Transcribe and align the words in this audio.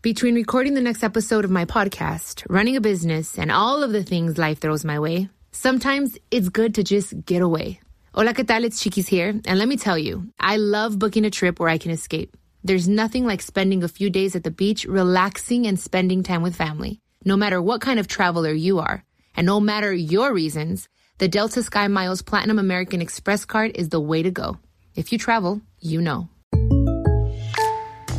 Between 0.00 0.36
recording 0.36 0.74
the 0.74 0.80
next 0.80 1.02
episode 1.02 1.44
of 1.44 1.50
my 1.50 1.64
podcast, 1.64 2.46
running 2.48 2.76
a 2.76 2.80
business, 2.80 3.36
and 3.36 3.50
all 3.50 3.82
of 3.82 3.90
the 3.90 4.04
things 4.04 4.38
life 4.38 4.60
throws 4.60 4.84
my 4.84 5.00
way, 5.00 5.28
sometimes 5.50 6.16
it's 6.30 6.50
good 6.50 6.76
to 6.76 6.84
just 6.84 7.24
get 7.26 7.42
away. 7.42 7.80
Hola, 8.14 8.32
¿qué 8.32 8.46
tal? 8.46 8.62
It's 8.62 8.80
Chiquis 8.80 9.08
here. 9.08 9.30
And 9.30 9.58
let 9.58 9.66
me 9.66 9.76
tell 9.76 9.98
you, 9.98 10.28
I 10.38 10.56
love 10.56 11.00
booking 11.00 11.24
a 11.24 11.30
trip 11.30 11.58
where 11.58 11.68
I 11.68 11.78
can 11.78 11.90
escape. 11.90 12.36
There's 12.62 12.86
nothing 12.86 13.26
like 13.26 13.42
spending 13.42 13.82
a 13.82 13.88
few 13.88 14.08
days 14.08 14.36
at 14.36 14.44
the 14.44 14.52
beach, 14.52 14.84
relaxing 14.84 15.66
and 15.66 15.80
spending 15.80 16.22
time 16.22 16.42
with 16.42 16.54
family. 16.54 17.00
No 17.24 17.36
matter 17.36 17.60
what 17.60 17.80
kind 17.80 17.98
of 17.98 18.06
traveler 18.06 18.52
you 18.52 18.78
are, 18.78 19.02
and 19.34 19.48
no 19.48 19.58
matter 19.58 19.92
your 19.92 20.32
reasons, 20.32 20.88
the 21.18 21.26
Delta 21.26 21.60
Sky 21.64 21.88
Miles 21.88 22.22
Platinum 22.22 22.60
American 22.60 23.02
Express 23.02 23.44
card 23.44 23.72
is 23.74 23.88
the 23.88 23.98
way 23.98 24.22
to 24.22 24.30
go. 24.30 24.58
If 24.94 25.10
you 25.10 25.18
travel, 25.18 25.60
you 25.80 26.00
know. 26.00 26.28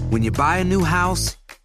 When 0.10 0.24
you 0.24 0.32
buy 0.32 0.58
a 0.58 0.66
new 0.66 0.84
house, 0.84 1.38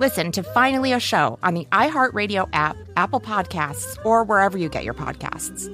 Listen 0.00 0.32
to 0.32 0.42
Finally 0.42 0.92
a 0.92 0.98
Show 0.98 1.38
on 1.42 1.52
the 1.52 1.66
iHeartRadio 1.72 2.48
app, 2.54 2.74
Apple 2.96 3.20
Podcasts, 3.20 4.02
or 4.02 4.24
wherever 4.24 4.56
you 4.56 4.70
get 4.70 4.82
your 4.82 4.94
podcasts. 4.94 5.68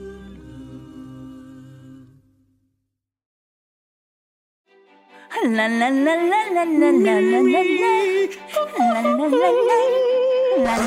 La 5.45 5.67
la 5.67 5.67
la 5.67 5.89
la 5.89 6.15
la 6.15 6.65
la 6.65 6.65
la 6.65 6.91
la 6.91 7.21
la 7.21 7.31
la 7.31 7.41
la 7.41 9.27
la 9.27 9.39
la 9.39 9.87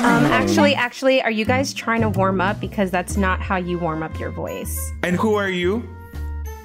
Um, 0.04 0.24
actually, 0.26 0.74
actually, 0.74 1.22
are 1.22 1.30
you 1.30 1.46
guys 1.46 1.72
trying 1.72 2.02
to 2.02 2.10
warm 2.10 2.42
up? 2.42 2.60
Because 2.60 2.90
that's 2.90 3.16
not 3.16 3.40
how 3.40 3.56
you 3.56 3.78
warm 3.78 4.02
up 4.02 4.20
your 4.20 4.32
voice. 4.32 4.78
And 5.02 5.16
who 5.16 5.36
are 5.36 5.48
you? 5.48 5.88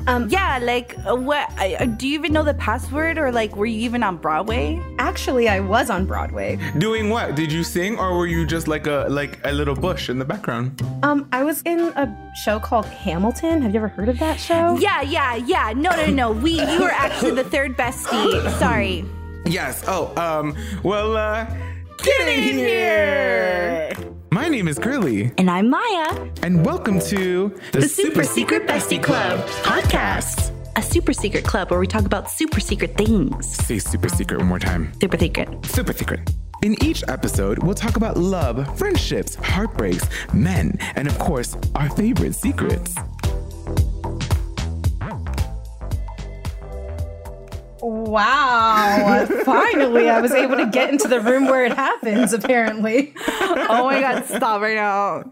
Um, 0.07 0.29
yeah, 0.29 0.59
like 0.61 0.95
uh, 1.07 1.15
what? 1.15 1.49
Uh, 1.59 1.85
do 1.85 2.07
you 2.07 2.13
even 2.15 2.33
know 2.33 2.43
the 2.43 2.53
password, 2.53 3.17
or 3.17 3.31
like 3.31 3.55
were 3.55 3.65
you 3.65 3.79
even 3.79 4.03
on 4.03 4.17
Broadway? 4.17 4.81
Actually, 4.99 5.49
I 5.49 5.59
was 5.59 5.89
on 5.89 6.05
Broadway. 6.05 6.59
Doing 6.77 7.09
what? 7.09 7.35
Did 7.35 7.51
you 7.51 7.63
sing 7.63 7.97
or 7.97 8.17
were 8.17 8.27
you 8.27 8.45
just 8.45 8.67
like 8.67 8.85
a 8.87 9.07
like 9.09 9.39
a 9.43 9.51
little 9.51 9.75
bush 9.75 10.09
in 10.09 10.19
the 10.19 10.25
background? 10.25 10.81
Um, 11.03 11.27
I 11.31 11.43
was 11.43 11.61
in 11.63 11.79
a 11.79 12.33
show 12.43 12.59
called 12.59 12.85
Hamilton. 12.85 13.61
Have 13.63 13.73
you 13.73 13.79
ever 13.79 13.87
heard 13.87 14.09
of 14.09 14.19
that 14.19 14.39
show? 14.39 14.77
Yeah, 14.77 15.01
yeah, 15.01 15.35
yeah. 15.35 15.73
No, 15.75 15.89
no, 15.91 16.05
no. 16.07 16.31
We 16.31 16.59
you 16.59 16.81
were 16.81 16.91
actually 16.91 17.31
the 17.31 17.43
third 17.43 17.75
bestie. 17.75 18.59
Sorry. 18.59 19.05
Yes. 19.45 19.83
Oh, 19.87 20.13
um, 20.17 20.55
well, 20.83 21.17
uh, 21.17 21.45
get 22.03 22.27
in 22.27 22.57
here. 22.57 24.14
My 24.35 24.49
name 24.49 24.67
is 24.67 24.77
Curly, 24.77 25.31
And 25.37 25.49
I'm 25.49 25.69
Maya, 25.69 26.29
and 26.43 26.65
welcome 26.65 26.99
to 26.99 27.57
the 27.71 27.87
Super 27.87 28.25
Secret 28.25 28.67
Bestie 28.67 29.01
Club 29.01 29.39
podcast. 29.63 30.51
A 30.75 30.81
super 30.81 31.13
secret 31.13 31.45
club 31.45 31.71
where 31.71 31.79
we 31.79 31.87
talk 31.87 32.05
about 32.05 32.29
super 32.29 32.59
secret 32.59 32.97
things. 32.97 33.47
Say 33.65 33.79
super 33.79 34.09
secret 34.09 34.39
one 34.39 34.47
more 34.47 34.59
time. 34.59 34.91
Super 34.99 35.17
secret. 35.17 35.65
Super 35.65 35.93
secret. 35.93 36.29
In 36.63 36.75
each 36.83 37.01
episode, 37.07 37.63
we'll 37.63 37.75
talk 37.75 37.95
about 37.95 38.17
love, 38.17 38.77
friendships, 38.77 39.35
heartbreaks, 39.35 40.05
men, 40.33 40.77
and 40.97 41.07
of 41.07 41.17
course, 41.17 41.55
our 41.73 41.89
favorite 41.91 42.35
secrets. 42.35 42.93
Wow! 47.85 49.27
Finally, 49.43 50.09
I 50.09 50.19
was 50.19 50.31
able 50.31 50.57
to 50.57 50.65
get 50.65 50.89
into 50.89 51.07
the 51.07 51.21
room 51.21 51.45
where 51.45 51.65
it 51.65 51.73
happens. 51.73 52.33
Apparently. 52.33 53.13
Oh 53.17 53.85
my 53.85 54.01
god, 54.01 54.25
stop 54.25 54.59
right 54.61 54.75
now. 54.75 55.23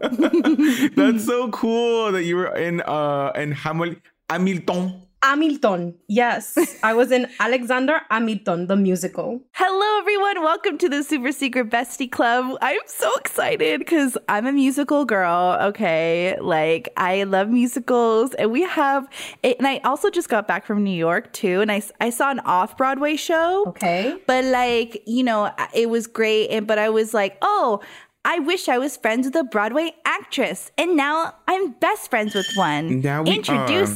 That's 0.94 1.24
so 1.24 1.50
cool 1.50 2.12
that 2.12 2.22
you 2.22 2.36
were 2.36 2.54
in 2.54 2.80
uh 2.82 3.32
in 3.34 3.52
Hamil- 3.52 4.00
Hamilton. 4.30 5.03
Hamilton. 5.24 5.94
Yes, 6.06 6.58
I 6.82 6.92
was 6.92 7.10
in 7.10 7.26
Alexander 7.40 8.02
Hamilton, 8.10 8.66
the 8.66 8.76
musical. 8.76 9.40
Hello, 9.52 9.98
everyone. 9.98 10.42
Welcome 10.42 10.76
to 10.76 10.88
the 10.90 11.02
Super 11.02 11.32
Secret 11.32 11.70
Bestie 11.70 12.12
Club. 12.12 12.58
I'm 12.60 12.78
so 12.84 13.10
excited 13.16 13.78
because 13.78 14.18
I'm 14.28 14.46
a 14.46 14.52
musical 14.52 15.06
girl. 15.06 15.56
Okay. 15.62 16.36
Like, 16.38 16.92
I 16.98 17.22
love 17.22 17.48
musicals. 17.48 18.34
And 18.34 18.52
we 18.52 18.64
have, 18.64 19.08
and 19.42 19.66
I 19.66 19.78
also 19.78 20.10
just 20.10 20.28
got 20.28 20.46
back 20.46 20.66
from 20.66 20.84
New 20.84 20.90
York 20.90 21.32
too. 21.32 21.62
And 21.62 21.72
I, 21.72 21.80
I 22.02 22.10
saw 22.10 22.30
an 22.30 22.40
off 22.40 22.76
Broadway 22.76 23.16
show. 23.16 23.64
Okay. 23.68 24.18
But, 24.26 24.44
like, 24.44 25.02
you 25.06 25.24
know, 25.24 25.50
it 25.72 25.88
was 25.88 26.06
great. 26.06 26.48
And, 26.50 26.66
but 26.66 26.78
I 26.78 26.90
was 26.90 27.14
like, 27.14 27.38
oh, 27.40 27.80
I 28.26 28.40
wish 28.40 28.68
I 28.68 28.76
was 28.76 28.98
friends 28.98 29.26
with 29.26 29.36
a 29.36 29.44
Broadway 29.44 29.94
actress. 30.04 30.70
And 30.76 30.98
now 30.98 31.34
I'm 31.48 31.70
best 31.72 32.10
friends 32.10 32.34
with 32.34 32.50
one. 32.56 33.00
Now 33.00 33.22
we 33.22 33.38
are. 33.48 33.86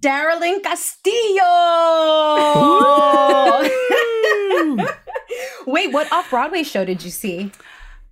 Darilyn 0.00 0.62
Castillo. 0.62 1.44
Wait, 5.66 5.92
what 5.92 6.10
off 6.12 6.30
Broadway 6.30 6.62
show 6.62 6.84
did 6.84 7.02
you 7.02 7.10
see? 7.10 7.50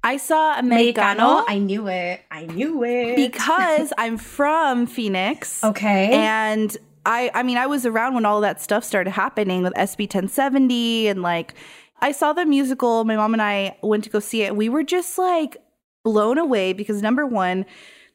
I 0.04 0.16
saw 0.16 0.58
Americano. 0.58 1.44
I 1.46 1.58
knew 1.58 1.86
it. 1.88 2.22
I 2.30 2.46
knew 2.46 2.82
it. 2.84 3.16
because 3.16 3.92
I'm 3.98 4.16
from 4.18 4.86
Phoenix. 4.86 5.62
okay. 5.62 6.10
And 6.12 6.76
I 7.06 7.30
I 7.34 7.42
mean 7.42 7.56
I 7.56 7.66
was 7.66 7.86
around 7.86 8.14
when 8.14 8.24
all 8.24 8.40
that 8.40 8.60
stuff 8.60 8.84
started 8.84 9.10
happening 9.10 9.62
with 9.62 9.72
SB 9.74 10.00
1070 10.02 11.08
and 11.08 11.22
like 11.22 11.54
I 12.00 12.10
saw 12.12 12.32
the 12.32 12.44
musical. 12.44 13.04
My 13.04 13.16
mom 13.16 13.32
and 13.32 13.42
I 13.42 13.76
went 13.82 14.04
to 14.04 14.10
go 14.10 14.18
see 14.18 14.42
it. 14.42 14.56
We 14.56 14.68
were 14.68 14.82
just 14.82 15.16
like 15.18 15.56
blown 16.04 16.36
away 16.36 16.72
because 16.72 17.00
number 17.00 17.24
one, 17.26 17.64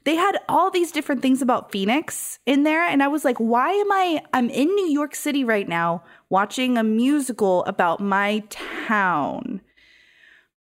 they 0.08 0.16
had 0.16 0.40
all 0.48 0.72
these 0.72 0.94
different 0.94 1.22
things 1.22 1.42
about 1.42 1.70
Phoenix 1.70 2.40
in 2.46 2.64
there 2.64 2.82
and 2.82 3.04
I 3.04 3.10
was 3.10 3.26
like, 3.26 3.38
why 3.38 3.72
am 3.72 3.92
I 3.92 4.22
I'm 4.34 4.50
in 4.50 4.68
New 4.68 4.88
York 4.88 5.14
City 5.14 5.44
right 5.44 5.68
now 5.68 6.02
watching 6.30 6.78
a 6.78 6.84
musical 6.84 7.66
about 7.66 8.00
my 8.00 8.44
town. 8.50 9.60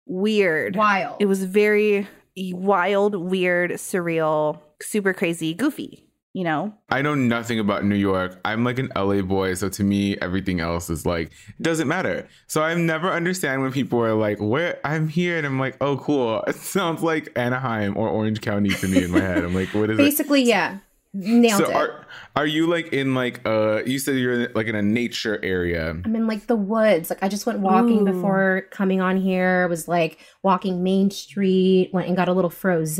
Weird. 0.04 0.74
Wild. 0.74 1.16
It 1.20 1.26
was 1.26 1.44
very 1.44 2.08
wild, 2.36 3.14
weird, 3.14 3.72
surreal, 3.72 4.60
super 4.82 5.14
crazy, 5.14 5.54
goofy, 5.54 6.05
you 6.36 6.44
know? 6.44 6.70
I 6.90 7.00
know 7.00 7.14
nothing 7.14 7.58
about 7.58 7.86
New 7.86 7.94
York. 7.94 8.38
I'm 8.44 8.62
like 8.62 8.78
an 8.78 8.92
LA 8.94 9.22
boy, 9.22 9.54
so 9.54 9.70
to 9.70 9.82
me, 9.82 10.18
everything 10.18 10.60
else 10.60 10.90
is 10.90 11.06
like 11.06 11.30
doesn't 11.62 11.88
matter. 11.88 12.28
So 12.46 12.62
I 12.62 12.74
never 12.74 13.10
understand 13.10 13.62
when 13.62 13.72
people 13.72 13.98
are 14.00 14.12
like, 14.12 14.38
"Where 14.38 14.78
I'm 14.84 15.08
here," 15.08 15.38
and 15.38 15.46
I'm 15.46 15.58
like, 15.58 15.78
"Oh, 15.80 15.96
cool." 15.96 16.44
It 16.46 16.56
sounds 16.56 17.02
like 17.02 17.32
Anaheim 17.36 17.96
or 17.96 18.10
Orange 18.10 18.42
County 18.42 18.68
to 18.68 18.86
me 18.86 19.04
in 19.04 19.12
my 19.12 19.20
head. 19.20 19.44
I'm 19.44 19.54
like, 19.54 19.70
"What 19.70 19.88
is 19.88 19.98
it?" 19.98 20.02
Basically, 20.02 20.42
yeah. 20.42 20.80
Nailed 21.18 21.62
So 21.64 21.70
it. 21.70 21.74
are 21.74 22.06
are 22.36 22.46
you 22.46 22.66
like 22.66 22.92
in 22.92 23.14
like 23.14 23.40
uh? 23.46 23.82
You 23.86 23.98
said 23.98 24.16
you're 24.16 24.48
like 24.50 24.66
in 24.66 24.74
a 24.74 24.82
nature 24.82 25.40
area. 25.42 25.90
I'm 26.04 26.14
in 26.14 26.26
like 26.26 26.46
the 26.46 26.56
woods. 26.56 27.08
Like 27.08 27.22
I 27.22 27.28
just 27.28 27.46
went 27.46 27.60
walking 27.60 28.02
Ooh. 28.06 28.12
before 28.12 28.66
coming 28.70 29.00
on 29.00 29.16
here. 29.16 29.66
Was 29.68 29.88
like 29.88 30.18
walking 30.42 30.82
Main 30.82 31.10
Street. 31.10 31.90
Went 31.94 32.08
and 32.08 32.16
got 32.16 32.28
a 32.28 32.32
little 32.34 32.50
froze. 32.50 32.98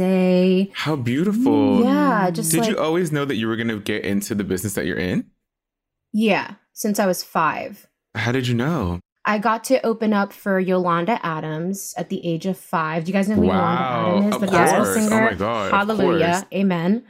How 0.73 0.97
beautiful! 0.97 1.85
Yeah, 1.85 2.31
just 2.31 2.51
Did 2.53 2.61
like 2.61 2.71
you 2.71 2.79
always 2.79 3.13
know 3.13 3.25
that 3.27 3.37
you 3.37 3.47
were 3.49 3.57
gonna 3.57 3.79
get 3.79 4.05
into 4.05 4.35
the 4.35 4.45
business 4.45 4.75
that 4.75 4.87
you're 4.87 4.97
in? 4.99 5.27
yeah. 6.13 6.55
Since 6.73 6.99
I 6.99 7.07
was 7.07 7.23
five, 7.23 7.87
How 8.15 8.33
did 8.33 8.47
you 8.49 8.55
know? 8.55 9.01
I 9.25 9.39
got 9.39 9.65
to 9.65 9.85
open 9.85 10.13
up 10.13 10.33
for 10.33 10.61
Yolanda 10.61 11.19
Adams 11.27 11.95
at 11.97 12.11
the 12.11 12.25
age 12.25 12.47
of 12.47 12.57
five. 12.59 13.05
Do 13.05 13.09
you 13.11 13.13
guys 13.13 13.29
know 13.29 13.35
who 13.37 13.47
Wow, 13.47 13.57
Yolanda 13.57 13.83
Adams 13.83 14.27
is? 14.29 14.35
of 14.35 14.41
The 14.43 14.47
gospel 14.47 14.85
singer. 14.95 15.23
Oh 15.23 15.31
my 15.31 15.35
God, 15.35 15.71
Hallelujah. 15.73 16.27
course. 16.27 16.45
Amen. 16.55 17.05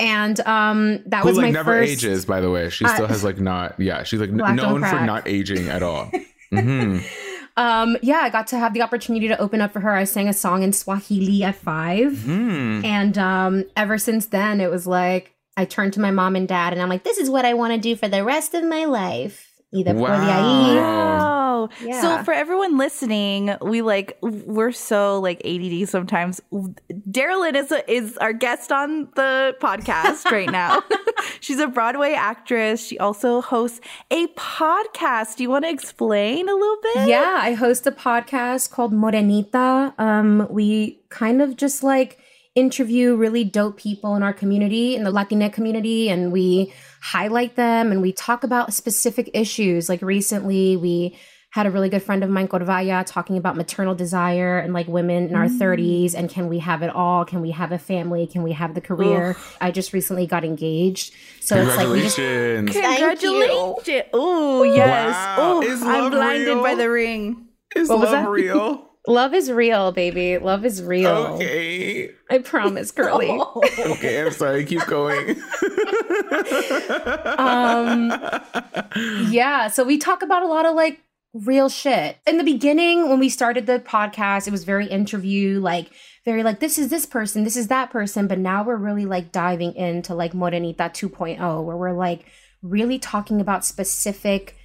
And 0.00 0.38
um, 0.40 1.02
that 1.06 1.22
Who 1.22 1.28
was 1.28 1.36
like 1.36 1.44
my 1.46 1.50
never 1.50 1.72
first. 1.80 1.90
ages, 1.90 2.24
by 2.24 2.40
the 2.40 2.50
way. 2.50 2.70
She 2.70 2.84
Uh, 2.84 2.88
still 2.94 3.06
has 3.08 3.24
like 3.24 3.38
not. 3.40 3.78
Yeah, 3.80 4.02
she's 4.04 4.20
like 4.20 4.30
n- 4.30 4.36
known 4.56 4.82
for 4.84 5.00
not 5.00 5.26
aging 5.26 5.68
at 5.68 5.82
all. 5.82 6.10
hmm 6.50 6.98
Um, 7.56 7.96
yeah, 8.02 8.18
I 8.22 8.30
got 8.30 8.46
to 8.48 8.58
have 8.58 8.72
the 8.72 8.82
opportunity 8.82 9.26
to 9.26 9.36
open 9.40 9.60
up 9.60 9.72
for 9.72 9.80
her. 9.80 9.90
I 9.92 10.04
sang 10.04 10.28
a 10.28 10.32
song 10.32 10.62
in 10.62 10.72
Swahili 10.72 11.42
at 11.42 11.56
five. 11.56 12.16
Hmm. 12.22 12.84
And 12.84 13.18
um, 13.18 13.64
ever 13.76 13.98
since 13.98 14.26
then, 14.26 14.60
it 14.60 14.70
was 14.70 14.86
like 14.86 15.34
I 15.56 15.64
turned 15.64 15.92
to 15.94 16.00
my 16.00 16.12
mom 16.12 16.36
and 16.36 16.46
dad, 16.46 16.72
and 16.72 16.80
I'm 16.80 16.88
like, 16.88 17.02
this 17.02 17.18
is 17.18 17.28
what 17.28 17.44
I 17.44 17.54
want 17.54 17.72
to 17.74 17.80
do 17.80 17.96
for 17.96 18.06
the 18.06 18.22
rest 18.22 18.54
of 18.54 18.62
my 18.62 18.84
life. 18.84 19.46
Either 19.74 19.92
ahí. 19.92 20.78
Wow. 21.62 21.68
Yeah. 21.80 22.00
So 22.00 22.24
for 22.24 22.32
everyone 22.32 22.78
listening, 22.78 23.56
we 23.60 23.82
like 23.82 24.18
we're 24.22 24.72
so 24.72 25.20
like 25.20 25.44
ADD 25.44 25.88
sometimes. 25.88 26.40
Darilyn 27.10 27.54
is 27.54 27.72
a, 27.72 27.90
is 27.90 28.16
our 28.18 28.32
guest 28.32 28.72
on 28.72 29.08
the 29.16 29.56
podcast 29.60 30.24
right 30.30 30.50
now. 30.50 30.82
She's 31.40 31.58
a 31.58 31.66
Broadway 31.66 32.12
actress. 32.12 32.84
She 32.84 32.98
also 32.98 33.40
hosts 33.40 33.80
a 34.10 34.26
podcast. 34.28 35.36
Do 35.36 35.42
you 35.42 35.50
want 35.50 35.64
to 35.64 35.70
explain 35.70 36.48
a 36.48 36.54
little 36.54 36.78
bit? 36.94 37.08
Yeah, 37.08 37.38
I 37.40 37.54
host 37.54 37.86
a 37.86 37.92
podcast 37.92 38.70
called 38.70 38.92
Morenita. 38.92 39.98
Um, 39.98 40.46
we 40.50 41.00
kind 41.10 41.42
of 41.42 41.56
just 41.56 41.82
like 41.82 42.18
interview 42.58 43.14
really 43.14 43.44
dope 43.44 43.76
people 43.76 44.16
in 44.16 44.22
our 44.22 44.32
community, 44.32 44.96
in 44.96 45.04
the 45.04 45.12
Latina 45.12 45.48
community, 45.48 46.08
and 46.08 46.32
we 46.32 46.72
highlight 47.00 47.54
them 47.54 47.92
and 47.92 48.02
we 48.02 48.12
talk 48.12 48.42
about 48.42 48.74
specific 48.74 49.30
issues. 49.32 49.88
Like 49.88 50.02
recently, 50.02 50.76
we 50.76 51.16
had 51.50 51.66
a 51.66 51.70
really 51.70 51.88
good 51.88 52.02
friend 52.02 52.22
of 52.22 52.28
mine, 52.28 52.46
Corvaya, 52.46 53.04
talking 53.06 53.38
about 53.38 53.56
maternal 53.56 53.94
desire 53.94 54.58
and 54.58 54.74
like 54.74 54.86
women 54.86 55.28
in 55.28 55.34
our 55.34 55.46
30s 55.46 56.14
and 56.14 56.28
can 56.28 56.46
we 56.48 56.58
have 56.58 56.82
it 56.82 56.90
all? 56.90 57.24
Can 57.24 57.40
we 57.40 57.52
have 57.52 57.72
a 57.72 57.78
family? 57.78 58.26
Can 58.26 58.42
we 58.42 58.52
have 58.52 58.74
the 58.74 58.82
career? 58.82 59.34
I 59.60 59.70
just 59.70 59.92
recently 59.94 60.26
got 60.26 60.44
engaged. 60.44 61.14
So 61.40 61.56
it's 61.56 61.76
like 61.76 61.88
we 61.88 62.02
just 62.02 62.16
Congratulations. 62.16 62.72
Congratulations. 62.76 64.08
Oh, 64.12 64.62
yes. 64.62 65.14
Wow. 65.14 65.36
Oh, 65.38 65.62
Is 65.62 65.82
I'm 65.82 66.10
blinded 66.10 66.48
real? 66.48 66.62
by 66.62 66.74
the 66.74 66.90
ring. 66.90 67.48
Is 67.74 67.88
What 67.88 68.00
was 68.00 68.10
love 68.10 68.24
that? 68.24 68.28
real? 68.30 68.84
love 69.06 69.32
is 69.32 69.50
real, 69.50 69.90
baby. 69.92 70.36
Love 70.36 70.66
is 70.66 70.82
real. 70.82 71.08
Okay. 71.08 72.10
I 72.30 72.38
promise, 72.40 72.90
girly. 72.90 73.28
Okay, 73.78 74.20
I'm 74.20 74.32
sorry. 74.32 74.66
Keep 74.66 74.84
going. 74.86 75.30
um 77.38 78.12
yeah 79.30 79.68
so 79.68 79.84
we 79.84 79.96
talk 79.98 80.22
about 80.22 80.42
a 80.42 80.46
lot 80.46 80.66
of 80.66 80.74
like 80.74 81.00
real 81.34 81.68
shit 81.68 82.18
in 82.26 82.38
the 82.38 82.44
beginning 82.44 83.08
when 83.08 83.18
we 83.18 83.28
started 83.28 83.66
the 83.66 83.78
podcast 83.78 84.48
it 84.48 84.50
was 84.50 84.64
very 84.64 84.86
interview 84.86 85.60
like 85.60 85.90
very 86.24 86.42
like 86.42 86.58
this 86.58 86.78
is 86.78 86.88
this 86.88 87.04
person 87.04 87.44
this 87.44 87.56
is 87.56 87.68
that 87.68 87.90
person 87.90 88.26
but 88.26 88.38
now 88.38 88.62
we're 88.62 88.76
really 88.76 89.04
like 89.04 89.30
diving 89.30 89.74
into 89.74 90.14
like 90.14 90.32
morenita 90.32 90.78
2.0 90.78 91.64
where 91.64 91.76
we're 91.76 91.92
like 91.92 92.24
really 92.62 92.98
talking 92.98 93.40
about 93.40 93.64
specific 93.64 94.56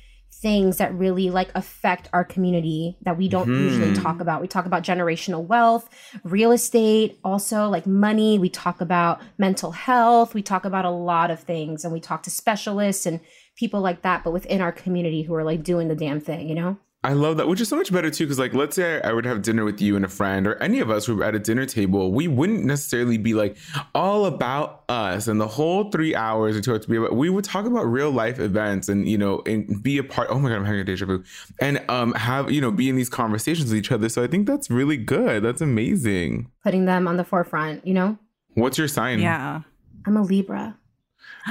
things 0.44 0.78
that 0.78 0.94
really 0.94 1.30
like 1.30 1.50
affect 1.56 2.10
our 2.12 2.26
community 2.26 2.98
that 3.04 3.18
we 3.18 3.30
don't 3.30 3.48
usually 3.48 3.94
mm-hmm. 3.94 4.04
talk 4.04 4.20
about. 4.20 4.42
We 4.42 4.48
talk 4.50 4.66
about 4.66 4.84
generational 4.84 5.46
wealth, 5.46 5.90
real 6.24 6.52
estate, 6.52 7.18
also 7.24 7.70
like 7.70 7.88
money. 7.88 8.38
We 8.38 8.50
talk 8.50 8.82
about 8.82 9.22
mental 9.38 9.72
health. 9.72 10.34
We 10.34 10.42
talk 10.42 10.66
about 10.66 10.84
a 10.84 10.90
lot 10.90 11.32
of 11.32 11.40
things 11.40 11.86
and 11.86 11.94
we 11.94 12.02
talk 12.02 12.24
to 12.24 12.30
specialists 12.30 13.06
and 13.06 13.22
people 13.56 13.82
like 13.82 14.02
that, 14.02 14.24
but 14.24 14.32
within 14.32 14.62
our 14.62 14.72
community 14.72 15.24
who 15.24 15.34
are 15.36 15.44
like 15.44 15.64
doing 15.64 15.88
the 15.88 15.96
damn 15.96 16.20
thing, 16.20 16.50
you 16.50 16.56
know? 16.56 16.78
I 17.06 17.12
love 17.12 17.36
that, 17.36 17.50
which 17.50 17.60
is 17.60 17.68
so 17.68 17.76
much 17.76 17.92
better 17.92 18.10
too. 18.10 18.24
Because, 18.24 18.40
like, 18.40 18.54
let's 18.54 18.78
say 18.78 19.02
I 19.02 19.12
would 19.12 19.26
have 19.26 19.42
dinner 19.42 19.66
with 19.66 19.82
you 19.82 19.98
and 19.98 20.06
a 20.06 20.08
friend, 20.08 20.48
or 20.48 20.56
any 20.64 20.80
of 20.80 20.90
us 20.90 21.06
who 21.06 21.18
were 21.18 21.26
at 21.26 21.36
a 21.36 21.40
dinner 21.40 21.66
table, 21.66 22.14
we 22.14 22.30
wouldn't 22.30 22.64
necessarily 22.64 23.18
be 23.18 23.34
like 23.34 23.58
all 23.94 24.26
about 24.26 24.86
us 24.88 25.28
and 25.28 25.40
the 25.40 25.48
whole 25.48 25.92
three 25.92 26.16
hours 26.16 26.56
or 26.56 26.62
two 26.62 26.72
hours 26.72 26.86
to 26.86 26.90
be 26.90 26.96
about. 26.96 27.14
We 27.14 27.30
would 27.30 27.44
talk 27.44 27.66
about 27.66 27.84
real 27.84 28.10
life 28.10 28.40
events 28.40 28.88
and 28.88 29.06
you 29.06 29.18
know, 29.18 29.44
and 29.46 29.84
be 29.84 29.98
a 29.98 30.04
part. 30.04 30.30
Oh 30.32 30.40
my 30.40 30.48
god, 30.48 30.56
I'm 30.56 30.66
having 30.66 30.80
a 30.80 30.86
deja 30.86 31.06
vu, 31.06 31.26
and 31.60 31.84
um, 31.90 32.14
have 32.14 32.50
you 32.50 32.62
know, 32.62 32.72
be 32.72 32.88
in 32.88 32.96
these 32.96 33.10
conversations 33.10 33.70
with 33.70 33.80
each 33.80 33.92
other. 33.92 34.08
So 34.08 34.24
I 34.24 34.28
think 34.28 34.48
that's 34.48 34.70
really 34.70 34.96
good. 34.98 35.44
That's 35.44 35.60
amazing. 35.60 36.52
Putting 36.64 36.86
them 36.86 37.10
on 37.10 37.18
the 37.18 37.26
forefront, 37.26 37.86
you 37.86 37.94
know? 37.94 38.18
What's 38.54 38.78
your 38.78 38.88
sign? 38.88 39.20
Yeah. 39.20 39.64
I'm 40.06 40.16
a 40.16 40.22
Libra. 40.22 40.78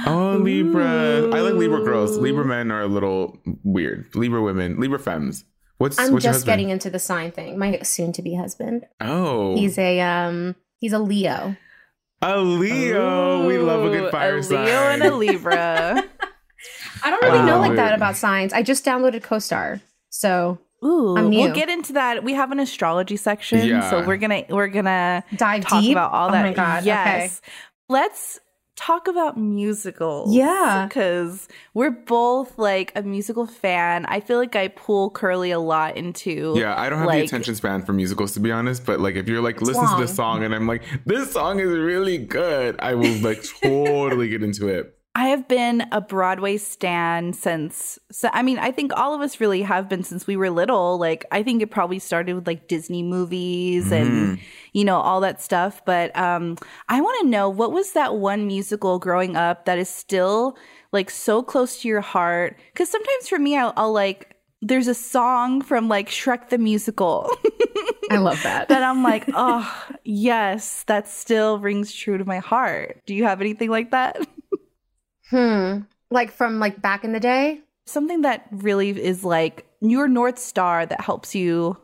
Oh, 0.05 0.37
Libra. 0.41 1.29
I 1.33 1.41
like 1.41 1.53
Libra 1.53 1.83
girls. 1.83 2.17
Libra 2.17 2.43
men 2.45 2.71
are 2.71 2.81
a 2.81 2.87
little 2.87 3.39
weird. 3.63 4.13
Libra 4.15 4.41
women, 4.41 4.79
Libra 4.79 4.99
femmes. 4.99 5.45
What's 5.77 5.99
I'm 5.99 6.13
what's 6.13 6.23
just 6.23 6.37
husband? 6.37 6.51
getting 6.51 6.69
into 6.69 6.89
the 6.89 6.99
sign 6.99 7.31
thing. 7.31 7.57
My 7.59 7.77
soon 7.83 8.11
to 8.13 8.21
be 8.21 8.35
husband. 8.35 8.85
Oh, 9.01 9.55
He's 9.55 9.77
a 9.77 9.99
um 10.01 10.55
he's 10.79 10.93
a 10.93 10.99
Leo. 10.99 11.55
a 12.21 12.39
Leo. 12.39 13.45
we 13.47 13.57
love 13.57 13.83
a 13.85 13.89
good 13.89 14.11
fire 14.11 14.41
sign. 14.41 14.59
a 14.63 14.65
sign. 14.65 14.65
Leo 14.65 14.75
and 14.89 15.03
a 15.03 15.15
Libra. 15.15 16.03
I 17.03 17.09
don't 17.09 17.21
really 17.21 17.39
I 17.39 17.45
know 17.45 17.59
love 17.59 17.67
like 17.67 17.75
that 17.75 17.93
about 17.93 18.15
signs. 18.15 18.53
I 18.53 18.63
just 18.63 18.85
downloaded 18.85 19.21
CoStar. 19.21 19.81
So 20.09 20.59
Ooh, 20.85 21.17
I'm 21.17 21.29
we'll 21.29 21.53
get 21.53 21.69
into 21.69 21.93
that. 21.93 22.23
We 22.23 22.33
have 22.33 22.51
an 22.51 22.59
astrology 22.59 23.17
section, 23.17 23.67
Yeah. 23.67 23.89
so 23.89 24.05
we're 24.05 24.17
gonna 24.17 24.43
we're 24.49 24.67
gonna 24.67 25.23
Dive 25.35 25.63
talk 25.63 25.81
deep? 25.81 25.93
about 25.93 26.11
all 26.13 26.29
Oh 26.29 26.31
that. 26.31 26.43
my 26.43 26.53
God, 26.53 26.85
Yes. 26.85 27.41
Let's 27.89 28.39
talk 28.75 29.07
about 29.07 29.37
musicals. 29.37 30.33
Yeah. 30.33 30.85
because 30.87 31.47
we're 31.73 31.91
both 31.91 32.57
like 32.57 32.91
a 32.95 33.03
musical 33.03 33.45
fan. 33.45 34.05
I 34.05 34.19
feel 34.19 34.37
like 34.37 34.55
I 34.55 34.69
pull 34.69 35.09
Curly 35.11 35.51
a 35.51 35.59
lot 35.59 35.97
into. 35.97 36.53
Yeah, 36.57 36.79
I 36.79 36.89
don't 36.89 36.99
have 36.99 37.11
the 37.11 37.21
attention 37.21 37.55
span 37.55 37.83
for 37.83 37.93
musicals 37.93 38.33
to 38.33 38.39
be 38.39 38.51
honest, 38.51 38.85
but 38.85 38.99
like 38.99 39.15
if 39.15 39.27
you're 39.27 39.41
like 39.41 39.61
listen 39.61 39.83
to 39.83 39.91
long. 39.91 40.01
this 40.01 40.15
song 40.15 40.43
and 40.43 40.53
I'm 40.53 40.67
like 40.67 40.83
this 41.05 41.31
song 41.31 41.59
is 41.59 41.69
really 41.69 42.17
good, 42.17 42.75
I 42.79 42.95
will 42.95 43.17
like 43.19 43.43
totally 43.61 44.29
get 44.29 44.43
into 44.43 44.67
it. 44.67 44.97
I 45.15 45.27
have 45.27 45.47
been 45.47 45.85
a 45.91 46.01
Broadway 46.01 46.57
stan 46.57 47.33
since. 47.33 47.99
So, 48.11 48.29
I 48.33 48.41
mean, 48.41 48.57
I 48.57 48.71
think 48.71 48.91
all 48.95 49.13
of 49.13 49.21
us 49.21 49.39
really 49.39 49.61
have 49.61 49.87
been 49.87 50.03
since 50.03 50.25
we 50.25 50.35
were 50.35 50.49
little. 50.49 50.97
Like, 50.97 51.23
I 51.31 51.43
think 51.43 51.61
it 51.61 51.69
probably 51.69 51.99
started 51.99 52.33
with 52.33 52.47
like 52.47 52.67
Disney 52.67 53.03
movies 53.03 53.91
and 53.91 54.39
you 54.73 54.83
know 54.83 54.97
all 54.97 55.21
that 55.21 55.39
stuff. 55.39 55.85
But 55.85 56.15
um, 56.17 56.57
I 56.89 56.99
want 56.99 57.21
to 57.21 57.27
know 57.27 57.47
what 57.47 57.71
was 57.71 57.91
that 57.91 58.15
one 58.15 58.47
musical 58.47 58.97
growing 58.97 59.35
up 59.35 59.65
that 59.65 59.77
is 59.77 59.89
still 59.89 60.57
like 60.91 61.11
so 61.11 61.43
close 61.43 61.81
to 61.81 61.87
your 61.87 62.01
heart? 62.01 62.57
Because 62.73 62.89
sometimes 62.89 63.29
for 63.29 63.37
me, 63.37 63.55
I'll, 63.55 63.73
I'll 63.77 63.93
like 63.93 64.35
there's 64.63 64.87
a 64.87 64.95
song 64.95 65.61
from 65.61 65.89
like 65.89 66.09
Shrek 66.09 66.49
the 66.49 66.57
musical 66.57 67.29
I 68.09 68.17
love 68.17 68.41
that. 68.43 68.67
that 68.69 68.83
I'm 68.83 69.03
like, 69.03 69.25
oh 69.33 69.85
yes, 70.03 70.83
that 70.87 71.07
still 71.07 71.59
rings 71.59 71.93
true 71.93 72.17
to 72.17 72.25
my 72.25 72.39
heart. 72.39 73.01
Do 73.05 73.13
you 73.13 73.25
have 73.25 73.41
anything 73.41 73.69
like 73.69 73.91
that? 73.91 74.17
Hmm. 75.29 75.79
Like 76.11 76.31
from 76.31 76.59
like 76.59 76.81
back 76.81 77.03
in 77.03 77.11
the 77.13 77.19
day? 77.19 77.61
something 77.85 78.21
that 78.21 78.47
really 78.51 78.89
is 78.91 79.25
like 79.25 79.65
your 79.81 80.07
north 80.07 80.39
star 80.39 80.85
that 80.85 81.01
helps 81.01 81.35
you 81.35 81.75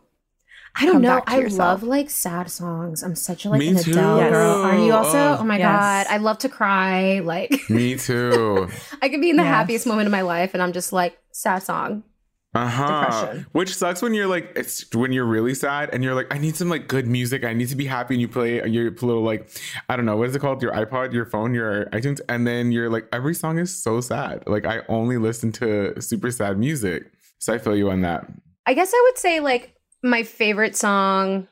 I 0.80 0.86
don't 0.86 1.02
know. 1.02 1.22
I 1.28 1.40
yourself. 1.40 1.60
love 1.60 1.84
like 1.84 2.10
sad 2.10 2.50
songs. 2.50 3.04
I'm 3.04 3.16
such 3.16 3.44
a 3.44 3.50
like 3.50 3.60
Me 3.60 3.70
an 3.70 3.78
too. 3.78 3.92
Adele 3.92 4.18
Yes. 4.18 4.30
girl. 4.32 4.52
Are 4.64 4.78
you 4.78 4.94
also? 4.94 5.18
Oh. 5.18 5.38
Oh 5.42 5.44
my 5.44 5.58
Yes. 5.58 5.68
god. 5.68 6.08
I 6.10 6.18
love 6.18 6.38
to 6.40 6.48
cry. 6.50 7.20
Like 7.20 7.70
Me 7.70 7.96
too. 7.98 8.70
I 9.02 9.10
could 9.10 9.20
be 9.20 9.30
in 9.32 9.36
the 9.36 9.44
Yes. 9.44 9.52
happiest 9.52 9.88
moment 9.88 10.06
of 10.08 10.12
my 10.12 10.22
life 10.22 10.54
and 10.54 10.64
I'm 10.64 10.72
just 10.72 10.94
like 10.94 11.18
sad 11.34 11.64
song. 11.64 12.04
Uh-huh. 12.56 12.88
Depression. 12.88 13.46
Which 13.52 13.76
sucks 13.76 14.02
when 14.02 14.16
you're 14.16 14.28
like 14.28 14.52
it's 14.56 14.92
when 14.96 15.12
you're 15.12 15.26
really 15.26 15.54
sad 15.54 15.92
and 15.94 16.04
you're 16.04 16.16
like, 16.16 16.34
I 16.34 16.40
need 16.40 16.56
some 16.56 16.68
like 16.68 16.88
good 16.88 17.06
music. 17.06 17.44
I 17.44 17.54
need 17.54 17.70
to 17.70 17.76
be 17.76 17.86
happy 17.86 18.16
and 18.16 18.22
you 18.22 18.28
play 18.28 18.68
your 18.68 18.90
little 18.90 19.22
like 19.22 19.50
I 19.88 19.96
don't 19.96 20.06
know, 20.06 20.18
what 20.18 20.30
is 20.30 20.36
it 20.36 20.40
called? 20.40 20.62
Your 20.64 20.74
iPod, 20.74 21.14
your 21.14 21.26
phone, 21.26 21.54
your 21.54 21.86
iTunes, 21.88 22.22
and 22.28 22.48
then 22.48 22.72
you're 22.72 22.90
like, 22.90 23.08
every 23.14 23.36
song 23.36 23.60
is 23.60 23.76
so 23.76 24.02
sad. 24.02 24.44
Like 24.48 24.66
I 24.66 24.82
only 24.90 25.18
listen 25.18 25.52
to 25.54 26.02
super 26.02 26.32
sad 26.32 26.58
music. 26.58 27.12
So 27.38 27.54
I 27.54 27.60
feel 27.60 27.76
you 27.76 27.92
on 27.92 28.02
that. 28.02 28.26
I 28.66 28.74
guess 28.74 28.92
I 28.94 29.02
would 29.08 29.18
say 29.20 29.40
like 29.40 29.76
my 30.02 30.24
favorite 30.24 30.76
song 30.76 31.48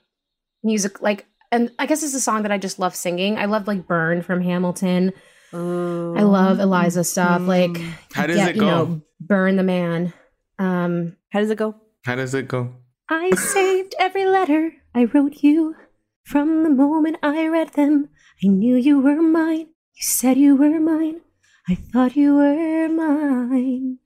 music 0.63 1.01
like 1.01 1.25
and 1.51 1.71
I 1.77 1.85
guess 1.85 2.03
it's 2.03 2.15
a 2.15 2.19
song 2.19 2.41
that 2.41 2.51
I 2.51 2.57
just 2.57 2.79
love 2.79 2.95
singing. 2.95 3.37
I 3.37 3.45
love 3.45 3.67
like 3.67 3.87
Burn 3.87 4.23
from 4.23 4.41
Hamilton. 4.41 5.13
I 5.53 5.57
love 5.57 6.59
Eliza 6.59 7.03
stuff. 7.03 7.41
Like 7.41 7.77
How 8.13 8.27
does 8.27 8.37
yeah, 8.37 8.47
it 8.47 8.55
you 8.55 8.63
know, 8.63 9.01
Burn 9.21 9.55
the 9.55 9.63
Man. 9.63 10.11
Um 10.59 11.17
how 11.31 11.39
does 11.39 11.51
it 11.51 11.57
go 11.57 11.75
How 12.05 12.15
does 12.15 12.33
it 12.33 12.47
go? 12.47 12.75
I 13.09 13.31
saved 13.31 13.95
every 13.99 14.25
letter 14.25 14.73
I 14.93 15.05
wrote 15.05 15.43
you. 15.43 15.75
From 16.23 16.63
the 16.63 16.69
moment 16.69 17.17
I 17.23 17.47
read 17.47 17.73
them, 17.73 18.09
I 18.43 18.47
knew 18.47 18.75
you 18.75 18.99
were 18.99 19.21
mine. 19.21 19.67
You 19.95 20.03
said 20.03 20.37
you 20.37 20.55
were 20.55 20.79
mine. 20.79 21.21
I 21.69 21.75
thought 21.75 22.15
you 22.15 22.35
were 22.35 22.89
mine. 22.89 23.99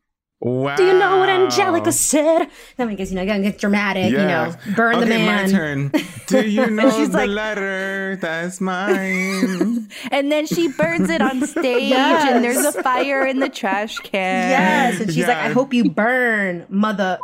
Wow. 0.44 0.76
Do 0.76 0.84
you 0.84 0.98
know 0.98 1.20
what 1.20 1.30
Angelica 1.30 1.92
said? 1.92 2.48
Then 2.76 2.90
I 2.90 2.96
guess 2.96 3.12
you 3.12 3.16
know, 3.16 3.26
gonna 3.28 3.44
get 3.44 3.60
dramatic. 3.60 4.12
Yes. 4.12 4.58
You 4.66 4.72
know, 4.72 4.76
burn 4.76 5.00
the 5.00 5.06
man. 5.06 5.46
my 5.46 5.52
turn. 5.52 5.92
Do 6.26 6.42
you 6.50 6.68
know 6.68 6.90
She's 6.90 7.12
the 7.12 7.18
like- 7.20 7.30
letter 7.30 8.18
that's 8.20 8.60
mine? 8.60 9.88
and 10.12 10.32
then 10.32 10.48
she 10.48 10.68
burns 10.70 11.12
it 11.12 11.22
on 11.22 11.42
stage 11.48 11.90
Yes. 11.90 12.32
and 12.34 12.44
there's 12.44 12.66
a 12.66 12.72
fire 12.82 13.24
in 13.26 13.40
the 13.40 13.50
trash 13.50 13.98
can 14.00 14.50
Yes, 14.50 15.00
and 15.00 15.14
she's 15.14 15.28
like, 15.28 15.38
"I 15.38 15.50
hope 15.50 15.74
you 15.76 15.90
burn, 15.92 16.66
mother." 16.70 17.20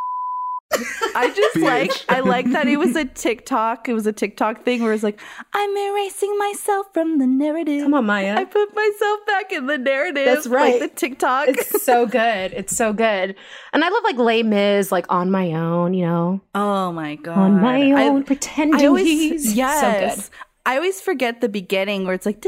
I 0.74 1.32
just 1.36 1.56
Bitch. 1.56 1.64
like 1.64 1.92
I 2.10 2.20
like 2.20 2.52
that 2.52 2.68
it 2.68 2.78
was 2.78 2.96
a 2.96 3.06
TikTok. 3.06 3.88
It 3.88 3.94
was 3.94 4.06
a 4.06 4.12
TikTok 4.12 4.64
thing 4.66 4.84
where 4.84 4.94
it's 4.94 5.04
like, 5.04 5.20
I'm 5.54 5.70
erasing 5.78 6.38
myself 6.38 6.88
from 6.94 7.20
the 7.20 7.26
narrative. 7.28 7.84
Come 7.84 7.94
on, 7.94 8.06
Maya. 8.06 8.36
I 8.36 8.44
put 8.44 8.76
myself 8.76 9.20
back 9.26 9.52
in 9.54 9.66
the 9.68 9.78
narrative. 9.78 10.26
That's 10.26 10.46
right. 10.48 10.80
Like 10.82 10.92
the 10.92 11.00
TikTok. 11.00 11.48
It's 11.48 11.84
so 11.84 12.06
good. 12.06 12.52
It's 12.54 12.76
so 12.76 12.92
good. 12.94 13.36
And 13.74 13.84
I 13.84 13.90
love 13.90 14.04
like 14.04 14.18
Les 14.18 14.44
Mis, 14.44 14.92
like 14.92 15.06
on 15.10 15.32
my 15.32 15.54
own, 15.54 15.94
you 15.94 16.06
know. 16.06 16.42
oh 16.54 16.92
my 16.92 17.16
god. 17.16 17.38
On 17.38 17.62
my 17.62 17.92
I- 17.94 18.08
own, 18.08 18.24
pretending 18.24 18.82
I 18.82 18.86
always 18.88 19.06
he's 19.06 19.54
yes. 19.54 20.18
so 20.18 20.24
good. 20.24 20.30
I 20.66 20.76
always 20.76 21.00
forget 21.00 21.40
the 21.40 21.48
beginning 21.48 22.04
where 22.04 22.14
it's 22.14 22.26
like 22.26 22.44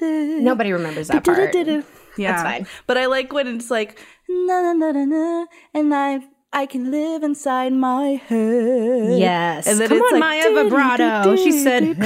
Nobody 0.00 0.72
remembers 0.72 1.08
that 1.08 1.24
part. 1.24 1.54
Yeah, 2.16 2.30
That's 2.30 2.42
fine. 2.42 2.66
But 2.86 2.98
I 2.98 3.06
like 3.06 3.32
when 3.32 3.48
it's 3.48 3.68
like 3.68 3.98
na 4.28 4.62
na 4.62 4.72
na 4.72 4.92
na 4.92 5.04
na, 5.04 5.46
and 5.72 5.94
I 5.94 6.20
I 6.52 6.66
can 6.66 6.90
live 6.90 7.22
inside 7.24 7.72
my 7.72 8.20
head. 8.28 9.18
Yes. 9.18 9.66
Come 9.66 9.98
on, 9.98 10.12
like, 10.12 10.20
Maya 10.20 10.50
vibrato. 10.54 11.36
She 11.36 11.50
said 11.50 11.96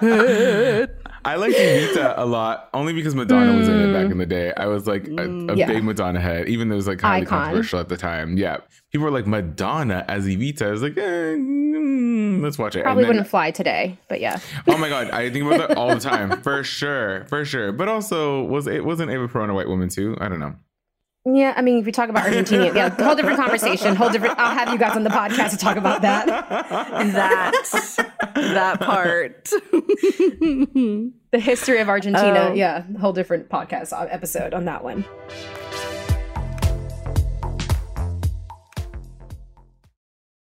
head. 0.00 0.96
I 1.24 1.36
like 1.36 1.52
Evita 1.54 2.14
a 2.16 2.24
lot, 2.24 2.70
only 2.72 2.92
because 2.92 3.14
Madonna 3.14 3.56
was 3.58 3.68
in 3.68 3.78
it 3.78 3.92
back 3.92 4.10
in 4.10 4.16
the 4.18 4.26
day. 4.26 4.52
I 4.56 4.66
was 4.66 4.86
like 4.86 5.06
a, 5.06 5.12
a 5.12 5.14
Mm. 5.28 5.56
yeah. 5.56 5.66
big 5.66 5.84
Madonna 5.84 6.20
head, 6.20 6.48
even 6.48 6.68
though 6.68 6.74
it 6.74 6.76
was 6.76 6.86
like 6.88 7.00
highly 7.00 7.22
Icon. 7.22 7.38
controversial 7.44 7.78
at 7.80 7.88
the 7.88 7.96
time. 7.96 8.36
Yeah, 8.38 8.58
people 8.90 9.04
were 9.04 9.10
like 9.10 9.26
Madonna 9.26 10.04
as 10.08 10.26
Evita. 10.26 10.62
I 10.68 10.70
was 10.70 10.82
like, 10.82 10.96
eh, 10.96 11.00
mm, 11.02 12.42
let's 12.42 12.58
watch 12.58 12.74
it. 12.74 12.80
And 12.80 12.84
Probably 12.84 13.02
then- 13.02 13.08
wouldn't 13.10 13.28
fly 13.28 13.50
today, 13.50 13.98
but 14.08 14.20
yeah. 14.20 14.38
Oh 14.66 14.78
my 14.78 14.88
god, 14.88 15.10
I 15.10 15.28
think 15.30 15.44
about 15.44 15.68
that 15.68 15.76
all 15.76 15.88
the 15.94 16.00
time, 16.00 16.40
for 16.42 16.64
sure, 16.64 17.26
for 17.28 17.44
sure. 17.44 17.70
But 17.72 17.88
also, 17.88 18.42
was 18.44 18.66
it 18.66 18.84
wasn't 18.84 19.10
Ava 19.10 19.28
Perón 19.28 19.50
a 19.50 19.54
white 19.54 19.68
woman 19.68 19.88
too? 19.90 20.16
I 20.20 20.28
don't 20.28 20.40
know. 20.40 20.54
Yeah, 21.26 21.52
I 21.54 21.60
mean, 21.60 21.80
if 21.80 21.84
we 21.84 21.92
talk 21.92 22.08
about 22.08 22.24
Argentina, 22.24 22.72
yeah, 22.74 22.88
whole 22.88 23.14
different 23.14 23.38
conversation, 23.38 23.94
whole 23.94 24.08
different. 24.08 24.38
I'll 24.38 24.54
have 24.56 24.72
you 24.72 24.78
guys 24.78 24.96
on 24.96 25.04
the 25.04 25.10
podcast 25.10 25.50
to 25.50 25.58
talk 25.58 25.76
about 25.76 26.00
that. 26.00 26.24
that 27.12 28.09
that 28.54 28.80
part. 28.82 29.44
The 31.32 31.38
history 31.38 31.78
of 31.80 31.88
Argentina, 31.88 32.48
Oh. 32.50 32.54
yeah, 32.54 32.82
whole 33.00 33.12
different 33.12 33.48
podcast 33.48 33.92
uh, 33.92 34.06
episode 34.10 34.52
on 34.54 34.64
that 34.66 34.82
one. 34.84 35.04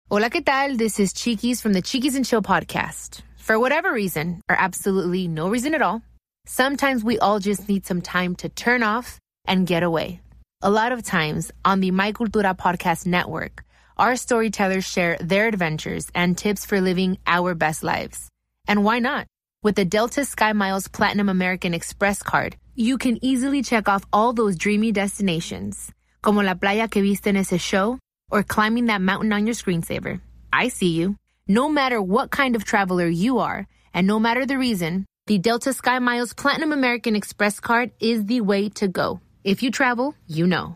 Hola, 0.09 0.29
¿qué 0.29 0.43
tal? 0.45 0.77
This 0.77 0.99
is 0.99 1.13
Chiquis 1.13 1.61
from 1.61 1.73
the 1.73 1.81
Chiquis 1.81 2.15
and 2.15 2.25
Chill 2.25 2.41
podcast. 2.41 3.21
For 3.37 3.59
whatever 3.59 3.91
reason, 3.91 4.41
or 4.49 4.55
absolutely 4.57 5.27
no 5.27 5.49
reason 5.49 5.73
at 5.75 5.81
all, 5.81 6.01
sometimes 6.45 7.03
we 7.03 7.19
all 7.19 7.39
just 7.39 7.67
need 7.67 7.85
some 7.85 8.01
time 8.01 8.35
to 8.37 8.49
turn 8.49 8.83
off 8.83 9.19
and 9.47 9.67
get 9.67 9.83
away. 9.83 10.21
A 10.61 10.69
lot 10.69 10.91
of 10.91 11.03
times 11.03 11.51
on 11.63 11.79
the 11.79 11.91
My 11.91 12.11
Cultura 12.11 12.57
podcast 12.57 13.05
network, 13.05 13.63
our 13.97 14.15
storytellers 14.15 14.85
share 14.85 15.17
their 15.19 15.47
adventures 15.47 16.07
and 16.13 16.37
tips 16.37 16.65
for 16.65 16.81
living 16.81 17.17
our 17.25 17.55
best 17.55 17.83
lives. 17.83 18.29
And 18.67 18.83
why 18.83 18.99
not? 18.99 19.27
With 19.63 19.75
the 19.75 19.85
Delta 19.85 20.25
Sky 20.25 20.53
Miles 20.53 20.87
Platinum 20.87 21.29
American 21.29 21.73
Express 21.73 22.21
card, 22.21 22.55
you 22.75 22.97
can 22.97 23.17
easily 23.23 23.63
check 23.63 23.87
off 23.87 24.05
all 24.11 24.33
those 24.33 24.57
dreamy 24.57 24.91
destinations, 24.91 25.91
como 26.21 26.41
la 26.41 26.55
playa 26.55 26.87
que 26.89 27.01
viste 27.01 27.27
en 27.27 27.37
ese 27.37 27.59
show, 27.59 27.97
or 28.29 28.43
climbing 28.43 28.87
that 28.87 29.01
mountain 29.01 29.31
on 29.33 29.47
your 29.47 29.55
screensaver. 29.55 30.19
I 30.51 30.67
see 30.67 30.89
you. 30.89 31.15
No 31.47 31.69
matter 31.69 32.01
what 32.01 32.31
kind 32.31 32.55
of 32.55 32.65
traveler 32.65 33.07
you 33.07 33.39
are, 33.39 33.67
and 33.93 34.05
no 34.05 34.19
matter 34.19 34.45
the 34.45 34.57
reason, 34.57 35.05
the 35.27 35.37
Delta 35.39 35.73
Sky 35.73 35.99
Miles 35.99 36.33
Platinum 36.33 36.71
American 36.71 37.15
Express 37.15 37.59
card 37.59 37.91
is 37.99 38.25
the 38.25 38.41
way 38.41 38.69
to 38.69 38.87
go. 38.87 39.21
If 39.43 39.63
you 39.63 39.71
travel, 39.71 40.15
you 40.27 40.47
know. 40.47 40.75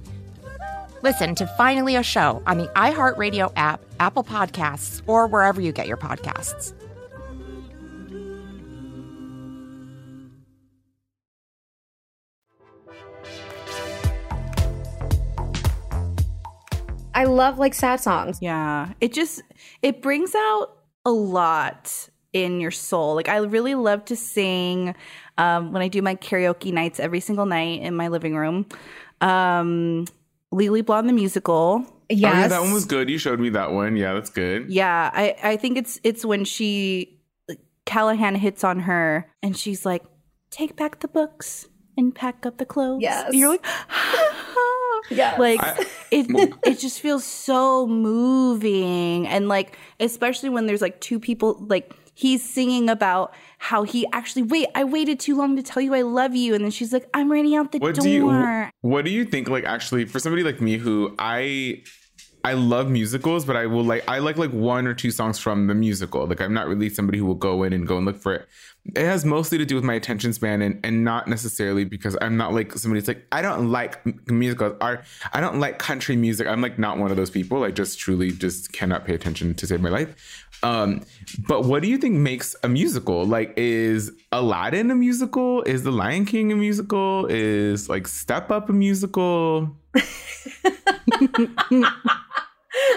Listen 1.03 1.33
to 1.35 1.47
Finally 1.57 1.95
a 1.95 2.03
Show 2.03 2.43
on 2.45 2.59
the 2.59 2.67
iHeartRadio 2.75 3.51
app, 3.55 3.81
Apple 3.99 4.23
Podcasts, 4.23 5.01
or 5.07 5.25
wherever 5.25 5.59
you 5.59 5.71
get 5.71 5.87
your 5.87 5.97
podcasts. 5.97 6.73
I 17.13 17.25
love 17.25 17.59
like 17.59 17.73
sad 17.73 17.99
songs. 17.99 18.39
Yeah. 18.41 18.93
It 19.01 19.13
just 19.13 19.41
it 19.81 20.01
brings 20.01 20.33
out 20.35 20.77
a 21.05 21.11
lot 21.11 22.09
in 22.33 22.59
your 22.59 22.71
soul. 22.71 23.15
Like 23.15 23.27
I 23.27 23.37
really 23.37 23.75
love 23.75 24.05
to 24.05 24.15
sing 24.15 24.95
um 25.37 25.71
when 25.71 25.81
I 25.81 25.87
do 25.87 26.01
my 26.01 26.15
karaoke 26.15 26.71
nights 26.71 26.99
every 26.99 27.19
single 27.19 27.45
night 27.45 27.81
in 27.81 27.95
my 27.95 28.07
living 28.07 28.35
room. 28.35 28.65
Um 29.19 30.05
Legally 30.51 30.81
Blonde 30.81 31.07
the 31.09 31.13
musical. 31.13 31.85
Yes. 32.09 32.35
Oh 32.35 32.39
yeah, 32.39 32.47
that 32.49 32.61
one 32.61 32.73
was 32.73 32.85
good. 32.85 33.09
You 33.09 33.17
showed 33.17 33.39
me 33.39 33.49
that 33.51 33.71
one. 33.71 33.95
Yeah, 33.95 34.13
that's 34.13 34.29
good. 34.29 34.69
Yeah, 34.69 35.09
I 35.13 35.35
I 35.41 35.55
think 35.57 35.77
it's 35.77 35.99
it's 36.03 36.25
when 36.25 36.43
she 36.45 37.19
Callahan 37.85 38.35
hits 38.35 38.63
on 38.63 38.81
her 38.81 39.29
and 39.41 39.55
she's 39.55 39.85
like, 39.85 40.03
"Take 40.49 40.75
back 40.75 40.99
the 40.99 41.07
books 41.07 41.67
and 41.97 42.13
pack 42.13 42.45
up 42.45 42.57
the 42.57 42.65
clothes." 42.65 43.01
Yes. 43.01 43.27
And 43.29 43.35
you're 43.35 43.49
like, 43.49 43.65
Yes. 45.09 45.39
like 45.39 45.59
I- 45.61 45.85
it 46.11 46.27
it 46.65 46.79
just 46.79 46.99
feels 46.99 47.23
so 47.23 47.87
moving 47.87 49.27
and 49.27 49.47
like 49.47 49.77
especially 49.99 50.49
when 50.49 50.67
there's 50.67 50.81
like 50.81 50.99
two 51.01 51.19
people 51.19 51.57
like 51.69 51.95
he's 52.21 52.47
singing 52.47 52.89
about 52.89 53.33
how 53.57 53.83
he 53.83 54.07
actually 54.13 54.43
wait 54.43 54.67
I 54.75 54.83
waited 54.83 55.19
too 55.19 55.35
long 55.35 55.55
to 55.55 55.63
tell 55.63 55.81
you 55.81 55.93
I 55.95 56.03
love 56.03 56.35
you 56.35 56.53
and 56.55 56.63
then 56.63 56.71
she's 56.71 56.93
like 56.93 57.09
I'm 57.13 57.31
running 57.31 57.55
out 57.55 57.71
the 57.71 57.79
What 57.79 57.95
door. 57.95 58.03
do 58.03 58.09
you 58.09 58.69
What 58.81 59.05
do 59.05 59.11
you 59.11 59.25
think? 59.25 59.49
Like, 59.49 59.65
actually, 59.65 60.05
for 60.05 60.19
somebody 60.19 60.43
like 60.43 60.61
me 60.61 60.77
who 60.77 61.15
I 61.17 61.83
I 62.43 62.53
love 62.53 62.89
musicals, 62.89 63.45
but 63.45 63.55
I 63.55 63.65
will 63.67 63.83
like 63.83 64.03
I 64.07 64.19
like 64.19 64.37
like 64.37 64.51
one 64.51 64.87
or 64.87 64.93
two 64.93 65.11
songs 65.11 65.37
from 65.37 65.67
the 65.67 65.75
musical. 65.75 66.25
Like, 66.25 66.41
I'm 66.41 66.53
not 66.53 66.67
really 66.67 66.89
somebody 66.89 67.19
who 67.19 67.25
will 67.25 67.35
go 67.35 67.63
in 67.63 67.73
and 67.73 67.87
go 67.87 67.97
and 67.97 68.05
look 68.05 68.17
for 68.17 68.33
it. 68.33 68.47
It 68.95 69.05
has 69.05 69.23
mostly 69.25 69.59
to 69.59 69.65
do 69.65 69.75
with 69.75 69.83
my 69.83 69.93
attention 69.93 70.33
span 70.33 70.63
and, 70.63 70.79
and 70.83 71.03
not 71.03 71.27
necessarily 71.27 71.85
because 71.85 72.17
I'm 72.19 72.35
not 72.37 72.51
like 72.51 72.73
somebody 72.73 72.99
that's 72.99 73.09
like, 73.09 73.27
I 73.31 73.43
don't 73.43 73.69
like 73.69 73.93
musicals 74.27 74.75
or 74.81 75.03
I 75.33 75.39
don't 75.39 75.59
like 75.59 75.77
country 75.77 76.15
music. 76.15 76.47
I'm 76.47 76.61
like 76.61 76.79
not 76.79 76.97
one 76.97 77.11
of 77.11 77.17
those 77.17 77.29
people. 77.29 77.63
I 77.63 77.69
just 77.69 77.99
truly 77.99 78.31
just 78.31 78.73
cannot 78.73 79.05
pay 79.05 79.13
attention 79.13 79.53
to 79.53 79.67
save 79.67 79.81
my 79.81 79.89
life. 79.89 80.47
Um, 80.63 81.01
but 81.47 81.65
what 81.65 81.81
do 81.81 81.89
you 81.89 81.97
think 81.97 82.15
makes 82.15 82.55
a 82.63 82.69
musical? 82.69 83.25
Like, 83.25 83.53
is 83.57 84.11
Aladdin 84.31 84.91
a 84.91 84.95
musical? 84.95 85.63
Is 85.63 85.83
The 85.83 85.91
Lion 85.91 86.25
King 86.25 86.51
a 86.51 86.55
musical? 86.55 87.25
Is 87.27 87.89
like 87.89 88.07
Step 88.07 88.51
Up 88.51 88.69
a 88.69 88.73
musical? 88.73 89.75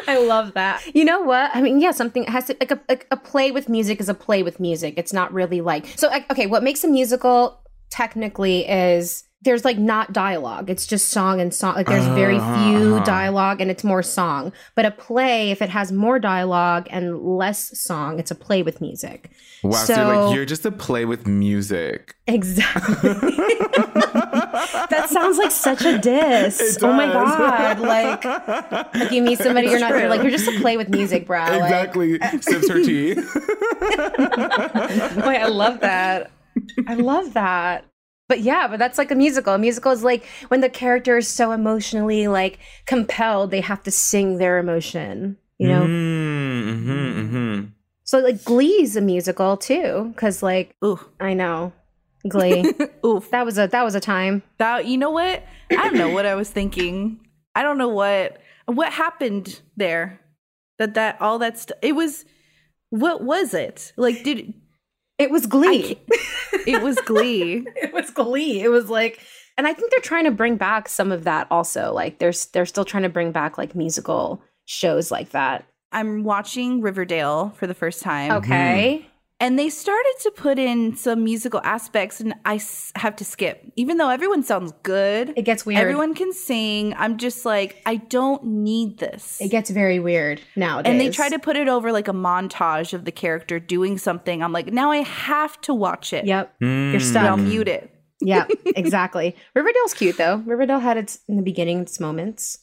I 0.06 0.18
love 0.18 0.54
that. 0.54 0.82
You 0.94 1.04
know 1.04 1.22
what? 1.22 1.50
I 1.54 1.62
mean, 1.62 1.80
yeah, 1.80 1.90
something 1.90 2.24
has 2.24 2.46
to 2.46 2.56
like 2.60 2.70
a, 2.70 2.80
like 2.88 3.06
a 3.10 3.16
play 3.16 3.50
with 3.50 3.68
music 3.68 4.00
is 4.00 4.08
a 4.08 4.14
play 4.14 4.42
with 4.42 4.60
music. 4.60 4.94
It's 4.96 5.12
not 5.12 5.32
really 5.32 5.60
like 5.60 5.86
so. 5.96 6.10
Okay, 6.30 6.46
what 6.46 6.62
makes 6.62 6.84
a 6.84 6.88
musical 6.88 7.60
technically 7.90 8.68
is 8.68 9.24
there's 9.44 9.64
like 9.64 9.78
not 9.78 10.12
dialogue. 10.12 10.70
It's 10.70 10.86
just 10.86 11.08
song 11.10 11.40
and 11.40 11.52
song. 11.54 11.74
Like 11.76 11.86
there's 11.86 12.06
very 12.08 12.38
few 12.38 12.96
Uh-huh. 12.96 13.04
dialogue 13.04 13.60
and 13.60 13.70
it's 13.70 13.84
more 13.84 14.02
song. 14.02 14.52
But 14.74 14.86
a 14.86 14.90
play, 14.90 15.50
if 15.50 15.62
it 15.62 15.68
has 15.70 15.92
more 15.92 16.18
dialogue 16.18 16.86
and 16.90 17.18
less 17.20 17.78
song, 17.78 18.18
it's 18.18 18.30
a 18.30 18.34
play 18.34 18.62
with 18.62 18.80
music. 18.80 19.30
Wow, 19.62 19.72
so, 19.84 19.94
So- 19.94 20.00
you're 20.12 20.24
like 20.26 20.34
you're 20.36 20.44
just 20.46 20.66
a 20.66 20.72
play 20.72 21.04
with 21.04 21.26
music. 21.26 22.14
Exactly. 22.26 23.10
that 24.90 25.08
sounds 25.10 25.38
like 25.38 25.50
such 25.50 25.84
a 25.84 25.98
diss. 25.98 26.78
Oh 26.82 26.92
my 26.92 27.06
god! 27.06 27.80
Like, 27.80 28.24
like 28.94 29.10
you 29.12 29.22
meet 29.22 29.38
somebody, 29.38 29.68
you're 29.68 29.78
not. 29.80 29.90
You're 29.90 30.08
like 30.08 30.22
you're 30.22 30.30
just 30.30 30.48
a 30.48 30.58
play 30.60 30.76
with 30.76 30.88
music, 30.88 31.26
bro. 31.26 31.40
Like, 31.40 31.62
Exactly. 31.62 32.18
Sips 32.40 32.68
her 32.68 32.82
tea. 32.82 33.14
Wait, 33.14 33.26
I 35.38 35.46
love 35.48 35.80
that. 35.80 36.30
I 36.86 36.94
love 36.94 37.34
that. 37.34 37.84
But 38.28 38.40
yeah, 38.40 38.68
but 38.68 38.78
that's 38.78 38.96
like 38.98 39.10
a 39.10 39.14
musical. 39.14 39.52
A 39.54 39.58
musical 39.58 39.92
is 39.92 40.02
like 40.02 40.24
when 40.48 40.60
the 40.60 40.70
character 40.70 41.18
is 41.18 41.28
so 41.28 41.52
emotionally 41.52 42.26
like 42.26 42.58
compelled, 42.86 43.50
they 43.50 43.60
have 43.60 43.82
to 43.82 43.90
sing 43.90 44.38
their 44.38 44.58
emotion. 44.58 45.36
You 45.58 45.68
know. 45.68 45.82
Mm, 45.82 46.84
mhm, 46.84 47.30
mhm. 47.30 47.72
So 48.04 48.18
like 48.18 48.42
Glee's 48.44 48.96
a 48.96 49.00
musical 49.00 49.56
too, 49.56 50.10
because 50.14 50.42
like 50.42 50.74
Ooh. 50.84 50.98
I 51.20 51.34
know 51.34 51.72
Glee. 52.28 52.72
Oof. 53.06 53.30
that 53.30 53.44
was 53.44 53.58
a 53.58 53.66
that 53.68 53.82
was 53.84 53.94
a 53.94 54.00
time. 54.00 54.42
That 54.58 54.86
you 54.86 54.96
know 54.98 55.10
what? 55.10 55.44
I 55.70 55.76
don't 55.76 55.98
know 55.98 56.10
what 56.10 56.26
I 56.26 56.34
was 56.34 56.50
thinking. 56.50 57.20
I 57.54 57.62
don't 57.62 57.78
know 57.78 57.88
what 57.88 58.38
what 58.66 58.92
happened 58.92 59.60
there. 59.76 60.20
That 60.78 60.94
that 60.94 61.20
all 61.20 61.38
that 61.40 61.58
stuff. 61.58 61.78
It 61.82 61.94
was. 61.94 62.24
What 62.90 63.24
was 63.24 63.54
it? 63.54 63.92
Like 63.96 64.22
did 64.22 64.54
It 65.18 65.30
was 65.30 65.46
Glee. 65.46 66.00
it 66.66 66.82
was 66.82 66.96
Glee? 67.00 67.66
it 67.76 67.92
was 67.92 68.10
Glee. 68.10 68.62
It 68.62 68.68
was 68.68 68.90
like, 68.90 69.20
and 69.56 69.66
I 69.66 69.72
think 69.72 69.90
they're 69.90 70.00
trying 70.00 70.24
to 70.24 70.30
bring 70.30 70.56
back 70.56 70.88
some 70.88 71.12
of 71.12 71.24
that 71.24 71.46
also. 71.50 71.92
Like 71.92 72.18
they're 72.18 72.32
they're 72.52 72.66
still 72.66 72.84
trying 72.84 73.04
to 73.04 73.08
bring 73.08 73.32
back 73.32 73.56
like 73.56 73.74
musical 73.74 74.42
shows 74.64 75.10
like 75.10 75.30
that. 75.30 75.66
I'm 75.92 76.24
watching 76.24 76.80
Riverdale 76.80 77.50
for 77.56 77.66
the 77.68 77.74
first 77.74 78.02
time. 78.02 78.32
Okay. 78.32 78.98
Hmm. 78.98 79.08
And 79.44 79.58
they 79.58 79.68
started 79.68 80.14
to 80.22 80.30
put 80.30 80.58
in 80.58 80.96
some 80.96 81.22
musical 81.22 81.60
aspects, 81.64 82.18
and 82.20 82.34
I 82.46 82.54
s- 82.56 82.92
have 82.96 83.14
to 83.16 83.24
skip. 83.24 83.62
Even 83.76 83.98
though 83.98 84.08
everyone 84.08 84.42
sounds 84.42 84.72
good, 84.82 85.34
It 85.36 85.42
gets 85.42 85.66
weird. 85.66 85.80
everyone 85.82 86.14
can 86.14 86.32
sing. 86.32 86.94
I'm 86.96 87.18
just 87.18 87.44
like, 87.44 87.82
I 87.84 87.96
don't 87.96 88.42
need 88.44 88.98
this. 88.98 89.38
It 89.42 89.48
gets 89.50 89.68
very 89.68 89.98
weird 89.98 90.40
nowadays. 90.56 90.90
and 90.90 90.98
they 91.00 91.10
try 91.10 91.28
to 91.28 91.38
put 91.38 91.56
it 91.56 91.68
over 91.68 91.92
like 91.92 92.08
a 92.08 92.12
montage 92.14 92.94
of 92.94 93.04
the 93.04 93.12
character 93.12 93.60
doing 93.60 93.98
something. 93.98 94.42
I'm 94.42 94.52
like, 94.52 94.72
now 94.72 94.90
I 94.90 95.02
have 95.02 95.60
to 95.62 95.74
watch 95.74 96.12
it. 96.14 96.24
Yep. 96.24 96.54
You're 96.60 96.70
Mm. 96.70 97.00
So 97.02 97.10
stuck. 97.10 97.24
I'll 97.24 97.36
mute 97.36 97.68
it. 97.68 97.90
yeah, 98.22 98.46
exactly. 98.76 99.36
Riverdale's 99.54 99.92
cute 99.92 100.16
though. 100.16 100.36
Riverdale 100.46 100.78
had 100.80 100.96
its 100.96 101.18
in 101.28 101.36
the 101.36 101.42
beginning 101.42 101.80
its 101.80 102.00
moments. 102.00 102.60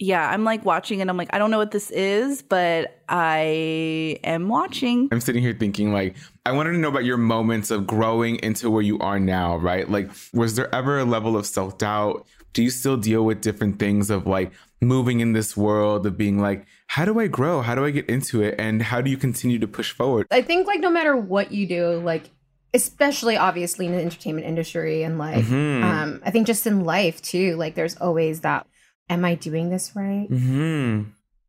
Yeah, 0.00 0.30
I'm 0.30 0.44
like 0.44 0.64
watching 0.64 1.00
it. 1.00 1.08
I'm 1.08 1.16
like, 1.16 1.30
I 1.32 1.38
don't 1.38 1.50
know 1.50 1.58
what 1.58 1.72
this 1.72 1.90
is, 1.90 2.40
but 2.42 3.00
I 3.08 4.18
am 4.22 4.48
watching. 4.48 5.08
I'm 5.10 5.20
sitting 5.20 5.42
here 5.42 5.54
thinking, 5.58 5.92
like, 5.92 6.14
I 6.46 6.52
wanted 6.52 6.72
to 6.72 6.78
know 6.78 6.88
about 6.88 7.04
your 7.04 7.16
moments 7.16 7.70
of 7.72 7.86
growing 7.86 8.36
into 8.36 8.70
where 8.70 8.82
you 8.82 8.98
are 9.00 9.18
now, 9.18 9.56
right? 9.56 9.90
Like, 9.90 10.08
was 10.32 10.54
there 10.54 10.72
ever 10.72 11.00
a 11.00 11.04
level 11.04 11.36
of 11.36 11.46
self 11.46 11.78
doubt? 11.78 12.26
Do 12.52 12.62
you 12.62 12.70
still 12.70 12.96
deal 12.96 13.24
with 13.24 13.40
different 13.40 13.78
things 13.78 14.08
of 14.08 14.26
like 14.26 14.52
moving 14.80 15.18
in 15.20 15.32
this 15.32 15.56
world, 15.56 16.06
of 16.06 16.16
being 16.16 16.38
like, 16.40 16.64
how 16.86 17.04
do 17.04 17.18
I 17.18 17.26
grow? 17.26 17.60
How 17.60 17.74
do 17.74 17.84
I 17.84 17.90
get 17.90 18.06
into 18.08 18.40
it? 18.42 18.54
And 18.58 18.80
how 18.82 19.00
do 19.00 19.10
you 19.10 19.16
continue 19.16 19.58
to 19.58 19.66
push 19.68 19.90
forward? 19.92 20.26
I 20.30 20.42
think 20.42 20.66
like 20.66 20.80
no 20.80 20.90
matter 20.90 21.16
what 21.16 21.50
you 21.52 21.66
do, 21.66 21.98
like 22.00 22.30
especially 22.72 23.36
obviously 23.36 23.86
in 23.86 23.92
the 23.92 24.00
entertainment 24.00 24.46
industry 24.46 25.02
and 25.02 25.18
like 25.18 25.44
Mhm. 25.44 25.82
um 25.82 26.20
I 26.24 26.30
think 26.30 26.46
just 26.46 26.66
in 26.66 26.84
life 26.84 27.20
too, 27.22 27.56
like 27.56 27.74
there's 27.74 27.96
always 27.96 28.40
that 28.42 28.66
am 29.08 29.24
I 29.24 29.34
doing 29.34 29.70
this 29.70 29.92
right? 29.94 30.26
hmm 30.28 31.02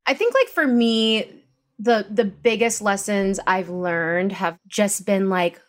I 0.06 0.14
think 0.16 0.34
like 0.34 0.48
for 0.48 0.66
me, 0.66 1.44
the 1.78 2.06
the 2.10 2.26
biggest 2.26 2.82
lessons 2.82 3.40
I've 3.46 3.70
learned 3.70 4.32
have 4.34 4.58
just 4.68 5.06
been 5.06 5.30
like 5.30 5.62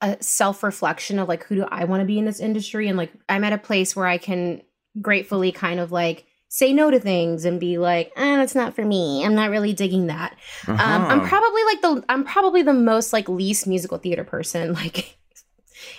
a 0.00 0.16
self-reflection 0.20 1.18
of 1.18 1.28
like 1.28 1.44
who 1.44 1.54
do 1.56 1.64
I 1.70 1.84
want 1.84 2.00
to 2.00 2.04
be 2.06 2.18
in 2.18 2.24
this 2.24 2.40
industry 2.40 2.88
and 2.88 2.96
like 2.98 3.12
I'm 3.28 3.42
at 3.44 3.52
a 3.52 3.58
place 3.58 3.96
where 3.96 4.06
I 4.06 4.18
can 4.18 4.62
gratefully 5.00 5.50
kind 5.50 5.80
of 5.80 5.90
like 5.92 6.24
say 6.48 6.72
no 6.72 6.88
to 6.90 7.00
things 7.00 7.44
and 7.44 7.58
be 7.58 7.78
like, 7.78 8.12
eh, 8.16 8.36
that's 8.36 8.54
not 8.54 8.74
for 8.76 8.84
me. 8.84 9.24
I'm 9.24 9.34
not 9.34 9.50
really 9.50 9.72
digging 9.72 10.06
that. 10.06 10.36
Um, 10.68 10.78
I'm 10.78 11.18
Uh-huh. 11.18 11.26
probably 11.28 11.64
like 11.64 11.80
the 11.82 12.04
I'm 12.08 12.24
probably 12.24 12.62
the 12.62 12.74
most 12.74 13.12
like 13.12 13.28
least 13.28 13.66
musical 13.66 13.98
theater 13.98 14.22
person 14.24 14.72
like 14.82 15.16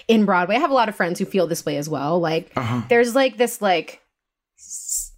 in 0.08 0.24
Broadway. 0.26 0.56
I 0.56 0.60
have 0.60 0.72
a 0.72 0.76
lot 0.76 0.88
of 0.90 0.96
friends 0.96 1.20
who 1.20 1.26
feel 1.26 1.48
this 1.48 1.66
way 1.66 1.76
as 1.78 1.90
well. 1.90 2.20
Like 2.22 2.54
Uh-huh. 2.56 2.84
there's 2.90 3.16
like 3.16 3.38
this 3.38 3.62
like 3.62 3.90
s- 3.96 4.00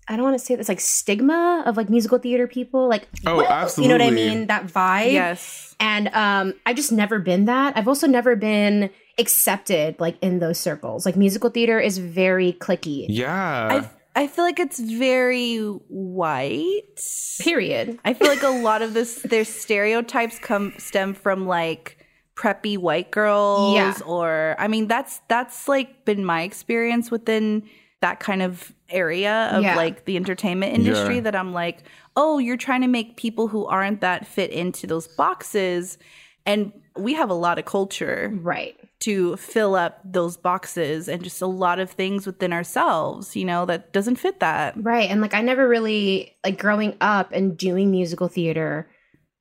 I 0.09 0.15
don't 0.15 0.23
want 0.23 0.39
to 0.39 0.43
say 0.45 0.55
this 0.55 0.69
like 0.69 0.79
stigma 0.79 1.63
of 1.65 1.75
like 1.77 1.89
musical 1.89 2.17
theater 2.17 2.47
people 2.47 2.87
like 2.87 3.07
Oh, 3.25 3.37
"Woo!" 3.37 3.43
you 3.83 3.87
know 3.89 3.95
what 3.95 4.01
I 4.01 4.11
mean 4.11 4.47
that 4.47 4.67
vibe 4.67 5.11
Yes. 5.11 5.75
and 5.79 6.07
um 6.13 6.53
I've 6.65 6.75
just 6.77 6.91
never 6.91 7.19
been 7.19 7.45
that 7.45 7.75
I've 7.77 7.87
also 7.87 8.07
never 8.07 8.35
been 8.35 8.89
accepted 9.19 9.99
like 9.99 10.15
in 10.21 10.39
those 10.39 10.57
circles 10.59 11.05
like 11.05 11.15
musical 11.15 11.49
theater 11.49 11.79
is 11.79 11.97
very 11.97 12.53
clicky 12.53 13.05
Yeah. 13.09 13.67
I 14.15 14.23
I 14.23 14.27
feel 14.27 14.45
like 14.45 14.59
it's 14.59 14.79
very 14.79 15.57
white. 15.89 16.99
period 17.39 17.99
I 18.05 18.13
feel 18.13 18.27
like 18.27 18.43
a 18.43 18.49
lot 18.49 18.81
of 18.81 18.93
this 18.93 19.21
their 19.23 19.45
stereotypes 19.45 20.39
come 20.39 20.73
stem 20.77 21.13
from 21.13 21.45
like 21.47 21.97
preppy 22.35 22.77
white 22.77 23.11
girls 23.11 23.75
Yeah. 23.75 23.93
or 24.05 24.55
I 24.59 24.67
mean 24.67 24.87
that's 24.87 25.21
that's 25.27 25.67
like 25.67 26.05
been 26.05 26.23
my 26.23 26.41
experience 26.43 27.09
within 27.11 27.63
that 28.01 28.19
kind 28.19 28.41
of 28.41 28.73
area 28.89 29.49
of 29.51 29.63
Yeah. 29.63 29.75
like 29.75 30.05
the 30.05 30.15
entertainment 30.15 30.73
industry 30.73 31.15
Yeah. 31.15 31.21
that 31.21 31.35
I'm 31.35 31.53
like, 31.53 31.79
"Oh, 32.15 32.37
you're 32.37 32.57
trying 32.57 32.81
to 32.81 32.87
make 32.87 33.17
people 33.17 33.47
who 33.47 33.65
aren't 33.65 34.01
that 34.01 34.27
fit 34.27 34.51
into 34.51 34.85
those 34.87 35.07
boxes." 35.07 35.97
And 36.45 36.71
we 36.95 37.13
have 37.13 37.29
a 37.29 37.33
lot 37.35 37.59
of 37.59 37.65
culture 37.65 38.31
right 38.41 38.75
to 39.01 39.35
fill 39.37 39.75
up 39.75 39.99
those 40.03 40.37
boxes 40.37 41.07
and 41.07 41.23
just 41.23 41.41
a 41.41 41.45
lot 41.47 41.79
of 41.79 41.91
things 41.91 42.25
within 42.25 42.51
ourselves, 42.53 43.35
you 43.35 43.45
know, 43.45 43.65
that 43.65 43.93
doesn't 43.93 44.15
fit 44.15 44.39
that. 44.39 44.73
Right. 44.81 45.09
And 45.09 45.21
like 45.21 45.33
I 45.35 45.41
never 45.41 45.67
really 45.67 46.35
like 46.43 46.57
growing 46.59 46.95
up 47.01 47.31
and 47.31 47.55
doing 47.57 47.91
musical 47.91 48.27
theater, 48.27 48.89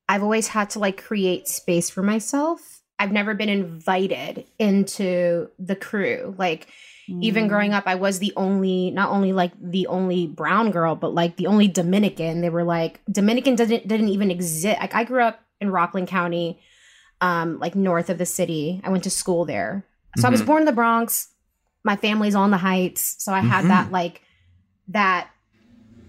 I've 0.09 0.21
always 0.23 0.47
had 0.49 0.69
to 0.71 0.79
like 0.79 1.01
create 1.03 1.47
space 1.47 1.89
for 1.89 2.03
myself. 2.03 2.81
I've 2.99 3.11
never 3.11 3.33
been 3.33 3.49
invited 3.49 4.45
into 4.59 5.49
the 5.57 5.75
crew. 5.75 6.35
Like 6.37 6.67
even 7.21 7.47
growing 7.47 7.73
up, 7.73 7.83
I 7.87 7.95
was 7.95 8.19
the 8.19 8.33
only 8.35 8.91
not 8.91 9.09
only 9.09 9.33
like 9.33 9.53
the 9.61 9.87
only 9.87 10.27
brown 10.27 10.71
girl, 10.71 10.95
but 10.95 11.13
like 11.13 11.37
the 11.37 11.47
only 11.47 11.67
Dominican. 11.67 12.41
They 12.41 12.49
were 12.49 12.63
like 12.63 13.01
Dominican 13.09 13.55
didn't 13.55 13.87
didn't 13.87 14.09
even 14.09 14.29
exist. 14.31 14.79
Like 14.79 14.93
I 14.93 15.03
grew 15.03 15.21
up 15.21 15.39
in 15.61 15.71
Rockland 15.71 16.07
County, 16.07 16.59
um, 17.21 17.59
like 17.59 17.75
north 17.75 18.09
of 18.09 18.17
the 18.17 18.25
city. 18.25 18.81
I 18.83 18.89
went 18.89 19.03
to 19.05 19.09
school 19.09 19.45
there. 19.45 19.85
So 20.17 20.27
I 20.27 20.31
was 20.31 20.41
Mhm. 20.41 20.45
born 20.45 20.61
in 20.63 20.65
the 20.65 20.71
Bronx. 20.71 21.29
My 21.83 21.95
family's 21.95 22.35
on 22.35 22.51
the 22.51 22.57
heights. 22.57 23.15
So 23.19 23.33
I 23.33 23.39
had 23.39 23.65
Mhm. 23.65 23.67
that 23.69 23.91
like 23.91 24.21
that 24.89 25.29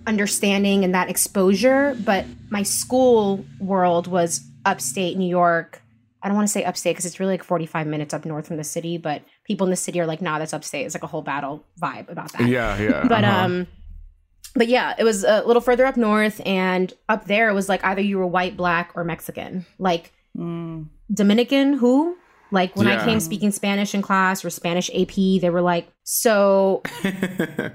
understanding 0.06 0.84
and 0.84 0.94
that 0.94 1.10
exposure, 1.10 1.96
but 2.04 2.24
my 2.50 2.62
school 2.62 3.44
world 3.60 4.06
was 4.06 4.40
upstate 4.64 5.16
New 5.16 5.28
York. 5.28 5.82
I 6.22 6.28
don't 6.28 6.36
want 6.36 6.48
to 6.48 6.52
say 6.52 6.64
upstate 6.64 6.94
because 6.94 7.06
it's 7.06 7.20
really 7.20 7.34
like 7.34 7.44
45 7.44 7.86
minutes 7.86 8.12
up 8.14 8.24
north 8.24 8.46
from 8.46 8.56
the 8.56 8.64
city, 8.64 8.98
but 8.98 9.22
people 9.48 9.66
in 9.66 9.70
the 9.70 9.76
city 9.76 9.98
are 10.00 10.06
like, 10.06 10.22
nah, 10.22 10.38
that's 10.38 10.52
upstate. 10.54 10.86
It's 10.86 10.94
like 10.94 11.02
a 11.02 11.08
whole 11.08 11.22
battle 11.22 11.64
vibe 11.80 12.08
about 12.08 12.30
that. 12.32 12.46
yeah, 12.46 12.78
yeah. 12.78 13.04
But 13.08 13.24
uh-huh. 13.24 13.44
um 13.44 13.66
but 14.54 14.68
yeah, 14.68 14.94
it 14.98 15.04
was 15.04 15.24
a 15.24 15.42
little 15.44 15.60
further 15.62 15.84
up 15.86 15.96
north 15.96 16.40
and 16.46 16.92
up 17.08 17.26
there 17.26 17.48
it 17.48 17.54
was 17.54 17.68
like 17.68 17.84
either 17.84 18.00
you 18.00 18.18
were 18.18 18.26
white, 18.26 18.56
black, 18.56 18.92
or 18.94 19.02
Mexican. 19.04 19.66
Like 19.78 20.12
Mm. 20.36 20.86
Dominican 21.12 21.72
who? 21.72 22.16
Like 22.50 22.76
when 22.76 22.86
I 22.86 23.04
came 23.04 23.18
speaking 23.20 23.50
Spanish 23.50 23.94
in 23.94 24.02
class 24.02 24.44
or 24.44 24.50
Spanish 24.50 24.88
AP, 24.94 25.40
they 25.40 25.50
were 25.50 25.60
like, 25.60 25.88
so 26.04 26.82
it 27.04 27.72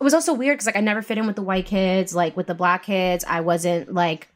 was 0.00 0.14
also 0.14 0.32
weird 0.32 0.54
because 0.54 0.66
like 0.66 0.76
I 0.76 0.80
never 0.80 1.02
fit 1.02 1.18
in 1.18 1.26
with 1.26 1.36
the 1.36 1.42
white 1.42 1.66
kids, 1.66 2.14
like 2.14 2.36
with 2.36 2.46
the 2.46 2.54
black 2.54 2.84
kids, 2.84 3.24
I 3.26 3.40
wasn't 3.40 3.92
like 3.92 4.28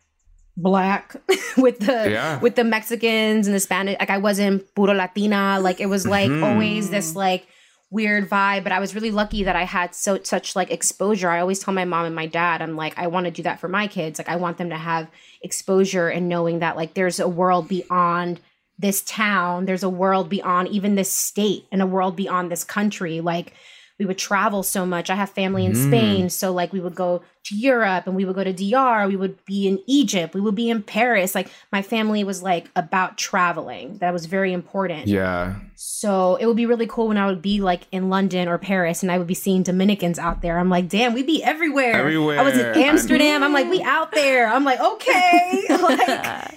black 0.56 1.16
with 1.56 1.78
the 1.80 2.10
Yeah. 2.10 2.38
with 2.40 2.56
the 2.56 2.64
Mexicans 2.64 3.46
and 3.46 3.54
the 3.54 3.60
Spanish. 3.60 3.96
Like 3.98 4.10
I 4.10 4.18
wasn't 4.18 4.74
puro 4.74 4.92
Latina. 4.94 5.58
Like 5.60 5.80
it 5.80 5.86
was 5.86 6.06
like 6.06 6.30
Mhm. 6.30 6.42
always 6.42 6.90
this 6.90 7.14
like 7.16 7.46
weird 7.90 8.28
vibe. 8.30 8.62
But 8.62 8.72
I 8.72 8.78
was 8.78 8.94
really 8.94 9.10
lucky 9.10 9.44
that 9.44 9.56
I 9.56 9.64
had 9.64 9.94
so 9.94 10.20
such 10.22 10.54
like 10.54 10.70
exposure. 10.70 11.28
I 11.30 11.40
always 11.40 11.58
tell 11.60 11.74
my 11.74 11.84
mom 11.84 12.04
and 12.06 12.14
my 12.14 12.26
dad, 12.26 12.62
I'm 12.62 12.76
like, 12.76 12.96
I 12.98 13.06
want 13.08 13.24
to 13.26 13.30
do 13.32 13.42
that 13.44 13.58
for 13.60 13.68
my 13.68 13.86
kids. 13.86 14.18
Like 14.18 14.28
I 14.28 14.36
want 14.36 14.58
them 14.58 14.70
to 14.70 14.76
have 14.76 15.08
exposure 15.42 16.08
and 16.08 16.28
knowing 16.28 16.58
that 16.60 16.76
like 16.76 16.94
there's 16.94 17.18
a 17.20 17.28
world 17.28 17.66
beyond 17.68 18.40
this 18.78 19.02
town 19.02 19.66
there's 19.66 19.82
a 19.82 19.90
world 19.90 20.30
beyond 20.30 20.66
even 20.68 20.94
this 20.94 21.12
state 21.12 21.66
and 21.70 21.82
a 21.82 21.86
world 21.86 22.16
beyond 22.16 22.50
this 22.50 22.64
country 22.64 23.20
like 23.20 23.52
we 23.98 24.06
would 24.06 24.16
travel 24.16 24.62
so 24.62 24.86
much. 24.86 25.10
I 25.10 25.16
have 25.16 25.28
family 25.28 25.66
in 25.66 25.72
Mm. 25.72 25.86
Spain, 25.88 26.30
so 26.30 26.50
like 26.50 26.72
we 26.72 26.80
would 26.80 26.94
go 26.94 27.20
to 27.44 27.56
Europe 27.56 28.06
and 28.06 28.14
we 28.14 28.24
would 28.24 28.36
go 28.36 28.44
to 28.44 28.52
DR, 28.52 29.08
we 29.08 29.16
would 29.16 29.42
be 29.44 29.66
in 29.66 29.80
Egypt, 29.86 30.34
we 30.34 30.40
would 30.40 30.54
be 30.54 30.68
in 30.68 30.82
Paris. 30.82 31.34
Like 31.34 31.50
my 31.72 31.82
family 31.82 32.22
was 32.22 32.42
like 32.42 32.70
about 32.76 33.16
traveling. 33.16 33.98
That 33.98 34.12
was 34.12 34.26
very 34.26 34.52
important. 34.52 35.06
Yeah. 35.06 35.56
So 35.76 36.36
it 36.36 36.44
would 36.44 36.56
be 36.56 36.66
really 36.66 36.86
cool 36.86 37.08
when 37.08 37.16
I 37.16 37.26
would 37.26 37.40
be 37.40 37.60
like 37.60 37.86
in 37.90 38.10
London 38.10 38.46
or 38.46 38.58
Paris 38.58 39.02
and 39.02 39.10
I 39.10 39.16
would 39.16 39.26
be 39.26 39.34
seeing 39.34 39.62
Dominicans 39.62 40.18
out 40.18 40.42
there. 40.42 40.58
I'm 40.58 40.68
like, 40.68 40.88
damn, 40.88 41.14
we'd 41.14 41.26
be 41.26 41.42
everywhere. 41.42 41.94
Everywhere. 41.94 42.38
I 42.38 42.42
was 42.42 42.58
in 42.58 42.66
Amsterdam. 42.66 43.42
I'm 43.42 43.54
like, 43.54 43.70
we 43.70 43.82
out 43.82 44.12
there. 44.12 44.46
I'm 44.46 44.64
like, 44.64 44.80
okay. 44.80 45.64
like 45.70 46.08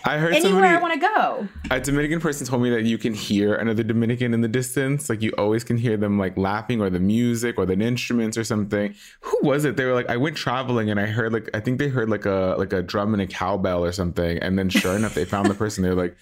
I 0.05 0.17
heard 0.17 0.33
anywhere 0.33 0.65
I 0.65 0.81
want 0.81 0.93
to 0.93 0.99
go. 0.99 1.47
a 1.71 1.79
Dominican 1.79 2.19
person 2.19 2.45
told 2.45 2.61
me 2.61 2.69
that 2.71 2.83
you 2.83 2.97
can 2.97 3.13
hear 3.13 3.55
another 3.55 3.83
Dominican 3.83 4.33
in 4.33 4.41
the 4.41 4.47
distance. 4.49 5.09
Like 5.09 5.21
you 5.21 5.31
always 5.37 5.63
can 5.63 5.77
hear 5.77 5.95
them 5.95 6.19
like 6.19 6.37
laughing 6.37 6.81
or 6.81 6.89
the 6.89 6.99
music 6.99 7.57
or 7.57 7.65
the 7.65 7.79
instruments 7.79 8.37
or 8.37 8.43
something. 8.43 8.93
Who 9.21 9.39
was 9.41 9.63
it? 9.63 9.77
They 9.77 9.85
were 9.85 9.93
like, 9.93 10.09
I 10.09 10.17
went 10.17 10.35
traveling 10.35 10.72
and 10.89 10.99
I 10.99 11.05
heard 11.05 11.33
like 11.33 11.49
I 11.53 11.59
think 11.59 11.79
they 11.79 11.87
heard 11.87 12.09
like 12.09 12.25
a 12.25 12.55
like 12.57 12.73
a 12.73 12.81
drum 12.81 13.13
and 13.13 13.21
a 13.21 13.27
cowbell 13.27 13.83
or 13.83 13.91
something. 13.91 14.37
And 14.39 14.57
then 14.57 14.69
sure 14.69 14.95
enough, 14.95 15.13
they 15.13 15.25
found 15.25 15.49
the 15.49 15.53
person. 15.53 15.83
They 15.83 15.89
were 15.89 15.95
like, 16.01 16.15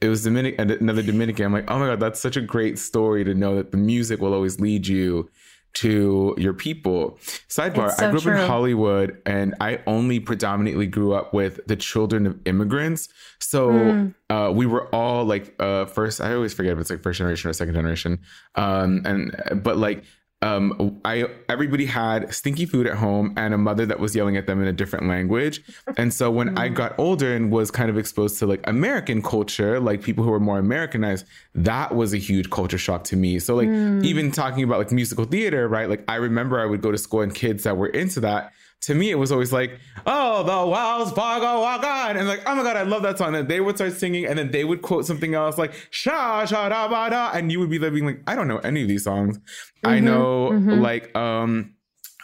it 0.00 0.08
was 0.08 0.24
Dominican, 0.24 0.70
another 0.70 1.02
Dominican. 1.02 1.46
I'm 1.46 1.52
like, 1.52 1.70
oh 1.70 1.78
my 1.78 1.86
god, 1.86 2.00
that's 2.00 2.20
such 2.20 2.36
a 2.36 2.40
great 2.40 2.78
story 2.78 3.24
to 3.24 3.34
know 3.34 3.56
that 3.56 3.70
the 3.72 3.76
music 3.78 4.20
will 4.20 4.34
always 4.34 4.60
lead 4.60 4.86
you 4.86 5.28
to 5.74 6.34
your 6.38 6.54
people. 6.54 7.18
Sidebar, 7.48 7.90
so 7.90 8.06
I 8.06 8.10
grew 8.10 8.16
up 8.18 8.22
true. 8.22 8.32
in 8.40 8.46
Hollywood 8.46 9.20
and 9.26 9.54
I 9.60 9.80
only 9.86 10.20
predominantly 10.20 10.86
grew 10.86 11.12
up 11.12 11.34
with 11.34 11.60
the 11.66 11.76
children 11.76 12.26
of 12.26 12.38
immigrants. 12.46 13.10
So 13.40 13.68
Mm. 13.70 14.14
uh, 14.30 14.52
we 14.54 14.64
were 14.64 14.86
all 14.94 15.26
like 15.26 15.54
uh, 15.60 15.84
first, 15.84 16.22
I 16.22 16.32
always 16.32 16.54
forget 16.54 16.72
if 16.72 16.78
it's 16.78 16.88
like 16.88 17.02
first 17.02 17.18
generation 17.18 17.50
or 17.50 17.52
second 17.52 17.74
generation. 17.74 18.20
Um, 18.54 19.02
and 19.04 19.62
but 19.62 19.76
like 19.76 20.02
um, 20.42 21.00
I 21.04 21.24
everybody 21.48 21.86
had 21.86 22.32
stinky 22.34 22.66
food 22.66 22.86
at 22.86 22.96
home 22.98 23.32
and 23.36 23.54
a 23.54 23.58
mother 23.58 23.86
that 23.86 23.98
was 23.98 24.14
yelling 24.14 24.36
at 24.36 24.46
them 24.46 24.60
in 24.60 24.68
a 24.68 24.72
different 24.72 25.08
language. 25.08 25.62
And 25.96 26.12
so 26.12 26.30
when 26.30 26.58
I 26.58 26.68
got 26.68 26.98
older 26.98 27.34
and 27.34 27.50
was 27.50 27.70
kind 27.70 27.88
of 27.88 27.96
exposed 27.96 28.38
to 28.40 28.46
like 28.46 28.60
American 28.64 29.22
culture, 29.22 29.80
like 29.80 30.02
people 30.02 30.24
who 30.24 30.30
were 30.30 30.40
more 30.40 30.58
Americanized, 30.58 31.24
that 31.54 31.94
was 31.94 32.12
a 32.12 32.18
huge 32.18 32.50
culture 32.50 32.78
shock 32.78 33.04
to 33.04 33.16
me. 33.16 33.38
So 33.38 33.54
like 33.56 33.68
Mm. 33.68 34.04
even 34.04 34.30
talking 34.30 34.62
about 34.62 34.78
like 34.78 34.92
musical 34.92 35.24
theater, 35.24 35.66
right? 35.68 35.88
Like 35.88 36.04
I 36.06 36.16
remember 36.16 36.60
I 36.60 36.66
would 36.66 36.82
go 36.82 36.92
to 36.92 36.98
school 36.98 37.22
and 37.22 37.34
kids 37.34 37.64
that 37.64 37.76
were 37.76 37.88
into 37.88 38.20
that. 38.20 38.52
To 38.82 38.94
me, 38.94 39.10
it 39.10 39.16
was 39.16 39.32
always 39.32 39.52
like, 39.52 39.80
"Oh, 40.06 40.42
the 40.44 40.70
Wells 40.70 41.10
Fargo 41.12 41.60
walk 41.60 41.82
and 41.84 42.28
like, 42.28 42.42
"Oh 42.46 42.54
my 42.54 42.62
god, 42.62 42.76
I 42.76 42.82
love 42.82 43.02
that 43.02 43.18
song." 43.18 43.34
And 43.34 43.48
they 43.48 43.60
would 43.60 43.76
start 43.76 43.94
singing, 43.94 44.26
and 44.26 44.38
then 44.38 44.50
they 44.52 44.64
would 44.64 44.82
quote 44.82 45.06
something 45.06 45.34
else 45.34 45.58
like 45.58 45.72
"Sha 45.90 46.44
sha 46.44 46.68
da 46.68 46.86
ba 46.86 47.10
da," 47.10 47.30
and 47.32 47.50
you 47.50 47.58
would 47.58 47.70
be 47.70 47.78
living 47.78 48.06
like, 48.06 48.20
"I 48.26 48.36
don't 48.36 48.46
know 48.48 48.58
any 48.58 48.82
of 48.82 48.88
these 48.88 49.04
songs." 49.04 49.40
I 49.82 49.98
Mhm, 49.98 50.02
know 50.04 50.50
mhm. 50.52 50.80
like 50.82 51.16
um 51.16 51.72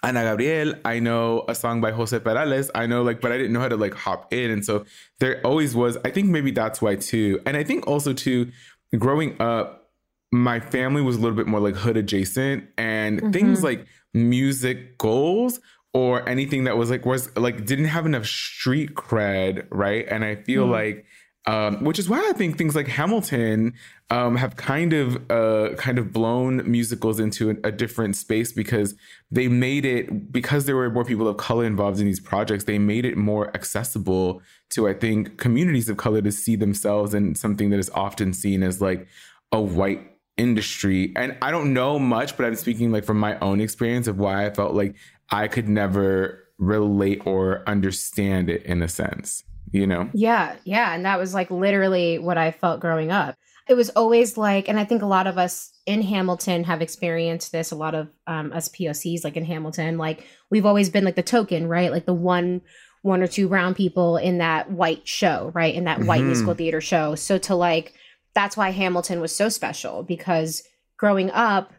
Ana 0.04 0.22
Gabriel. 0.22 0.74
I 0.84 1.00
know 1.00 1.44
a 1.48 1.54
song 1.54 1.80
by 1.80 1.90
Jose 1.90 2.16
Perales. 2.20 2.70
I 2.74 2.86
know 2.86 3.02
like, 3.02 3.20
but 3.20 3.32
I 3.32 3.38
didn't 3.38 3.52
know 3.54 3.60
how 3.60 3.68
to 3.68 3.76
like 3.76 3.94
hop 3.94 4.32
in, 4.32 4.50
and 4.50 4.64
so 4.64 4.84
there 5.20 5.40
always 5.44 5.74
was. 5.74 5.96
I 6.04 6.10
think 6.10 6.28
maybe 6.28 6.50
that's 6.52 6.80
why 6.82 6.94
too, 6.96 7.40
and 7.46 7.56
I 7.56 7.64
think 7.64 7.86
also 7.88 8.12
too, 8.12 8.52
growing 8.98 9.40
up, 9.40 9.90
my 10.30 10.60
family 10.60 11.02
was 11.02 11.16
a 11.16 11.20
little 11.20 11.36
bit 11.36 11.46
more 11.48 11.60
like 11.60 11.74
hood 11.74 11.96
adjacent, 11.96 12.68
and 12.78 13.32
things 13.32 13.60
Mhm. 13.60 13.64
like 13.64 13.86
music 14.14 14.98
goals 14.98 15.58
or 15.94 16.26
anything 16.28 16.64
that 16.64 16.76
was 16.76 16.90
like 16.90 17.04
was 17.04 17.34
like 17.36 17.64
didn't 17.66 17.86
have 17.86 18.06
enough 18.06 18.26
street 18.26 18.94
cred, 18.94 19.66
right? 19.70 20.06
And 20.08 20.24
I 20.24 20.36
feel 20.36 20.66
Mm. 20.66 20.70
like 20.70 21.06
um, 21.44 21.82
which 21.82 21.98
is 21.98 22.08
why 22.08 22.24
I 22.30 22.32
think 22.34 22.56
things 22.56 22.76
like 22.76 22.86
Hamilton 22.86 23.74
um, 24.10 24.36
have 24.36 24.54
kind 24.54 24.92
of 24.92 25.16
uh, 25.28 25.74
kind 25.74 25.98
of 25.98 26.12
blown 26.12 26.70
musicals 26.70 27.18
into 27.18 27.50
a, 27.50 27.54
a 27.64 27.72
different 27.72 28.14
space 28.14 28.52
because 28.52 28.94
they 29.28 29.48
made 29.48 29.84
it 29.84 30.30
because 30.30 30.66
there 30.66 30.76
were 30.76 30.88
more 30.88 31.04
people 31.04 31.26
of 31.26 31.38
color 31.38 31.64
involved 31.64 31.98
in 31.98 32.06
these 32.06 32.20
projects. 32.20 32.62
They 32.64 32.78
made 32.78 33.04
it 33.04 33.16
more 33.16 33.48
accessible 33.56 34.40
to 34.70 34.88
I 34.88 34.94
think 34.94 35.36
communities 35.38 35.88
of 35.88 35.96
color 35.96 36.22
to 36.22 36.30
see 36.30 36.54
themselves 36.54 37.12
in 37.12 37.34
something 37.34 37.70
that 37.70 37.80
is 37.80 37.90
often 37.90 38.32
seen 38.32 38.62
as 38.62 38.80
like 38.80 39.08
a 39.50 39.60
white 39.60 40.00
industry. 40.36 41.12
And 41.16 41.36
I 41.42 41.50
don't 41.50 41.74
know 41.74 41.98
much, 41.98 42.36
but 42.36 42.46
I'm 42.46 42.54
speaking 42.54 42.92
like 42.92 43.04
from 43.04 43.18
my 43.18 43.36
own 43.40 43.60
experience 43.60 44.06
of 44.06 44.16
why 44.18 44.46
I 44.46 44.50
felt 44.50 44.74
like 44.74 44.94
I 45.32 45.48
could 45.48 45.68
never 45.68 46.44
relate 46.58 47.26
or 47.26 47.62
understand 47.68 48.48
it 48.50 48.62
in 48.64 48.82
a 48.82 48.88
sense. 48.88 49.42
You 49.72 49.86
know? 49.86 50.10
Yeah, 50.12 50.56
yeah. 50.64 50.94
And 50.94 51.06
that 51.06 51.18
was 51.18 51.32
like 51.32 51.50
literally 51.50 52.18
what 52.18 52.36
I 52.36 52.50
felt 52.50 52.80
growing 52.80 53.10
up. 53.10 53.36
It 53.68 53.74
was 53.74 53.88
always 53.90 54.36
like, 54.36 54.68
and 54.68 54.78
I 54.78 54.84
think 54.84 55.00
a 55.02 55.06
lot 55.06 55.26
of 55.26 55.38
us 55.38 55.72
in 55.86 56.02
Hamilton 56.02 56.64
have 56.64 56.82
experienced 56.82 57.52
this, 57.52 57.70
a 57.70 57.76
lot 57.76 57.94
of 57.94 58.08
um, 58.26 58.52
us 58.52 58.68
POCs, 58.68 59.24
like 59.24 59.36
in 59.36 59.44
Hamilton, 59.46 59.96
like 59.96 60.26
we've 60.50 60.66
always 60.66 60.90
been 60.90 61.04
like 61.04 61.14
the 61.16 61.22
token, 61.22 61.68
right? 61.68 61.90
Like 61.90 62.04
the 62.04 62.12
one, 62.12 62.60
one 63.00 63.22
or 63.22 63.26
two 63.26 63.48
brown 63.48 63.74
people 63.74 64.16
in 64.18 64.38
that 64.38 64.70
white 64.70 65.08
show, 65.08 65.50
right? 65.54 65.74
In 65.74 65.84
that 65.84 66.00
white 66.04 66.22
Mhm. 66.22 66.26
musical 66.26 66.54
theater 66.54 66.80
show. 66.82 67.14
So 67.14 67.38
to 67.38 67.54
like, 67.54 67.94
that's 68.34 68.56
why 68.56 68.70
Hamilton 68.70 69.20
was 69.20 69.34
so 69.34 69.48
special 69.48 70.02
because 70.02 70.62
growing 70.98 71.30
up, 71.30 71.72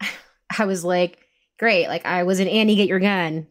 I 0.58 0.64
was 0.64 0.84
like, 0.84 1.19
great. 1.60 1.86
Like 1.86 2.04
I 2.04 2.24
was 2.24 2.40
in 2.40 2.48
Annie, 2.48 2.74
get 2.74 2.88
your 2.88 2.98
gun. 2.98 3.46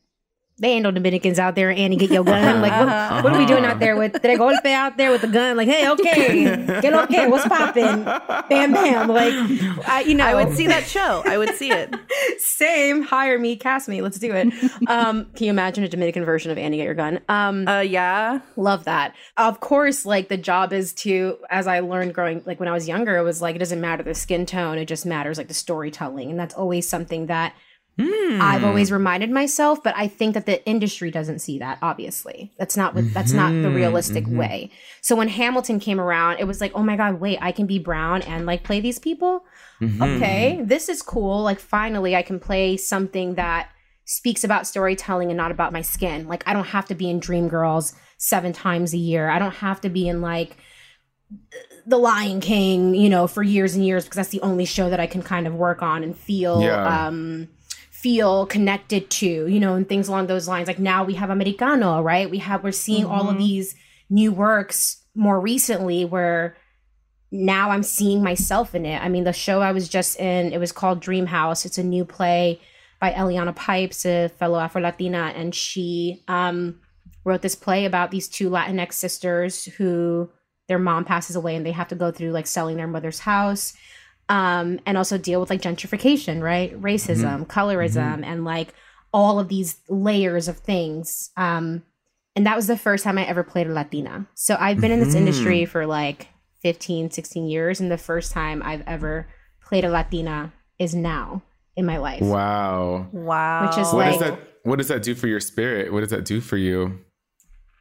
They 0.62 0.72
ain't 0.72 0.84
no 0.84 0.92
Dominicans 0.92 1.40
out 1.40 1.56
there. 1.56 1.72
Annie, 1.72 1.96
get 1.96 2.12
your 2.12 2.26
gun. 2.26 2.62
Like, 2.62 2.74
what, 2.74 3.24
what 3.24 3.34
are 3.34 3.40
we 3.40 3.46
doing 3.46 3.64
out 3.64 3.80
there 3.80 3.96
with? 3.96 4.22
Did 4.22 4.26
I 4.26 4.36
golpe 4.36 4.66
out 4.66 4.98
there 4.98 5.10
with 5.10 5.22
the 5.22 5.28
gun? 5.28 5.56
Like, 5.56 5.70
hey, 5.70 5.90
okay, 5.90 6.44
get 6.82 6.94
okay. 6.94 7.28
What's 7.28 7.48
popping? 7.48 8.04
Bam, 8.04 8.74
bam. 8.74 9.08
Like, 9.08 9.34
I, 9.88 10.04
you 10.06 10.16
know, 10.16 10.26
I 10.26 10.36
would 10.36 10.54
see 10.58 10.68
that 10.68 10.86
show. 10.86 11.24
I 11.26 11.38
would 11.38 11.56
see 11.56 11.72
it. 11.72 11.96
Same. 12.40 13.04
Hire 13.04 13.40
me, 13.40 13.56
cast 13.56 13.88
me. 13.88 14.02
Let's 14.02 14.20
do 14.20 14.34
it. 14.34 14.48
Um, 14.90 15.28
can 15.34 15.46
you 15.46 15.50
imagine 15.50 15.86
a 15.86 15.88
Dominican 15.88 16.26
version 16.26 16.52
of 16.52 16.58
Annie 16.58 16.76
Get 16.76 16.84
Your 16.84 16.94
Gun? 16.94 17.22
Um, 17.30 17.66
uh, 17.66 17.80
yeah, 17.80 18.42
love 18.58 18.84
that. 18.84 19.16
Of 19.38 19.62
course, 19.62 20.06
like 20.06 20.28
the 20.28 20.36
job 20.36 20.74
is 20.74 20.92
to, 20.96 21.38
as 21.50 21.68
I 21.68 21.80
learned 21.80 22.14
growing, 22.14 22.44
like 22.46 22.60
when 22.60 22.68
I 22.68 22.74
was 22.74 22.86
younger, 22.86 23.16
it 23.16 23.24
was 23.24 23.42
like 23.42 23.56
it 23.56 23.60
doesn't 23.60 23.80
matter 23.80 24.04
the 24.04 24.14
skin 24.14 24.46
tone; 24.46 24.78
it 24.78 24.90
just 24.90 25.06
matters 25.06 25.38
like 25.38 25.48
the 25.48 25.54
storytelling, 25.54 26.30
and 26.32 26.38
that's 26.38 26.54
always 26.54 26.86
something 26.86 27.28
that 27.28 27.54
I've 28.00 28.64
always 28.64 28.92
reminded 28.92 29.30
myself. 29.32 29.84
But 29.84 29.94
I 29.98 30.08
think 30.08 30.34
that 30.36 30.46
the 30.46 30.66
industry 30.66 31.12
doesn't 31.12 31.40
see 31.40 31.60
that. 31.60 31.80
Obviously, 31.82 32.52
that's 32.58 32.78
not 32.78 32.96
what 32.96 33.14
that's 33.14 33.34
not 33.34 33.50
the 33.52 33.68
Mhm, 33.70 33.76
realistic 33.76 34.26
mhm. 34.26 34.38
way. 34.38 34.72
So 35.02 35.16
when 35.16 35.28
Hamilton 35.28 35.80
came 35.80 36.00
around, 36.00 36.40
it 36.40 36.46
was 36.48 36.62
like, 36.62 36.72
oh 36.76 36.84
my 36.84 36.96
god, 36.96 37.20
wait, 37.20 37.40
I 37.42 37.52
can 37.52 37.66
be 37.66 37.80
brown 37.80 38.22
and 38.22 38.46
like 38.46 38.64
play 38.64 38.80
these 38.80 39.00
people 39.00 39.44
Mhm. 39.82 40.16
okay, 40.18 40.62
this 40.62 40.90
is 40.90 41.02
cool. 41.02 41.42
Like, 41.42 41.60
finally, 41.60 42.14
I 42.16 42.22
can 42.22 42.38
play 42.40 42.76
something 42.76 43.36
that 43.36 43.70
speaks 44.04 44.44
about 44.44 44.68
storytelling 44.68 45.30
and 45.30 45.38
not 45.38 45.52
about 45.52 45.72
my 45.72 45.82
skin. 45.82 46.28
Like, 46.28 46.44
I 46.46 46.54
don't 46.54 46.68
have 46.68 46.86
to 46.88 46.96
be 46.96 47.10
in 47.10 47.20
Dreamgirls 47.22 47.94
seven 48.18 48.52
times 48.52 48.94
a 48.94 48.98
year. 48.98 49.30
I 49.30 49.40
don't 49.40 49.56
have 49.56 49.80
to 49.82 49.90
be 49.90 50.10
in 50.10 50.20
like 50.22 50.58
The 51.86 51.98
Lion 51.98 52.42
King, 52.42 52.94
you 52.96 53.10
know, 53.10 53.28
for 53.28 53.42
years 53.44 53.76
and 53.76 53.86
years 53.86 54.04
because 54.04 54.18
that's 54.18 54.30
the 54.30 54.42
only 54.42 54.66
show 54.66 54.90
that 54.90 55.00
I 55.00 55.08
can 55.08 55.22
kind 55.22 55.48
of 55.48 55.54
work 55.56 55.82
on 55.82 56.04
and 56.04 56.18
feel. 56.18 56.62
Yeah. 56.62 57.08
Um, 57.08 57.48
feel 58.02 58.46
connected 58.46 59.10
to 59.10 59.48
you 59.48 59.60
know 59.60 59.76
and 59.76 59.88
things 59.90 60.08
along 60.08 60.28
those 60.28 60.48
lines 60.48 60.68
like 60.68 60.80
now 60.80 61.04
we 61.04 61.16
have 61.16 61.30
americano 61.30 62.02
right 62.02 62.30
we 62.30 62.38
have 62.38 62.64
we're 62.64 62.72
seeing 62.72 63.06
all 63.06 63.30
of 63.30 63.36
Mhm. 63.36 63.40
these 63.40 63.76
new 64.10 64.32
works 64.32 65.04
more 65.16 65.40
recently 65.40 66.06
where 66.06 66.56
now 67.32 67.70
I'm 67.70 67.84
seeing 67.84 68.24
myself 68.24 68.74
in 68.74 68.86
it. 68.88 69.00
I 69.04 69.08
mean, 69.08 69.24
the 69.24 69.34
show 69.34 69.62
I 69.62 69.72
was 69.72 69.88
just 69.88 70.20
in, 70.20 70.52
it 70.52 70.58
was 70.58 70.72
called 70.72 71.00
Dream 71.00 71.28
House. 71.28 71.64
It's 71.64 71.78
a 71.78 71.84
new 71.84 72.04
play 72.04 72.60
by 73.00 73.12
Eliana 73.12 73.56
Pipes, 73.56 74.04
a 74.04 74.30
fellow 74.30 74.58
Afro 74.60 74.82
Latina, 74.82 75.32
and 75.36 75.54
she 75.54 76.24
um, 76.28 76.80
wrote 77.24 77.44
this 77.44 77.54
play 77.54 77.86
about 77.86 78.10
these 78.10 78.28
two 78.28 78.50
Latinx 78.50 78.94
sisters 78.94 79.66
who 79.66 80.32
their 80.68 80.80
mom 80.80 81.06
passes 81.06 81.36
away 81.36 81.56
and 81.56 81.64
they 81.66 81.72
have 81.72 81.90
to 81.90 81.96
go 81.96 82.12
through 82.12 82.32
like 82.32 82.48
selling 82.48 82.78
their 82.78 82.88
mother's 82.88 83.20
house 83.20 83.74
um, 84.30 84.80
and 84.86 84.98
also 84.98 85.18
deal 85.18 85.40
with 85.40 85.50
like 85.50 85.62
gentrification, 85.62 86.42
right? 86.42 86.80
Racism, 86.82 87.46
Mhm. 87.46 87.48
colorism, 87.48 88.24
and 88.24 88.46
like 88.46 88.74
all 89.12 89.40
of 89.40 89.48
these 89.48 89.78
layers 89.90 90.48
of 90.48 90.58
things. 90.60 91.32
Um, 91.36 91.84
and 92.36 92.46
that 92.46 92.56
was 92.56 92.68
the 92.68 92.78
first 92.78 93.04
time 93.04 93.18
I 93.18 93.26
ever 93.26 93.44
played 93.44 93.68
a 93.68 93.74
Latina. 93.74 94.28
So 94.36 94.56
I've 94.60 94.80
been 94.80 94.92
in 94.92 95.00
this 95.00 95.14
Mhm. 95.16 95.18
industry 95.22 95.66
for 95.66 95.86
like 95.88 96.28
15, 96.62 97.10
16 97.10 97.48
years. 97.48 97.80
And 97.80 97.92
the 97.92 97.98
first 97.98 98.32
time 98.32 98.62
I've 98.64 98.84
ever 98.86 99.28
played 99.66 99.84
a 99.84 99.90
Latina 99.90 100.54
is 100.78 100.94
now 100.94 101.42
in 101.76 101.86
my 101.86 101.98
life. 101.98 102.22
Wow. 102.22 103.08
Wow. 103.12 103.66
Which 103.68 103.78
is 103.80 103.88
what 103.94 104.06
like- 104.06 104.20
does 104.20 104.30
that 104.30 104.40
what 104.64 104.78
does 104.78 104.90
that 104.90 105.02
do 105.02 105.16
for 105.16 105.26
your 105.28 105.40
spirit? 105.40 105.92
What 105.92 106.02
does 106.02 106.10
that 106.10 106.26
do 106.26 106.40
for 106.42 106.58
you? 106.58 107.00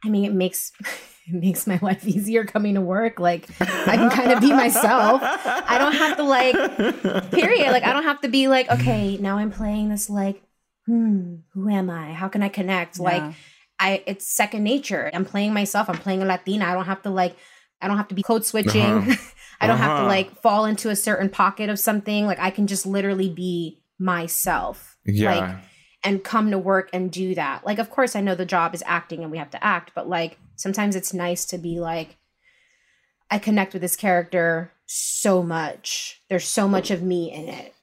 I 0.03 0.09
mean, 0.09 0.23
it 0.25 0.33
makes 0.33 0.71
it 1.29 1.35
makes 1.35 1.67
my 1.67 1.79
life 1.81 2.05
easier 2.07 2.43
coming 2.45 2.75
to 2.75 2.81
work. 2.81 3.19
Like 3.19 3.47
I 3.61 3.95
can 3.97 4.09
kind 4.09 4.31
of 4.31 4.41
be 4.41 4.51
myself. 4.51 5.21
I 5.23 5.77
don't 5.77 5.93
have 5.95 6.17
to 6.17 6.23
like 6.23 6.55
period. 7.31 7.71
Like 7.71 7.83
I 7.83 7.93
don't 7.93 8.03
have 8.03 8.21
to 8.21 8.27
be 8.27 8.47
like, 8.47 8.69
okay, 8.69 9.17
now 9.17 9.37
I'm 9.37 9.51
playing 9.51 9.89
this 9.89 10.09
like, 10.09 10.41
hmm, 10.85 11.35
who 11.53 11.69
am 11.69 11.89
I? 11.89 12.13
How 12.13 12.27
can 12.27 12.41
I 12.43 12.49
connect? 12.49 12.97
Yeah. 12.97 13.03
Like 13.03 13.35
I 13.79 14.03
it's 14.07 14.27
second 14.27 14.63
nature. 14.63 15.09
I'm 15.13 15.25
playing 15.25 15.53
myself. 15.53 15.89
I'm 15.89 15.97
playing 15.97 16.21
a 16.21 16.25
Latina. 16.25 16.65
I 16.65 16.73
don't 16.73 16.85
have 16.85 17.01
to 17.03 17.09
like 17.09 17.35
I 17.81 17.87
don't 17.87 17.97
have 17.97 18.09
to 18.09 18.15
be 18.15 18.23
code 18.23 18.45
switching. 18.45 18.81
Uh-huh. 18.81 19.15
I 19.61 19.67
don't 19.67 19.77
have 19.77 19.89
to 19.89 19.93
Uh-huh. 20.01 20.07
like 20.07 20.41
fall 20.41 20.65
into 20.65 20.89
a 20.89 20.95
certain 20.95 21.29
pocket 21.29 21.69
of 21.69 21.79
something. 21.79 22.25
Like 22.25 22.39
I 22.39 22.49
can 22.49 22.65
just 22.67 22.85
literally 22.85 23.29
be 23.29 23.81
myself. 23.99 24.97
Yeah. 25.05 25.33
Like 25.35 25.55
and 26.03 26.23
come 26.23 26.51
to 26.51 26.57
work 26.57 26.89
and 26.93 27.11
do 27.11 27.35
that. 27.35 27.65
Like 27.65 27.77
of 27.79 27.89
course 27.89 28.15
I 28.15 28.21
know 28.21 28.35
the 28.35 28.45
job 28.45 28.73
is 28.73 28.83
acting 28.85 29.21
and 29.21 29.31
we 29.31 29.37
have 29.37 29.49
to 29.51 29.63
act, 29.63 29.91
but 29.95 30.07
like 30.09 30.37
sometimes 30.59 30.95
it's 30.95 31.13
nice 31.13 31.45
to 31.45 31.57
be 31.57 31.79
like 31.79 32.17
I 33.31 33.37
connect 33.39 33.73
with 33.73 33.81
this 33.81 33.95
character 33.95 34.71
so 34.87 35.43
much. 35.43 36.21
There's 36.29 36.47
so 36.47 36.67
much 36.67 36.89
of 36.91 37.03
me 37.03 37.31
in 37.31 37.47
it. 37.47 37.73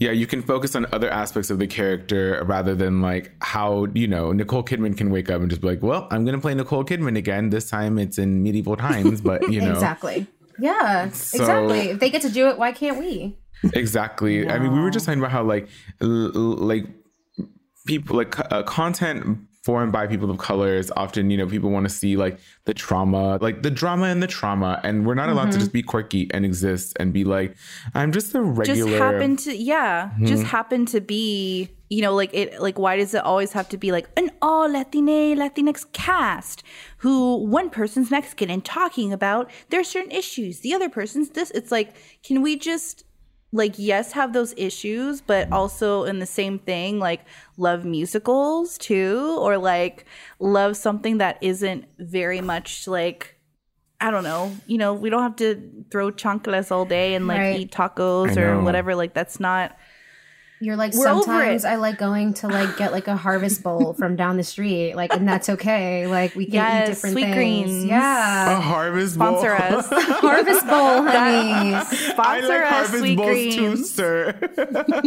Yeah, 0.00 0.10
you 0.12 0.26
can 0.26 0.42
focus 0.42 0.74
on 0.76 0.86
other 0.92 1.08
aspects 1.10 1.50
of 1.50 1.58
the 1.58 1.66
character 1.66 2.42
rather 2.46 2.74
than 2.74 3.00
like 3.00 3.32
how, 3.40 3.86
you 3.94 4.06
know, 4.08 4.32
Nicole 4.32 4.62
Kidman 4.64 4.96
can 4.96 5.10
wake 5.10 5.30
up 5.30 5.40
and 5.40 5.50
just 5.50 5.60
be 5.62 5.68
like, 5.68 5.82
well, 5.82 6.06
I'm 6.10 6.24
going 6.24 6.34
to 6.36 6.40
play 6.40 6.54
Nicole 6.54 6.84
Kidman 6.84 7.16
again. 7.16 7.50
This 7.50 7.68
time 7.70 7.98
it's 7.98 8.18
in 8.18 8.42
medieval 8.42 8.76
times, 8.76 9.20
but, 9.20 9.50
you 9.52 9.60
know. 9.66 9.72
exactly. 9.72 10.26
Yeah, 10.60 11.10
So- 11.10 11.38
exactly. 11.38 11.78
If 11.90 12.00
they 12.00 12.10
get 12.10 12.22
to 12.22 12.30
do 12.30 12.48
it, 12.48 12.58
why 12.58 12.72
can't 12.72 12.98
we? 12.98 13.36
Exactly. 13.74 14.48
I 14.48 14.58
mean, 14.60 14.72
we 14.72 14.80
were 14.80 14.90
just 14.90 15.06
talking 15.06 15.20
about 15.20 15.32
how 15.32 15.42
like 15.42 15.68
like 16.00 16.86
people 17.86 18.16
like 18.16 18.38
uh, 18.52 18.62
content 18.64 19.38
formed 19.68 19.92
by 19.98 20.04
people 20.12 20.30
of 20.34 20.38
color 20.50 20.70
is 20.82 20.88
often 21.02 21.22
you 21.32 21.36
know 21.40 21.46
people 21.54 21.70
want 21.76 21.84
to 21.90 21.94
see 22.02 22.12
like 22.24 22.36
the 22.68 22.72
trauma 22.84 23.24
like 23.46 23.56
the 23.66 23.70
drama 23.80 24.06
and 24.12 24.20
the 24.26 24.32
trauma 24.38 24.70
and 24.86 24.94
we're 25.06 25.18
not 25.22 25.28
allowed 25.32 25.50
to 25.54 25.58
Mhm. 25.58 25.64
just 25.64 25.74
be 25.80 25.82
quirky 25.92 26.22
and 26.34 26.42
exist 26.50 26.86
and 27.00 27.12
be 27.18 27.22
like 27.36 27.50
i'm 27.98 28.10
just 28.18 28.28
a 28.34 28.40
regular 28.40 28.90
just 28.92 29.02
happen 29.06 29.30
to 29.44 29.50
yeah 29.74 30.10
just 30.32 30.44
Mhm. 30.44 30.46
happen 30.56 30.80
to 30.94 31.00
be 31.14 31.68
you 31.94 32.00
know 32.04 32.14
like 32.20 32.32
it 32.40 32.48
like 32.66 32.78
why 32.84 32.94
does 33.00 33.12
it 33.18 33.22
always 33.32 33.52
have 33.58 33.68
to 33.74 33.78
be 33.84 33.90
like 33.96 34.06
an 34.20 34.28
all 34.40 34.66
latine 34.76 35.20
latinx 35.42 35.76
cast 36.04 36.58
who 37.04 37.14
one 37.58 37.68
person's 37.80 38.10
mexican 38.16 38.48
and 38.54 38.62
talking 38.64 39.08
about 39.18 39.44
their 39.72 39.84
certain 39.94 40.12
issues 40.22 40.60
the 40.60 40.72
other 40.76 40.88
person's 40.98 41.28
this 41.38 41.50
it's 41.58 41.72
like 41.78 41.88
can 42.26 42.36
we 42.46 42.52
just 42.70 43.04
like 43.52 43.74
yes 43.78 44.12
have 44.12 44.32
those 44.32 44.52
issues 44.56 45.20
but 45.22 45.50
also 45.50 46.04
in 46.04 46.18
the 46.18 46.26
same 46.26 46.58
thing 46.58 46.98
like 46.98 47.24
love 47.56 47.84
musicals 47.84 48.76
too 48.76 49.36
or 49.40 49.56
like 49.56 50.04
love 50.38 50.76
something 50.76 51.18
that 51.18 51.38
isn't 51.40 51.86
very 51.98 52.40
much 52.40 52.86
like 52.86 53.34
I 54.00 54.12
don't 54.12 54.22
know. 54.22 54.56
You 54.68 54.78
know, 54.78 54.94
we 54.94 55.10
don't 55.10 55.22
have 55.22 55.34
to 55.36 55.60
throw 55.90 56.12
chanclas 56.12 56.70
all 56.70 56.84
day 56.84 57.14
and 57.14 57.26
like 57.26 57.40
Right. 57.40 57.60
eat 57.62 57.72
tacos 57.72 58.36
or 58.36 58.60
whatever. 58.62 58.94
Like 58.94 59.12
that's 59.12 59.40
not. 59.40 59.76
You're 60.60 60.76
like 60.76 60.92
We're 60.94 61.04
sometimes. 61.04 61.64
I 61.64 61.76
like 61.76 61.98
going 61.98 62.34
to 62.34 62.48
like 62.48 62.76
get 62.76 62.92
like 62.92 63.06
a 63.08 63.16
harvest 63.16 63.62
bowl 63.62 63.92
from 63.98 64.16
down 64.16 64.36
the 64.36 64.44
street, 64.44 64.94
like, 64.94 65.14
and 65.14 65.26
that's 65.28 65.48
okay. 65.48 66.06
Like 66.06 66.34
we 66.34 66.46
can 66.46 66.54
Yes, 66.54 66.88
eat 66.88 66.90
different 66.94 67.12
sweet 67.14 67.22
things. 67.24 67.34
greens. 67.36 67.84
Yeah, 67.84 68.58
a 68.58 68.60
harvest 68.60 69.18
bowl 69.18 69.38
Sponsor 69.40 69.54
us. 69.54 69.86
harvest 70.20 70.66
bowl, 70.66 71.02
honey. 71.04 71.74
I 71.74 71.84
Sponsor 71.84 72.48
like 72.48 72.62
us, 72.62 72.68
harvest 72.70 72.98
sweet 72.98 73.16
bowls 73.16 73.54
too, 73.54 73.56
greens. 73.56 73.90
sir. 73.90 74.38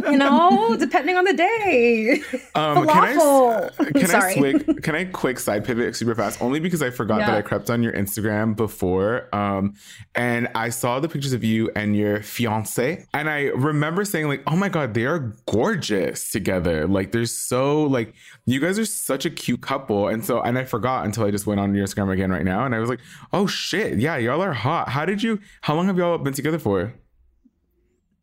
you 0.10 0.18
know, 0.18 0.76
depending 0.80 1.18
on 1.18 1.26
the 1.26 1.34
day. 1.34 2.22
Um, 2.56 2.88
can 2.88 3.04
I, 3.04 3.14
Falafel. 3.16 3.94
can 3.94 4.04
I 4.04 4.08
Sorry. 4.08 4.36
quick 4.36 4.84
can 4.84 4.96
I 4.96 5.06
quick 5.06 5.40
side 5.40 5.66
pivot 5.66 5.96
super 5.96 6.16
fast? 6.16 6.42
Only 6.42 6.60
because 6.60 6.82
I 6.82 6.90
forgot 6.92 7.20
that 7.20 7.30
I 7.38 7.42
crept 7.42 7.70
on 7.70 7.84
your 7.84 7.94
Instagram 7.94 8.56
before, 8.56 9.34
um, 9.36 9.74
and 10.16 10.48
I 10.56 10.70
saw 10.70 11.00
the 11.00 11.10
pictures 11.10 11.34
of 11.34 11.44
you 11.44 11.70
and 11.76 11.96
your 11.96 12.22
fiance, 12.24 13.06
and 13.14 13.30
I 13.30 13.44
remember 13.48 14.06
saying 14.06 14.28
like, 14.28 14.44
"Oh 14.48 14.56
my 14.56 14.70
god, 14.70 14.94
they 14.94 15.06
are 15.06 15.34
gorgeous 15.46 16.32
together! 16.32 16.88
Like 16.88 17.12
they're 17.12 17.26
so 17.26 17.84
like 17.84 18.14
you 18.46 18.60
guys 18.60 18.78
are 18.80 18.86
such 18.86 19.26
a 19.26 19.30
cute 19.30 19.62
couple." 19.62 20.08
And 20.08 20.24
so, 20.24 20.42
and 20.42 20.58
I 20.58 20.64
forgot 20.64 21.06
until 21.06 21.26
I 21.26 21.32
just 21.32 21.46
went 21.48 21.60
on 21.60 21.74
your 21.76 21.86
Instagram 21.86 22.12
again 22.12 22.32
right 22.32 22.46
now, 22.46 22.66
and 22.66 22.74
I 22.76 22.80
was 22.80 22.90
like, 22.90 23.00
"Oh 23.34 23.48
shit, 23.48 24.00
yeah, 24.00 24.18
y'all 24.18 24.42
are 24.42 24.54
hot. 24.54 24.90
How 24.90 25.06
did 25.06 25.22
you? 25.24 25.40
How 25.62 25.76
long 25.76 25.88
have 25.88 25.98
y'all 25.98 26.18
been 26.18 26.34
together 26.34 26.60
for?" 26.60 26.94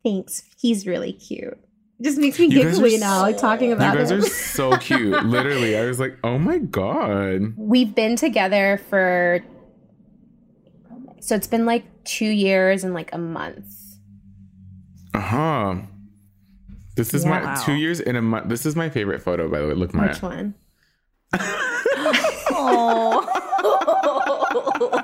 Thanks. 0.03 0.43
He's 0.57 0.87
really 0.87 1.13
cute. 1.13 1.57
It 1.99 2.03
just 2.03 2.17
makes 2.17 2.39
me 2.39 2.45
You 2.45 2.63
giggly 2.63 2.97
now, 2.97 3.21
like 3.21 3.37
talking 3.37 3.73
about 3.73 3.93
You 3.93 3.99
guys 3.99 4.11
him. 4.11 4.19
are 4.19 4.21
so 4.25 4.77
cute. 4.77 5.23
Literally, 5.25 5.77
I 5.77 5.85
was 5.85 5.99
like, 5.99 6.17
"Oh 6.23 6.37
my 6.37 6.57
god." 6.59 7.53
We've 7.57 7.93
been 7.93 8.15
together 8.15 8.79
for 8.89 9.43
so 11.19 11.35
it's 11.35 11.47
been 11.47 11.65
like 11.65 11.83
two 12.05 12.25
years 12.25 12.83
and 12.83 12.93
like 12.93 13.13
a 13.13 13.17
month. 13.17 13.75
Uh 15.13 15.19
huh. 15.19 15.75
This 16.99 17.13
is 17.13 17.25
my 17.25 17.55
two 17.65 17.73
years 17.73 18.01
in 18.01 18.17
a 18.17 18.21
month. 18.21 18.49
This 18.49 18.65
is 18.65 18.75
my 18.75 18.89
favorite 18.89 19.21
photo, 19.21 19.49
by 19.49 19.59
the 19.59 19.67
way. 19.67 19.73
Look, 19.73 19.93
my 19.93 20.07
Which 20.07 20.21
one? 20.21 20.53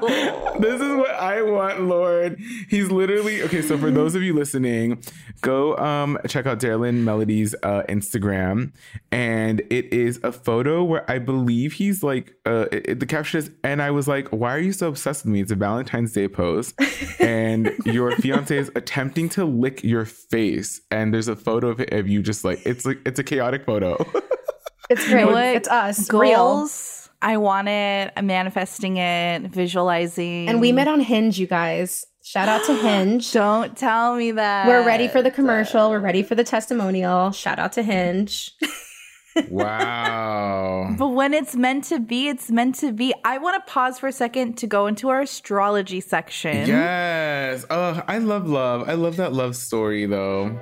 this 0.60 0.82
is 0.82 0.96
what 0.96 1.12
I 1.12 1.42
want, 1.42 1.82
Lord. 1.82 2.40
He's 2.70 2.92
literally 2.92 3.42
okay. 3.44 3.62
So 3.62 3.78
for 3.78 3.92
those 3.92 4.16
of 4.16 4.24
you 4.24 4.34
listening, 4.34 5.04
go 5.42 5.76
um 5.78 6.18
check 6.28 6.46
out 6.46 6.60
Darilyn 6.60 7.04
Melody's 7.04 7.56
uh, 7.64 7.84
Instagram, 7.90 8.72
and 9.12 9.62
it 9.70 9.92
is 9.94 10.20
a 10.24 10.32
photo 10.32 10.84
where 10.84 11.10
I 11.10 11.20
believe 11.20 11.74
he's 11.74 12.04
like 12.04 12.36
uh 12.46 12.66
it, 12.72 12.90
it- 12.90 13.00
the 13.00 13.06
caption 13.06 13.40
is, 13.40 13.52
and 13.64 13.82
I 13.82 13.92
was 13.92 14.08
like, 14.08 14.28
why 14.30 14.54
are 14.56 14.60
you 14.60 14.72
so 14.72 14.88
obsessed 14.88 15.26
with 15.26 15.34
me? 15.34 15.42
It's 15.42 15.52
a 15.52 15.56
Valentine's 15.56 16.14
Day 16.14 16.28
pose, 16.28 16.74
and 17.20 17.72
your 17.86 18.12
fiance 18.18 18.58
is 18.58 18.72
attempting 18.76 19.30
to 19.30 19.46
lick 19.46 19.84
your 19.84 20.06
face, 20.06 20.82
and 20.92 21.14
there's 21.14 21.28
a 21.28 21.36
photo 21.36 21.68
of, 21.70 21.80
it, 21.82 21.92
of 21.94 22.08
you 22.08 22.22
just 22.22 22.44
like 22.46 22.60
it's 22.66 22.86
like 22.86 23.00
it's 23.06 23.20
a 23.20 23.24
chaotic 23.24 23.66
photo. 23.66 23.98
It's 24.90 25.08
You 25.10 25.28
great. 25.28 25.56
It's 25.56 25.68
us. 25.68 26.12
Real. 26.14 26.68
Goals. 27.26 27.34
I 27.34 27.38
want 27.38 27.68
it. 27.68 28.14
I'm 28.16 28.28
manifesting 28.28 28.98
it. 28.98 29.44
Visualizing. 29.44 30.48
And 30.50 30.62
we 30.62 30.72
met 30.72 30.88
on 30.88 31.00
Hinge, 31.00 31.40
you 31.40 31.48
guys. 31.48 32.06
Shout 32.24 32.50
out 32.50 32.64
to 32.66 32.76
Hinge. 32.82 33.32
Don't 33.32 33.76
tell 33.78 34.16
me 34.16 34.32
that. 34.32 34.68
We're 34.68 34.86
ready 34.86 35.08
for 35.08 35.22
the 35.22 35.32
commercial. 35.32 35.90
We're 35.90 36.00
ready 36.00 36.24
for 36.24 36.36
the 36.36 36.44
testimonial. 36.44 37.32
Shout 37.32 37.60
out 37.60 37.74
to 37.74 37.84
Hinge. 37.84 38.54
wow. 39.50 40.96
But 40.98 41.10
when 41.10 41.34
it's 41.34 41.56
meant 41.56 41.84
to 41.86 42.00
be, 42.00 42.28
it's 42.30 42.50
meant 42.50 42.76
to 42.76 42.92
be. 42.92 43.14
I 43.24 43.38
want 43.38 43.64
to 43.66 43.72
pause 43.72 44.00
for 44.00 44.08
a 44.08 44.12
second 44.12 44.58
to 44.60 44.68
go 44.68 44.88
into 44.88 45.10
our 45.10 45.22
astrology 45.22 46.02
section. 46.02 46.68
Yes. 46.68 47.66
Oh, 47.70 48.02
I 48.08 48.18
love 48.20 48.48
love. 48.48 48.88
I 48.88 48.94
love 48.94 49.18
that 49.18 49.34
love 49.34 49.56
story 49.56 50.06
though. 50.06 50.58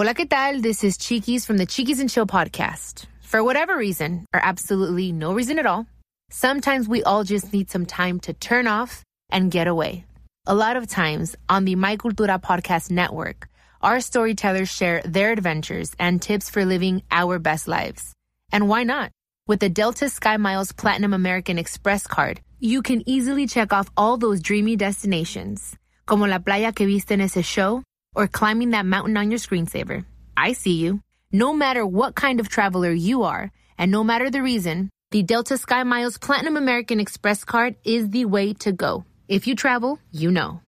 Hola, 0.00 0.14
¿qué 0.14 0.26
tal? 0.26 0.62
This 0.62 0.82
is 0.82 0.96
Chiquis 0.96 1.44
from 1.44 1.58
the 1.58 1.66
Chiquis 1.66 2.00
and 2.00 2.08
Chill 2.08 2.26
podcast. 2.26 3.04
For 3.20 3.44
whatever 3.44 3.76
reason, 3.76 4.24
or 4.32 4.40
absolutely 4.42 5.12
no 5.12 5.34
reason 5.34 5.58
at 5.58 5.66
all, 5.66 5.84
sometimes 6.30 6.88
we 6.88 7.02
all 7.02 7.22
just 7.22 7.52
need 7.52 7.68
some 7.68 7.84
time 7.84 8.18
to 8.20 8.32
turn 8.32 8.66
off 8.66 9.02
and 9.30 9.50
get 9.50 9.66
away. 9.66 10.06
A 10.46 10.54
lot 10.54 10.78
of 10.78 10.86
times 10.86 11.36
on 11.50 11.66
the 11.66 11.74
My 11.74 11.98
Cultura 11.98 12.40
podcast 12.40 12.90
network, 12.90 13.46
our 13.82 14.00
storytellers 14.00 14.70
share 14.70 15.02
their 15.04 15.32
adventures 15.32 15.94
and 15.98 16.22
tips 16.22 16.48
for 16.48 16.64
living 16.64 17.02
our 17.10 17.38
best 17.38 17.68
lives. 17.68 18.14
And 18.50 18.70
why 18.70 18.84
not? 18.84 19.10
With 19.46 19.60
the 19.60 19.68
Delta 19.68 20.08
Sky 20.08 20.38
Miles 20.38 20.72
Platinum 20.72 21.12
American 21.12 21.58
Express 21.58 22.06
card, 22.06 22.40
you 22.58 22.80
can 22.80 23.06
easily 23.06 23.46
check 23.46 23.74
off 23.74 23.90
all 23.98 24.16
those 24.16 24.40
dreamy 24.40 24.76
destinations, 24.76 25.76
como 26.06 26.24
la 26.24 26.38
playa 26.38 26.72
que 26.74 26.86
viste 26.86 27.10
en 27.10 27.20
ese 27.20 27.44
show, 27.44 27.82
or 28.14 28.26
climbing 28.28 28.70
that 28.70 28.86
mountain 28.86 29.16
on 29.16 29.30
your 29.30 29.38
screensaver. 29.38 30.04
I 30.36 30.52
see 30.52 30.74
you. 30.74 31.00
No 31.32 31.52
matter 31.52 31.86
what 31.86 32.14
kind 32.14 32.40
of 32.40 32.48
traveler 32.48 32.90
you 32.90 33.22
are, 33.22 33.50
and 33.78 33.90
no 33.90 34.02
matter 34.02 34.30
the 34.30 34.42
reason, 34.42 34.90
the 35.10 35.22
Delta 35.22 35.56
Sky 35.58 35.82
Miles 35.84 36.18
Platinum 36.18 36.56
American 36.56 37.00
Express 37.00 37.44
card 37.44 37.76
is 37.84 38.10
the 38.10 38.24
way 38.24 38.52
to 38.54 38.72
go. 38.72 39.04
If 39.28 39.46
you 39.46 39.54
travel, 39.54 39.98
you 40.10 40.30
know. 40.30 40.60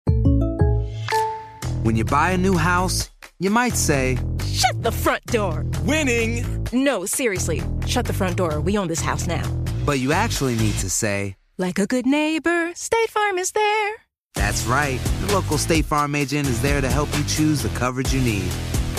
When 1.82 1.96
you 1.96 2.04
buy 2.04 2.32
a 2.32 2.38
new 2.38 2.56
house, 2.56 3.10
you 3.38 3.50
might 3.50 3.74
say, 3.74 4.18
Shut 4.44 4.82
the 4.82 4.92
front 4.92 5.24
door. 5.26 5.64
Winning. 5.84 6.44
No, 6.72 7.06
seriously. 7.06 7.62
Shut 7.86 8.04
the 8.04 8.12
front 8.12 8.36
door. 8.36 8.60
We 8.60 8.76
own 8.76 8.88
this 8.88 9.00
house 9.00 9.26
now. 9.26 9.48
but 9.86 9.98
you 9.98 10.12
actually 10.12 10.56
need 10.56 10.74
to 10.74 10.90
say, 10.90 11.36
Like 11.56 11.78
a 11.78 11.86
good 11.86 12.04
neighbor, 12.06 12.72
State 12.74 13.08
Farm 13.10 13.38
is 13.38 13.52
there. 13.52 13.92
That's 14.34 14.64
right. 14.64 15.00
The 15.26 15.32
local 15.34 15.58
State 15.58 15.84
Farm 15.84 16.14
agent 16.14 16.48
is 16.48 16.60
there 16.62 16.80
to 16.80 16.88
help 16.88 17.08
you 17.16 17.24
choose 17.24 17.62
the 17.62 17.68
coverage 17.70 18.12
you 18.12 18.20
need. 18.20 18.50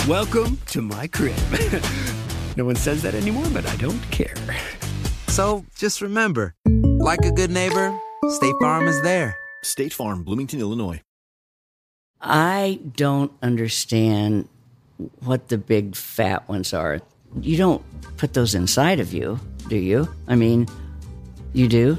Welcome 0.08 0.58
to 0.66 0.82
my 0.82 1.06
crib. 1.06 1.36
no 2.56 2.64
one 2.64 2.76
says 2.76 3.02
that 3.02 3.14
anymore, 3.14 3.46
but 3.52 3.66
I 3.66 3.76
don't 3.76 4.00
care. 4.10 4.34
So 5.28 5.64
just 5.76 6.00
remember, 6.00 6.54
like 6.66 7.24
a 7.24 7.30
good 7.32 7.50
neighbor, 7.50 7.98
State 8.28 8.54
Farm 8.60 8.86
is 8.88 9.00
there. 9.02 9.36
State 9.62 9.92
Farm, 9.92 10.22
Bloomington, 10.24 10.60
Illinois. 10.60 11.00
I 12.20 12.80
don't 12.96 13.32
understand 13.42 14.48
what 15.24 15.48
the 15.48 15.58
big 15.58 15.96
fat 15.96 16.48
ones 16.48 16.72
are. 16.72 17.00
You 17.40 17.56
don't 17.56 17.82
put 18.16 18.34
those 18.34 18.54
inside 18.54 19.00
of 19.00 19.12
you, 19.12 19.40
do 19.68 19.76
you? 19.76 20.08
I 20.28 20.36
mean, 20.36 20.68
you 21.52 21.68
do? 21.68 21.98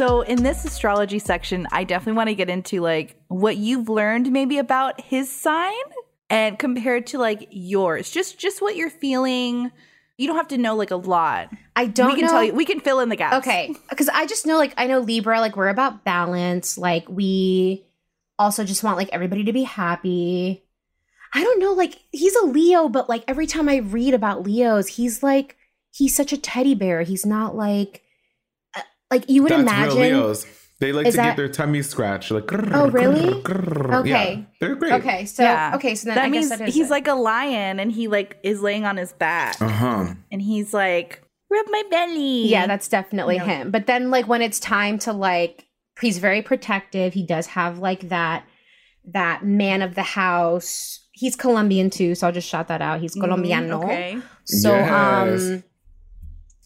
So 0.00 0.22
in 0.22 0.42
this 0.42 0.64
astrology 0.64 1.18
section, 1.18 1.68
I 1.72 1.84
definitely 1.84 2.16
want 2.16 2.30
to 2.30 2.34
get 2.34 2.48
into 2.48 2.80
like 2.80 3.16
what 3.28 3.58
you've 3.58 3.90
learned 3.90 4.32
maybe 4.32 4.56
about 4.56 4.98
his 4.98 5.30
sign 5.30 5.74
and 6.30 6.58
compared 6.58 7.08
to 7.08 7.18
like 7.18 7.48
yours. 7.50 8.10
Just 8.10 8.38
just 8.38 8.62
what 8.62 8.76
you're 8.76 8.88
feeling. 8.88 9.70
You 10.16 10.26
don't 10.26 10.36
have 10.36 10.48
to 10.48 10.56
know 10.56 10.74
like 10.74 10.90
a 10.90 10.96
lot. 10.96 11.50
I 11.76 11.84
don't 11.84 12.14
we 12.14 12.14
can 12.14 12.24
know. 12.24 12.30
tell 12.30 12.44
you 12.44 12.54
we 12.54 12.64
can 12.64 12.80
fill 12.80 13.00
in 13.00 13.10
the 13.10 13.16
gaps. 13.16 13.46
Okay, 13.46 13.74
because 13.90 14.08
I 14.08 14.24
just 14.24 14.46
know 14.46 14.56
like 14.56 14.72
I 14.78 14.86
know 14.86 15.00
Libra 15.00 15.38
like 15.38 15.54
we're 15.54 15.68
about 15.68 16.02
balance. 16.02 16.78
Like 16.78 17.06
we 17.06 17.84
also 18.38 18.64
just 18.64 18.82
want 18.82 18.96
like 18.96 19.10
everybody 19.12 19.44
to 19.44 19.52
be 19.52 19.64
happy. 19.64 20.64
I 21.34 21.44
don't 21.44 21.60
know 21.60 21.74
like 21.74 22.00
he's 22.10 22.36
a 22.36 22.46
Leo, 22.46 22.88
but 22.88 23.10
like 23.10 23.22
every 23.28 23.46
time 23.46 23.68
I 23.68 23.76
read 23.76 24.14
about 24.14 24.44
Leos, 24.44 24.86
he's 24.86 25.22
like 25.22 25.58
he's 25.92 26.16
such 26.16 26.32
a 26.32 26.38
teddy 26.38 26.74
bear. 26.74 27.02
He's 27.02 27.26
not 27.26 27.54
like 27.54 28.02
like 29.10 29.28
you 29.28 29.42
would 29.42 29.52
That's 29.52 29.62
imagine. 29.62 29.98
real 30.00 30.18
Leos. 30.20 30.46
They 30.80 30.92
like 30.92 31.06
Is 31.06 31.12
to 31.14 31.16
that- 31.18 31.24
get 31.30 31.36
their 31.36 31.48
tummy 31.48 31.82
scratched. 31.82 32.30
Like, 32.30 32.50
Oh, 32.52 32.88
really? 32.88 33.26
Yeah, 33.26 33.98
Okay. 33.98 34.46
they're 34.60 34.74
great. 34.76 34.92
Okay, 34.94 35.26
so 35.26 35.42
Yeah. 35.42 35.72
okay, 35.74 35.94
so 35.94 36.06
then 36.06 36.14
that 36.14 36.24
I 36.24 36.28
means 36.30 36.48
guess 36.48 36.58
that 36.58 36.68
is 36.68 36.74
he's 36.74 36.86
it. 36.86 36.90
like 36.90 37.06
a 37.06 37.12
lion 37.14 37.78
and 37.78 37.92
he 37.92 38.08
like 38.08 38.38
is 38.42 38.62
laying 38.62 38.86
on 38.86 38.96
his 38.96 39.12
back 39.12 39.60
Uh 39.60 39.68
huh. 39.68 40.14
and 40.32 40.40
he's 40.40 40.72
like 40.72 41.20
rub 41.50 41.66
my 41.68 41.82
belly. 41.90 42.46
Yeah, 42.48 42.66
that's 42.66 42.88
definitely 42.88 43.36
You 43.36 43.42
him. 43.44 43.70
But 43.70 43.86
then 43.86 44.10
like 44.10 44.26
when 44.26 44.40
it's 44.40 44.58
time 44.60 44.98
to 45.00 45.12
like 45.12 45.66
he's 46.00 46.16
very 46.16 46.40
protective. 46.40 47.12
He 47.12 47.26
does 47.26 47.48
have 47.48 47.78
like 47.78 48.08
that 48.08 48.44
that 49.12 49.44
man 49.44 49.82
of 49.82 49.94
the 49.96 50.02
house. 50.02 50.98
He's 51.12 51.36
Colombian 51.36 51.90
too, 51.90 52.14
so 52.14 52.26
I'll 52.26 52.32
just 52.32 52.48
shout 52.48 52.68
that 52.68 52.80
out. 52.80 53.00
He's 53.00 53.14
Mm, 53.16 53.20
Colombiano. 53.20 53.82
okay. 53.84 54.16
So 54.46 54.74
Yes. 54.74 55.42
um 55.42 55.64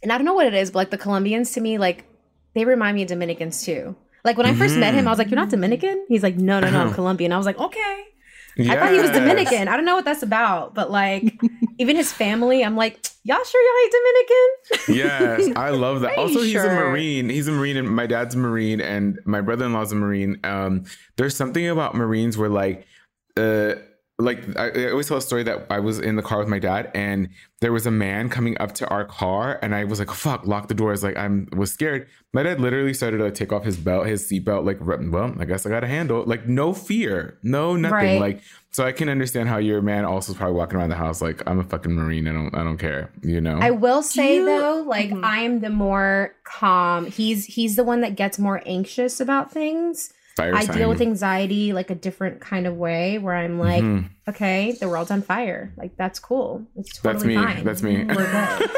and 0.04 0.12
I 0.12 0.18
don't 0.18 0.24
know 0.24 0.34
what 0.34 0.46
it 0.46 0.54
is, 0.54 0.70
but 0.70 0.78
like 0.78 0.90
the 0.90 0.98
Colombians 0.98 1.50
to 1.52 1.60
me 1.60 1.78
like 1.78 2.04
they 2.54 2.64
remind 2.64 2.96
me 2.96 3.02
of 3.02 3.08
Dominicans 3.08 3.64
too. 3.64 3.96
Like 4.24 4.38
when 4.38 4.46
I 4.46 4.54
1st 4.54 4.78
met 4.78 4.94
him, 4.94 5.06
I 5.06 5.10
was 5.10 5.18
like, 5.18 5.30
"You're 5.30 5.36
not 5.36 5.50
Dominican?" 5.50 6.06
He's 6.08 6.22
like, 6.22 6.36
"No, 6.36 6.60
no, 6.60 6.70
no, 6.70 6.80
I'm 6.80 6.94
Colombian." 6.98 7.32
I 7.32 7.36
was 7.36 7.46
like, 7.46 7.58
"Okay." 7.58 8.04
I 8.58 8.76
thought 8.76 8.92
he 8.92 9.00
was 9.00 9.10
Dominican. 9.10 9.66
I 9.66 9.76
don't 9.76 9.84
know 9.84 9.96
what 9.96 10.04
that's 10.04 10.22
about, 10.22 10.74
but 10.74 10.90
like 10.90 11.40
even 11.78 11.96
his 11.96 12.12
family, 12.12 12.64
I'm 12.64 12.76
like, 12.76 13.04
"Y'all 13.24 13.42
sure 13.44 13.62
y'all 13.62 13.82
ain't 13.82 13.94
Dominican?" 14.88 15.48
Yes, 15.48 15.56
I 15.56 15.70
love 15.70 16.02
that. 16.02 16.16
Also, 16.16 16.40
he's 16.40 16.54
a? 16.54 16.68
Marine. 16.68 17.28
He's 17.28 17.48
a 17.48 17.52
Marine, 17.52 17.76
and 17.76 17.88
my 17.88 18.06
dad's 18.06 18.34
a 18.34 18.38
Marine, 18.38 18.80
and 18.80 19.18
my 19.24 19.40
brother-in-law's 19.40 19.92
a 19.92 19.96
Marine. 19.96 20.38
Um, 20.44 20.84
there's 21.16 21.36
something 21.36 21.68
about 21.68 21.94
Marines 21.94 22.38
where 22.38 22.48
like, 22.48 22.86
uh, 23.36 23.74
like 24.24 24.56
I, 24.56 24.70
I 24.70 24.90
always 24.90 25.06
tell 25.08 25.16
a 25.18 25.22
story 25.22 25.42
that 25.44 25.66
I 25.70 25.78
was 25.80 25.98
in 26.00 26.16
the 26.16 26.22
car 26.22 26.38
with 26.38 26.48
my 26.48 26.58
dad, 26.58 26.90
and 26.94 27.28
there 27.60 27.72
was 27.72 27.86
a 27.86 27.90
man 27.90 28.28
coming 28.28 28.58
up 28.58 28.72
to 28.74 28.88
our 28.88 29.04
car, 29.04 29.58
and 29.62 29.74
I 29.74 29.84
was 29.84 29.98
like, 29.98 30.10
"Fuck!" 30.10 30.46
Lock 30.46 30.68
the 30.68 30.74
doors. 30.74 31.02
Like 31.02 31.16
I'm 31.16 31.48
was 31.56 31.72
scared. 31.72 32.08
My 32.32 32.42
dad 32.42 32.60
literally 32.60 32.94
started 32.94 33.18
to 33.18 33.24
like, 33.24 33.34
take 33.34 33.52
off 33.52 33.64
his 33.64 33.76
belt, 33.76 34.06
his 34.08 34.28
seatbelt. 34.28 34.64
Like, 34.66 34.78
well, 35.12 35.34
I 35.38 35.44
guess 35.44 35.64
I 35.66 35.70
got 35.70 35.80
to 35.80 35.86
handle. 35.86 36.24
Like, 36.26 36.48
no 36.48 36.72
fear, 36.74 37.38
no 37.44 37.76
nothing. 37.76 37.94
Right. 37.94 38.20
Like, 38.20 38.42
so 38.72 38.84
I 38.84 38.90
can 38.90 39.08
understand 39.08 39.48
how 39.48 39.58
your 39.58 39.80
man 39.80 40.04
also 40.04 40.32
is 40.32 40.38
probably 40.38 40.56
walking 40.56 40.76
around 40.78 40.88
the 40.88 40.96
house 40.96 41.22
like, 41.22 41.42
I'm 41.48 41.60
a 41.60 41.64
fucking 41.64 41.92
Marine. 41.92 42.26
I 42.26 42.32
don't, 42.32 42.52
I 42.56 42.64
don't 42.64 42.78
care. 42.78 43.12
You 43.22 43.40
know. 43.40 43.58
I 43.60 43.70
will 43.70 44.02
say 44.02 44.36
you- 44.38 44.46
though, 44.46 44.82
like 44.84 45.10
Mhm. 45.10 45.20
I'm 45.22 45.60
the 45.60 45.70
more 45.70 46.34
calm. 46.42 47.06
He's 47.06 47.44
he's 47.44 47.76
the 47.76 47.84
one 47.84 48.00
that 48.00 48.16
gets 48.16 48.36
more 48.38 48.62
anxious 48.66 49.20
about 49.20 49.52
things. 49.52 50.12
Fire 50.36 50.54
I 50.54 50.64
sign. 50.64 50.76
deal 50.78 50.88
with 50.88 51.00
anxiety 51.00 51.72
like 51.72 51.90
a 51.90 51.94
different 51.94 52.40
kind 52.40 52.66
of 52.66 52.74
way 52.76 53.18
where 53.18 53.34
I'm 53.36 53.58
like, 53.60 53.84
Mhm. 53.84 54.08
okay, 54.28 54.72
the 54.72 54.88
world's 54.88 55.10
on 55.12 55.22
fire. 55.22 55.72
Like 55.76 55.96
that's 55.96 56.18
cool. 56.18 56.66
It's 56.76 56.98
That's 56.98 57.22
totally 57.22 57.36
me. 57.36 57.44
fine. 57.44 57.64
That's 57.64 57.82
me. 57.82 58.04
We're 58.04 58.68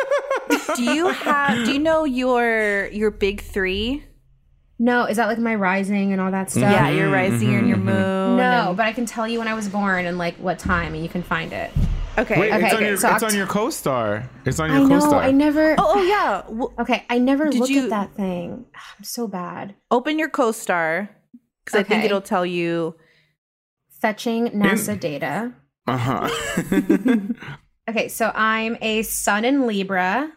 do 0.77 0.83
you 0.83 1.09
have 1.09 1.65
do 1.67 1.73
you 1.73 1.79
know 1.79 2.05
your 2.05 2.87
your 2.89 3.11
big 3.11 3.41
three? 3.41 4.05
no, 4.79 5.07
is 5.07 5.17
that 5.17 5.27
like 5.29 5.39
my 5.39 5.55
rising 5.55 6.13
and 6.13 6.21
all 6.21 6.31
that 6.31 6.51
stuff? 6.51 6.71
Yeah, 6.71 6.91
your 6.91 7.09
rising 7.11 7.55
and 7.55 7.67
your 7.67 7.79
mhm, 7.79 7.85
moon. 7.85 8.37
No, 8.37 8.69
and- 8.69 8.77
but 8.77 8.85
I 8.85 8.93
can 8.93 9.07
tell 9.07 9.27
you 9.27 9.39
when 9.39 9.49
I 9.49 9.55
was 9.55 9.69
born 9.69 10.05
and 10.05 10.19
like 10.19 10.37
what 10.37 10.59
time, 10.59 10.93
and 10.93 11.03
you 11.03 11.09
can 11.09 11.23
find 11.23 11.55
it. 11.55 11.71
okay. 12.19 12.39
Wait, 12.39 12.53
Okay, 12.53 12.65
it's 12.67 12.73
on 12.75 12.77
okay, 12.81 12.89
your 12.89 12.97
so 12.99 13.15
it's 13.15 13.23
on 13.23 13.35
your 13.35 13.47
co-star. 13.47 14.29
It's 14.45 14.61
on 14.61 14.71
I 14.71 14.79
your 14.79 14.87
know. 14.89 15.01
co-star. 15.01 15.23
No, 15.23 15.29
I 15.29 15.31
never. 15.31 15.75
Oh, 15.79 15.95
oh 15.97 16.03
yeah. 16.03 16.43
W- 16.49 16.73
Okay, 16.79 17.05
I 17.09 17.17
never 17.17 17.49
Did 17.49 17.61
look 17.61 17.71
you- 17.71 17.85
at 17.85 17.91
that 17.91 18.15
thing. 18.15 18.67
I'm 18.99 19.05
so 19.05 19.27
bad. 19.27 19.75
open 19.91 20.19
your 20.19 20.29
co-star 20.29 21.09
because 21.67 21.79
I 21.79 21.83
think 21.83 22.05
it'll 22.05 22.23
tell 22.23 22.47
you. 22.47 22.97
Fetching 24.01 24.49
NASA 24.49 24.99
data. 24.99 25.53
Uh-huh. 25.87 26.29
Okay, 27.89 28.09
so 28.09 28.33
I'm 28.35 28.77
a 28.83 29.03
sun 29.03 29.45
in 29.45 29.65
Libra, 29.69 30.29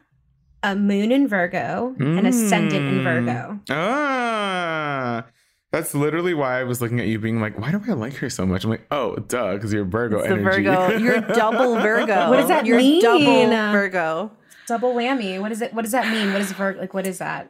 a 0.61 0.75
moon 0.75 1.11
in 1.11 1.27
Virgo, 1.27 1.95
an 1.97 2.27
ascendant 2.27 2.85
in 2.87 2.99
Mm. 2.99 3.03
Virgo. 3.03 3.59
Ah. 3.71 5.25
That's 5.71 5.95
literally 5.95 6.35
why 6.35 6.59
I 6.59 6.63
was 6.63 6.79
looking 6.79 6.99
at 6.99 7.07
you 7.07 7.17
being 7.17 7.41
like, 7.41 7.57
why 7.57 7.71
do 7.71 7.81
I 7.87 7.93
like 7.93 8.13
her 8.17 8.29
so 8.29 8.45
much? 8.45 8.63
I'm 8.65 8.69
like, 8.69 8.85
oh, 8.91 9.15
duh, 9.15 9.53
because 9.55 9.73
you're 9.73 9.83
Virgo 9.85 10.19
It's 10.19 10.27
energy. 10.27 10.63
Virgo. 10.63 10.97
You're 10.97 11.21
double 11.21 11.75
Virgo. 11.81 12.29
What 12.29 12.37
does 12.37 12.49
that 12.49 12.67
You're 12.67 12.77
mean? 12.77 13.01
Double 13.01 13.49
Virgo. 13.71 14.31
Double 14.67 14.93
whammy. 14.93 15.39
What 15.41 15.51
is 15.51 15.61
it? 15.63 15.73
What 15.73 15.81
does 15.81 15.91
that 15.93 16.11
mean? 16.11 16.31
What 16.31 16.41
is 16.41 16.51
Virgo? 16.51 16.79
Like, 16.81 16.93
what 16.93 17.07
is 17.07 17.17
that? 17.17 17.49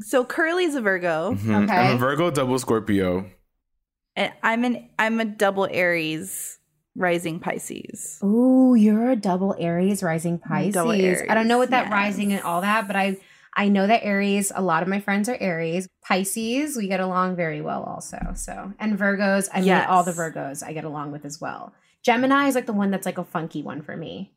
So 0.00 0.24
Curly's 0.24 0.74
a 0.74 0.80
Virgo, 0.80 1.32
Mhm. 1.34 1.64
Okay. 1.64 1.72
I'm 1.76 1.96
a 1.96 1.98
Virgo 1.98 2.30
double 2.30 2.58
Scorpio. 2.58 3.26
and 4.16 4.32
I'm 4.42 4.64
an 4.64 4.88
I'm 4.98 5.20
a 5.20 5.24
double 5.24 5.66
Aries, 5.70 6.58
rising 6.96 7.38
Pisces. 7.40 8.18
Oh, 8.22 8.74
you're 8.74 9.10
a 9.10 9.16
double 9.16 9.54
Aries 9.58 10.02
rising 10.02 10.38
Pisces. 10.38 10.74
Double 10.74 10.92
I 10.92 11.34
don't 11.34 11.48
know 11.48 11.58
what 11.58 11.70
that 11.70 11.84
Aries, 11.86 11.92
rising 11.92 12.32
and 12.32 12.42
all 12.42 12.60
that, 12.60 12.86
but 12.86 12.96
I 12.96 13.16
I 13.56 13.68
know 13.68 13.86
that 13.86 14.02
Aries. 14.04 14.50
A 14.54 14.62
lot 14.62 14.82
of 14.82 14.88
my 14.88 14.98
friends 15.00 15.28
are 15.28 15.36
Aries. 15.40 15.88
Pisces, 16.02 16.76
we 16.76 16.88
get 16.88 16.98
along 17.00 17.36
very 17.36 17.60
well 17.60 17.82
also. 17.84 18.18
So 18.34 18.72
and 18.80 18.98
Virgos, 18.98 19.48
I 19.54 19.60
mean 19.60 19.70
all 19.88 20.02
the 20.02 20.12
Virgos 20.12 20.62
I 20.66 20.72
get 20.72 20.84
along 20.84 21.12
with 21.12 21.24
as 21.24 21.40
well. 21.40 21.72
Gemini 22.02 22.48
is 22.48 22.54
like 22.54 22.66
the 22.66 22.72
one 22.74 22.90
that's 22.90 23.06
like 23.06 23.16
a 23.18 23.24
funky 23.24 23.62
one 23.62 23.80
for 23.80 23.96
me. 23.96 24.33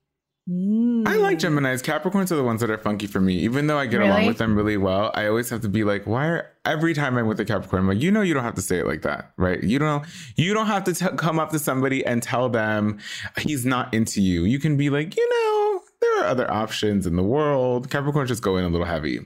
I 0.50 1.18
like 1.18 1.40
Gemini's. 1.40 1.82
Capricorns 1.84 2.32
are 2.32 2.38
the 2.38 2.44
ones 2.44 2.62
that 2.62 2.70
are 2.70 2.78
funky 2.78 3.06
for 3.08 3.20
me. 3.20 3.36
Even 3.40 3.68
though 3.68 3.78
I 3.78 3.86
get 3.86 4.02
along 4.02 4.26
with 4.28 4.38
them 4.38 4.56
really 4.56 4.78
well, 4.78 5.12
I 5.14 5.28
always 5.28 5.50
have 5.50 5.60
to 5.62 5.70
be 5.70 5.84
like, 5.84 6.08
why 6.08 6.28
are 6.28 6.50
every 6.64 6.94
time 6.94 7.18
I'm 7.18 7.28
with 7.28 7.40
a 7.42 7.46
Capricorn, 7.46 7.82
I'm 7.82 7.88
like, 7.90 8.02
you 8.02 8.12
know, 8.12 8.22
you 8.22 8.34
don't 8.34 8.44
have 8.46 8.56
to 8.56 8.62
say 8.62 8.78
it 8.80 8.88
like 8.88 9.02
that, 9.02 9.34
right? 9.38 9.62
You 9.62 9.78
don't, 9.80 10.06
you 10.38 10.54
don't 10.54 10.68
have 10.68 10.86
to 10.86 10.94
t- 10.94 11.06
come 11.18 11.38
up 11.38 11.50
to 11.52 11.60
somebody 11.60 12.06
and 12.06 12.24
tell 12.24 12.48
them 12.48 13.00
he's 13.38 13.66
not 13.66 13.94
into 13.94 14.22
you. 14.22 14.46
You 14.46 14.60
can 14.60 14.78
be 14.78 14.90
like, 14.90 15.18
you 15.18 15.30
know, 15.30 15.82
there 16.02 16.22
are 16.22 16.26
other 16.28 16.50
options 16.50 17.06
in 17.06 17.18
the 17.18 17.24
world. 17.24 17.90
Capricorns 17.90 18.28
just 18.28 18.42
go 18.44 18.56
in 18.56 18.64
a 18.64 18.70
little 18.70 18.88
heavy. 18.88 19.20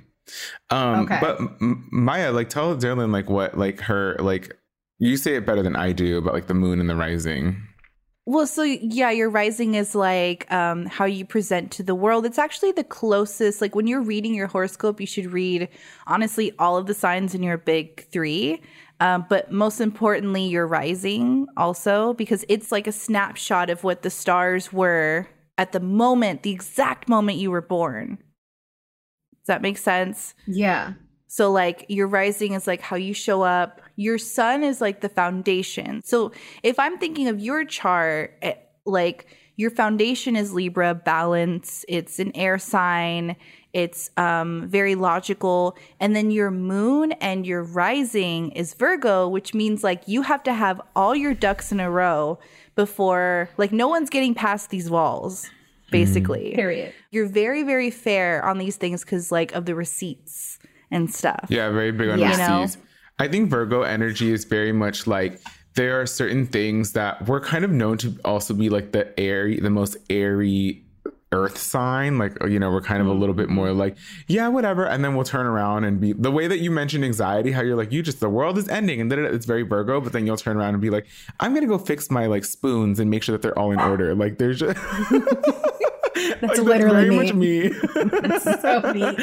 Um, 0.72 1.02
Okay. 1.06 1.20
but 1.22 1.40
M- 1.40 1.88
Maya, 1.92 2.32
like, 2.32 2.50
tell 2.50 2.76
Darilyn, 2.76 3.12
like, 3.12 3.30
what, 3.30 3.58
like, 3.58 3.80
her, 3.82 4.16
like, 4.20 4.58
you 4.98 5.18
say 5.18 5.36
it 5.36 5.46
better 5.48 5.64
than 5.64 5.76
I 5.76 5.94
do 5.94 6.20
about 6.20 6.36
like 6.36 6.46
the 6.46 6.54
moon 6.54 6.80
and 6.80 6.88
the 6.88 6.96
rising. 6.96 7.60
Well, 8.26 8.46
so 8.46 8.62
yeah, 8.62 9.10
your 9.10 9.30
rising 9.30 9.74
is 9.74 9.96
like 9.96 10.52
um, 10.52 10.86
how 10.86 11.06
you 11.06 11.26
present 11.26 11.72
to 11.72 11.84
the 11.84 11.96
world. 11.96 12.26
It's 12.26 12.38
actually 12.38 12.72
the 12.72 12.84
closest. 12.84 13.62
Like 13.62 13.74
when 13.74 13.88
you're 13.88 14.02
reading 14.02 14.36
your 14.36 14.48
horoscope, 14.48 15.02
you 15.02 15.08
should 15.08 15.34
read 15.34 15.70
honestly 16.06 16.54
all 16.60 16.78
of 16.78 16.86
the 16.86 16.94
signs 16.94 17.34
in 17.34 17.42
your 17.42 17.58
big 17.58 18.06
three. 18.12 18.62
Um, 19.00 19.26
but 19.28 19.52
most 19.52 19.82
importantly, 19.82 20.44
your 20.44 20.68
rising 20.68 21.48
also, 21.58 22.14
because 22.14 22.46
it's 22.48 22.72
like 22.72 22.86
a 22.86 22.92
snapshot 22.92 23.72
of 23.72 23.84
what 23.84 24.04
the 24.04 24.12
stars 24.12 24.72
were 24.72 25.28
at 25.58 25.72
the 25.72 25.80
moment, 25.80 26.44
the 26.44 26.52
exact 26.52 27.10
moment 27.10 27.40
you 27.40 27.50
were 27.50 27.62
born. 27.62 28.20
Does 29.40 29.48
that 29.48 29.64
make 29.64 29.80
sense? 29.80 30.36
Yeah. 30.46 30.94
So, 31.34 31.50
like, 31.50 31.86
your 31.88 32.08
rising 32.08 32.56
is 32.56 32.68
like 32.68 32.82
how 32.82 32.98
you 32.98 33.14
show 33.14 33.42
up. 33.42 33.80
Your 33.96 34.18
sun 34.18 34.64
is 34.64 34.82
like 34.82 35.00
the 35.00 35.08
foundation. 35.08 36.02
So, 36.04 36.34
if 36.62 36.78
I'm 36.78 36.98
thinking 36.98 37.30
of 37.30 37.40
your 37.40 37.64
chart, 37.64 38.38
eh, 38.42 38.56
like 38.84 39.28
your 39.56 39.72
foundation 39.72 40.36
is 40.36 40.52
Libra, 40.52 40.94
balance. 40.94 41.86
It's 41.88 42.20
an 42.20 42.36
air 42.36 42.60
sign. 42.60 43.38
It's 43.72 44.10
um, 44.18 44.68
very 44.68 44.96
logical. 44.96 45.78
And 46.02 46.14
then 46.14 46.32
your 46.32 46.52
moon 46.52 47.14
and 47.14 47.48
your 47.48 47.64
rising 47.64 48.52
is 48.52 48.74
Virgo, 48.74 49.30
which 49.30 49.54
means 49.54 49.86
like 49.86 50.04
you 50.08 50.24
have 50.24 50.44
to 50.44 50.54
have 50.54 50.82
all 50.98 51.16
your 51.16 51.34
ducks 51.34 51.72
in 51.72 51.80
a 51.80 51.90
row 51.90 52.40
before, 52.76 53.50
like, 53.56 53.72
no 53.72 53.88
one's 53.88 54.10
getting 54.10 54.36
past 54.36 54.70
these 54.70 54.90
walls, 54.90 55.50
basically. 55.92 56.52
Period. 56.56 56.94
You're 57.10 57.28
very, 57.28 57.64
very 57.64 57.90
fair 57.90 58.44
on 58.44 58.58
these 58.58 58.76
things 58.76 59.06
because, 59.06 59.32
like, 59.32 59.54
of 59.54 59.66
the 59.66 59.76
receipts 59.76 60.51
and 60.92 61.12
stuff. 61.14 61.46
Yeah, 61.50 61.70
very 61.70 61.92
big 61.92 62.10
on 62.10 62.20
Yeah. 62.20 62.32
You 62.32 62.38
know? 62.38 62.62
receipts. 62.62 62.84
I 63.20 63.28
think 63.28 63.50
Virgo 63.50 63.84
energy 63.84 64.32
is 64.32 64.46
very 64.46 64.72
much 64.72 65.08
like 65.08 65.42
there 65.76 66.02
are 66.02 66.06
certain 66.06 66.46
things 66.48 66.94
that 66.94 67.28
we're 67.28 67.40
kind 67.40 67.64
of 67.64 67.72
known 67.72 67.98
to 68.00 68.16
also 68.26 68.54
be 68.54 68.70
like 68.70 68.92
the 68.92 69.18
airy, 69.20 69.60
the 69.60 69.70
most 69.70 69.98
airy 70.10 70.84
earth 71.32 71.58
sign. 71.58 72.18
Like, 72.18 72.38
you 72.44 72.60
know, 72.60 72.72
we're 72.72 72.82
kind 72.82 73.02
of 73.02 73.08
a 73.08 73.14
little 73.14 73.36
bit 73.36 73.48
more 73.48 73.72
like, 73.72 73.96
yeah, 74.28 74.48
whatever. 74.50 74.86
And 74.86 75.04
then 75.04 75.16
we'll 75.16 75.24
turn 75.24 75.46
around 75.46 75.86
and 75.86 76.00
be 76.00 76.14
the 76.14 76.32
way 76.32 76.48
that 76.48 76.60
you 76.60 76.72
mentioned 76.72 77.06
anxiety, 77.06 77.52
how 77.52 77.62
you're 77.62 77.78
like, 77.78 77.92
you 77.92 78.04
just, 78.04 78.20
the 78.20 78.30
world 78.30 78.58
is 78.58 78.68
ending 78.68 79.00
and 79.00 79.12
then 79.12 79.20
it's 79.20 79.46
very 79.46 79.64
Virgo, 79.64 80.02
but 80.02 80.12
then 80.12 80.26
you'll 80.26 80.38
turn 80.38 80.58
around 80.58 80.74
and 80.74 80.82
be 80.82 80.90
like, 80.90 81.08
I'm 81.40 81.56
to 81.56 81.66
go 81.66 81.78
fix 81.78 82.12
my 82.12 82.26
like 82.26 82.44
spoons 82.44 83.00
and 83.00 83.10
make 83.10 83.24
sure 83.24 83.34
that 83.34 83.42
they're 83.42 83.58
all 83.58 83.72
in 83.72 83.80
order. 83.80 84.14
Like, 84.14 84.40
there's 84.40 84.60
just. 84.60 84.78
That's 86.42 86.58
Like, 86.60 86.60
literally 86.60 86.96
very 87.08 87.10
me. 87.10 87.16
much 87.18 87.34
me. 87.34 87.68
That's 88.22 88.62
so 88.62 88.94
me. 88.94 89.18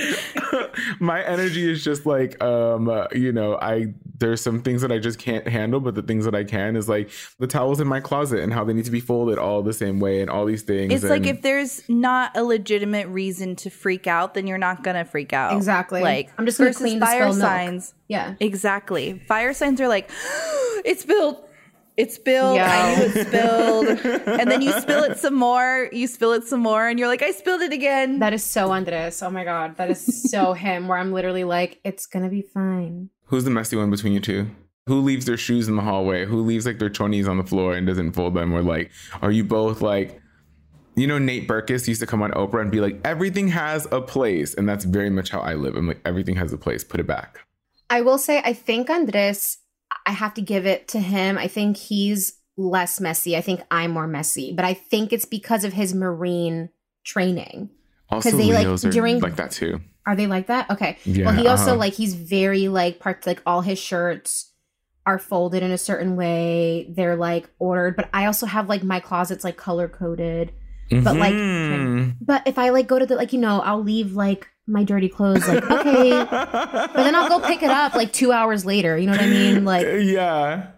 my 1.01 1.22
energy 1.24 1.70
is 1.70 1.82
just 1.84 2.07
like 2.07 2.40
um 2.42 2.88
uh, 2.88 3.07
you 3.12 3.32
know 3.32 3.57
i 3.61 3.86
there's 4.18 4.40
some 4.40 4.62
things 4.62 4.82
that 4.82 4.92
i 4.92 4.99
just 4.99 5.18
can't 5.18 5.46
handle 5.49 5.80
but 5.80 5.94
the 5.94 6.03
things 6.03 6.24
that 6.24 6.34
i 6.34 6.44
can 6.44 6.76
is 6.76 6.88
like 6.88 7.11
the 7.38 7.46
towels 7.46 7.80
in 7.80 7.86
my 7.88 8.01
closet 8.01 8.40
and 8.40 8.53
how 8.53 8.64
they 8.64 8.72
need 8.72 8.84
to 8.84 8.90
be 8.90 9.01
folded 9.01 9.38
all 9.38 9.62
the 9.62 9.72
same 9.72 9.99
way 10.01 10.20
and 10.20 10.30
all 10.30 10.44
these 10.44 10.62
things 10.62 10.92
It's 10.92 11.05
like 11.05 11.26
if 11.26 11.42
there's 11.42 11.82
not 11.88 12.36
a 12.36 12.42
legitimate 12.44 13.09
reason 13.09 13.57
to 13.57 13.70
freak 13.70 14.07
out, 14.07 14.34
then 14.34 14.46
you're 14.46 14.59
not 14.59 14.82
gonna 14.84 15.05
freak 15.05 15.32
out. 15.32 15.57
Exactly. 15.57 16.01
Like 16.03 16.30
I'm 16.38 16.46
just 16.46 16.59
gonna 16.59 16.70
versus 16.70 16.82
clean 16.82 16.99
the 17.01 17.07
fire 17.07 17.22
spilled 17.22 17.38
milk. 17.38 17.49
signs. 17.49 17.94
Yeah. 18.09 18.34
Exactly. 18.40 19.20
Fire 19.26 19.53
signs 19.53 19.80
are 19.80 19.88
like, 19.88 20.11
it's 20.84 21.03
spilled. 21.03 21.44
It's 21.99 22.14
spilled. 22.14 22.57
Yeah. 22.57 22.70
I 22.72 22.94
knew 22.94 23.05
it 23.07 23.26
spilled. 23.26 23.88
and 24.40 24.51
then 24.51 24.62
you 24.62 24.72
spill 24.80 25.03
it 25.03 25.18
some 25.18 25.34
more. 25.34 25.88
You 25.92 26.07
spill 26.07 26.32
it 26.32 26.44
some 26.44 26.61
more, 26.61 26.86
and 26.88 26.99
you're 26.99 27.09
like, 27.09 27.22
I 27.22 27.32
spilled 27.32 27.61
it 27.61 27.72
again. 27.72 28.20
That 28.20 28.32
is 28.32 28.44
so 28.44 28.70
Andres. 28.70 29.20
Oh 29.22 29.30
my 29.30 29.42
god, 29.44 29.76
that 29.76 29.90
is 29.90 30.30
so 30.30 30.53
him. 30.64 30.86
Where 30.88 30.96
I'm 30.96 31.12
literally 31.12 31.44
like, 31.44 31.80
it's 31.84 32.07
gonna 32.07 32.30
be 32.30 32.42
fine. 32.42 33.11
who's 33.26 33.44
the 33.44 33.51
messy 33.51 33.76
one 33.76 33.90
between 33.90 34.12
you 34.14 34.20
two 34.20 34.49
who 34.86 35.03
leaves 35.03 35.26
their 35.26 35.36
shoes 35.36 35.68
in 35.68 35.76
the 35.76 35.82
hallway 35.82 36.24
who 36.24 36.40
leaves 36.42 36.64
like 36.64 36.78
their 36.78 36.88
chonies 36.88 37.28
on 37.28 37.36
the 37.36 37.44
floor 37.44 37.74
and 37.74 37.86
doesn't 37.86 38.12
fold 38.12 38.32
them 38.32 38.55
or 38.55 38.62
like 38.62 38.90
are 39.20 39.30
you 39.30 39.44
both 39.44 39.82
like 39.82 40.18
you 40.94 41.07
know 41.07 41.18
Nate 41.18 41.46
Berkus 41.46 41.86
used 41.86 42.01
to 42.01 42.07
come 42.07 42.22
on 42.22 42.30
Oprah 42.30 42.62
and 42.62 42.70
be 42.70 42.80
like 42.80 42.99
everything 43.05 43.49
has 43.49 43.86
a 43.92 44.01
place 44.01 44.55
and 44.55 44.66
that's 44.66 44.86
very 44.86 45.11
much 45.11 45.28
how 45.28 45.40
I 45.40 45.53
live 45.55 45.76
I'm 45.76 45.86
like 45.86 46.01
everything 46.07 46.36
has 46.36 46.55
a 46.55 46.57
place 46.57 46.84
put 46.84 47.01
it 47.01 47.07
back 47.07 47.40
I 47.90 48.01
will 48.01 48.16
say, 48.18 48.40
I 48.44 48.53
think 48.55 48.88
Andres, 48.90 49.59
I 50.09 50.12
have 50.12 50.32
to 50.34 50.42
give 50.42 50.64
it 50.66 50.88
to 50.88 51.00
him. 51.00 51.36
I 51.38 51.48
think 51.48 51.76
he's 51.76 52.38
less 52.56 52.98
messy. 52.98 53.36
I 53.36 53.42
think 53.42 53.61
I'm 53.70 53.90
more 53.92 54.06
messy, 54.09 54.52
but 54.52 54.64
I 54.64 54.74
think 54.74 55.12
it's 55.12 55.26
because 55.26 55.64
of 55.64 55.74
his 55.74 55.94
marine 55.94 56.70
training. 57.04 57.70
also 58.11 58.30
they, 58.30 58.52
like, 58.52 58.66
Leos 58.66 58.84
are 58.86 58.90
during- 58.90 59.20
like 59.20 59.36
that 59.36 59.50
too 59.50 59.80
Are 60.06 60.16
they 60.16 60.26
like 60.26 60.46
that? 60.46 60.70
Okay. 60.70 60.96
Yeah, 61.04 61.26
well, 61.26 61.34
he 61.34 61.46
also 61.46 61.72
uh-huh. 61.72 61.76
like 61.76 61.92
he's 61.92 62.14
very 62.14 62.68
like 62.68 62.98
part 62.98 63.26
like 63.26 63.42
all 63.44 63.61
his 63.61 63.78
shirts 63.78 64.50
are 65.04 65.18
folded 65.18 65.62
in 65.62 65.70
a 65.70 65.76
certain 65.78 66.16
way. 66.16 66.86
They're 66.88 67.16
like 67.16 67.50
ordered, 67.59 67.94
but 67.96 68.09
I 68.14 68.24
also 68.24 68.46
have 68.46 68.68
like 68.70 68.82
my 68.82 69.00
closet's 69.00 69.44
like 69.44 69.59
color 69.59 69.86
coded. 69.88 70.52
But 70.90 71.16
like 71.16 71.34
Mhm. 71.34 72.16
but 72.22 72.40
if 72.46 72.56
I 72.59 72.70
like 72.70 72.86
go 72.86 72.98
to 72.98 73.04
the 73.04 73.16
like 73.16 73.34
you 73.34 73.38
know, 73.40 73.61
I'll 73.61 73.82
leave 73.82 74.12
like 74.12 74.48
my 74.68 74.84
dirty 74.84 75.08
clothes 75.08 75.48
like 75.48 75.68
okay. 75.70 76.10
but 76.30 76.92
then 76.94 77.14
I'll 77.14 77.28
go 77.28 77.40
pick 77.40 77.62
it 77.62 77.70
up 77.70 77.94
like 77.94 78.12
2 78.12 78.30
hours 78.32 78.64
later, 78.64 78.96
you 78.96 79.06
know 79.06 79.12
what 79.12 79.22
I 79.22 79.26
mean? 79.26 79.64
Like 79.64 79.86
yeah 80.00 80.68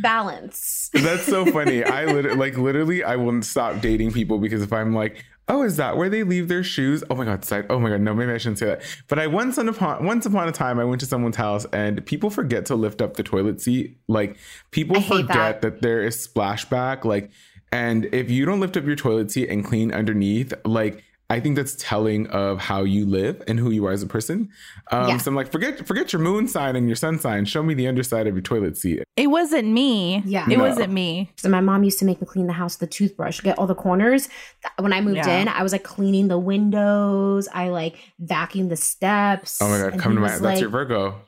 balance. 0.00 0.90
That's 0.92 1.24
so 1.24 1.46
funny. 1.46 1.84
I 1.84 2.04
literally, 2.06 2.36
like, 2.36 2.56
literally, 2.56 3.04
I 3.04 3.16
will 3.16 3.42
stop 3.42 3.80
dating 3.80 4.12
people 4.12 4.38
because 4.38 4.62
if 4.62 4.72
I'm 4.72 4.94
like, 4.94 5.24
oh, 5.48 5.62
is 5.62 5.76
that 5.76 5.96
where 5.96 6.08
they 6.08 6.22
leave 6.22 6.48
their 6.48 6.62
shoes? 6.62 7.02
Oh 7.10 7.14
my 7.14 7.24
god, 7.24 7.44
side. 7.44 7.66
Oh 7.70 7.78
my 7.78 7.90
god, 7.90 8.00
no, 8.00 8.14
maybe 8.14 8.32
I 8.32 8.38
shouldn't 8.38 8.58
say 8.58 8.66
that. 8.66 8.82
But 9.08 9.18
I 9.18 9.26
once 9.26 9.58
upon 9.58 10.04
once 10.04 10.26
upon 10.26 10.48
a 10.48 10.52
time, 10.52 10.78
I 10.78 10.84
went 10.84 11.00
to 11.00 11.06
someone's 11.06 11.36
house 11.36 11.66
and 11.72 12.04
people 12.06 12.30
forget 12.30 12.66
to 12.66 12.74
lift 12.74 13.00
up 13.02 13.14
the 13.14 13.22
toilet 13.22 13.60
seat. 13.60 13.98
Like, 14.08 14.36
people 14.70 15.00
forget 15.00 15.28
that. 15.28 15.62
that 15.62 15.82
there 15.82 16.02
is 16.02 16.26
splashback. 16.26 17.04
Like, 17.04 17.30
and 17.72 18.06
if 18.12 18.30
you 18.30 18.44
don't 18.44 18.60
lift 18.60 18.76
up 18.76 18.84
your 18.84 18.96
toilet 18.96 19.30
seat 19.30 19.48
and 19.48 19.64
clean 19.64 19.92
underneath, 19.92 20.52
like. 20.64 21.04
I 21.30 21.40
think 21.40 21.56
that's 21.56 21.76
telling 21.78 22.26
of 22.28 22.58
how 22.58 22.84
you 22.84 23.04
live 23.04 23.42
and 23.46 23.58
who 23.58 23.70
you 23.70 23.84
are 23.86 23.92
as 23.92 24.02
a 24.02 24.06
person. 24.06 24.48
Um, 24.90 25.08
Yeah. 25.08 25.18
So 25.18 25.30
I'm 25.30 25.34
like, 25.34 25.52
forget 25.52 25.86
forget 25.86 26.10
your 26.12 26.22
moon 26.22 26.48
sign 26.48 26.74
and 26.74 26.86
your 26.88 26.96
sun 26.96 27.18
sign. 27.18 27.44
Show 27.44 27.62
me 27.62 27.74
the 27.74 27.86
underside 27.86 28.26
of 28.26 28.34
your 28.34 28.40
toilet 28.42 28.78
seat. 28.78 29.02
It 29.16 29.26
wasn't 29.26 29.68
me. 29.68 30.22
Yeah. 30.24 30.46
It 30.50 30.56
No. 30.56 30.64
wasn't 30.64 30.90
me. 30.92 31.30
So 31.36 31.50
my 31.50 31.60
mom 31.60 31.84
used 31.84 31.98
to 31.98 32.06
make 32.06 32.20
me 32.22 32.26
clean 32.26 32.46
the 32.46 32.54
house 32.54 32.80
with 32.80 32.88
a 32.88 32.90
toothbrush, 32.92 33.40
get 33.42 33.58
all 33.58 33.66
the 33.66 33.74
corners. 33.74 34.30
When 34.78 34.94
I 34.94 35.02
moved 35.02 35.18
Yeah. 35.18 35.38
in, 35.40 35.48
I 35.48 35.62
was 35.62 35.72
like 35.72 35.84
cleaning 35.84 36.28
the 36.28 36.38
windows. 36.38 37.46
I 37.52 37.68
like 37.68 37.96
vacuumed 38.22 38.70
the 38.70 38.76
steps. 38.76 39.60
Oh 39.60 39.68
my 39.68 39.78
god, 39.78 39.92
And 39.92 40.00
come 40.00 40.14
to 40.14 40.20
my 40.20 40.28
that's 40.28 40.40
like- 40.40 40.60
your 40.60 40.70
Virgo. 40.70 41.20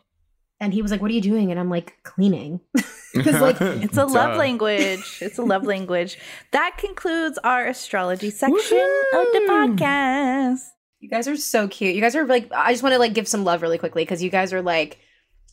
And 0.62 0.72
he 0.74 0.82
was 0.82 0.90
like, 0.90 1.00
"What 1.00 1.10
are 1.10 1.14
you 1.14 1.22
doing?" 1.22 1.50
And 1.50 1.58
I'm 1.58 1.70
like, 1.70 1.96
"Cleaning." 2.04 2.60
Because 3.14 3.40
like 3.40 3.56
It's 3.60 3.96
a 3.96 4.04
love 4.04 4.36
language. 4.36 5.18
It's 5.20 5.38
a 5.38 5.42
love 5.42 5.64
language. 5.64 6.18
That 6.52 6.76
concludes 6.78 7.38
our 7.44 7.66
astrology 7.66 8.30
section 8.30 8.78
of 9.14 9.26
the 9.32 9.46
podcast. 9.48 10.60
you 11.00 11.08
guys 11.08 11.26
are 11.28 11.36
so 11.36 11.68
cute. 11.68 11.94
You 11.94 12.00
guys 12.00 12.14
are 12.16 12.26
like, 12.26 12.50
I 12.52 12.72
just 12.72 12.82
want 12.82 12.92
to 12.92 12.98
like 12.98 13.14
give 13.14 13.26
some 13.28 13.44
love 13.44 13.62
really 13.62 13.78
quickly 13.78 14.02
because 14.02 14.22
you 14.22 14.30
guys 14.30 14.52
are 14.52 14.62
like 14.62 14.98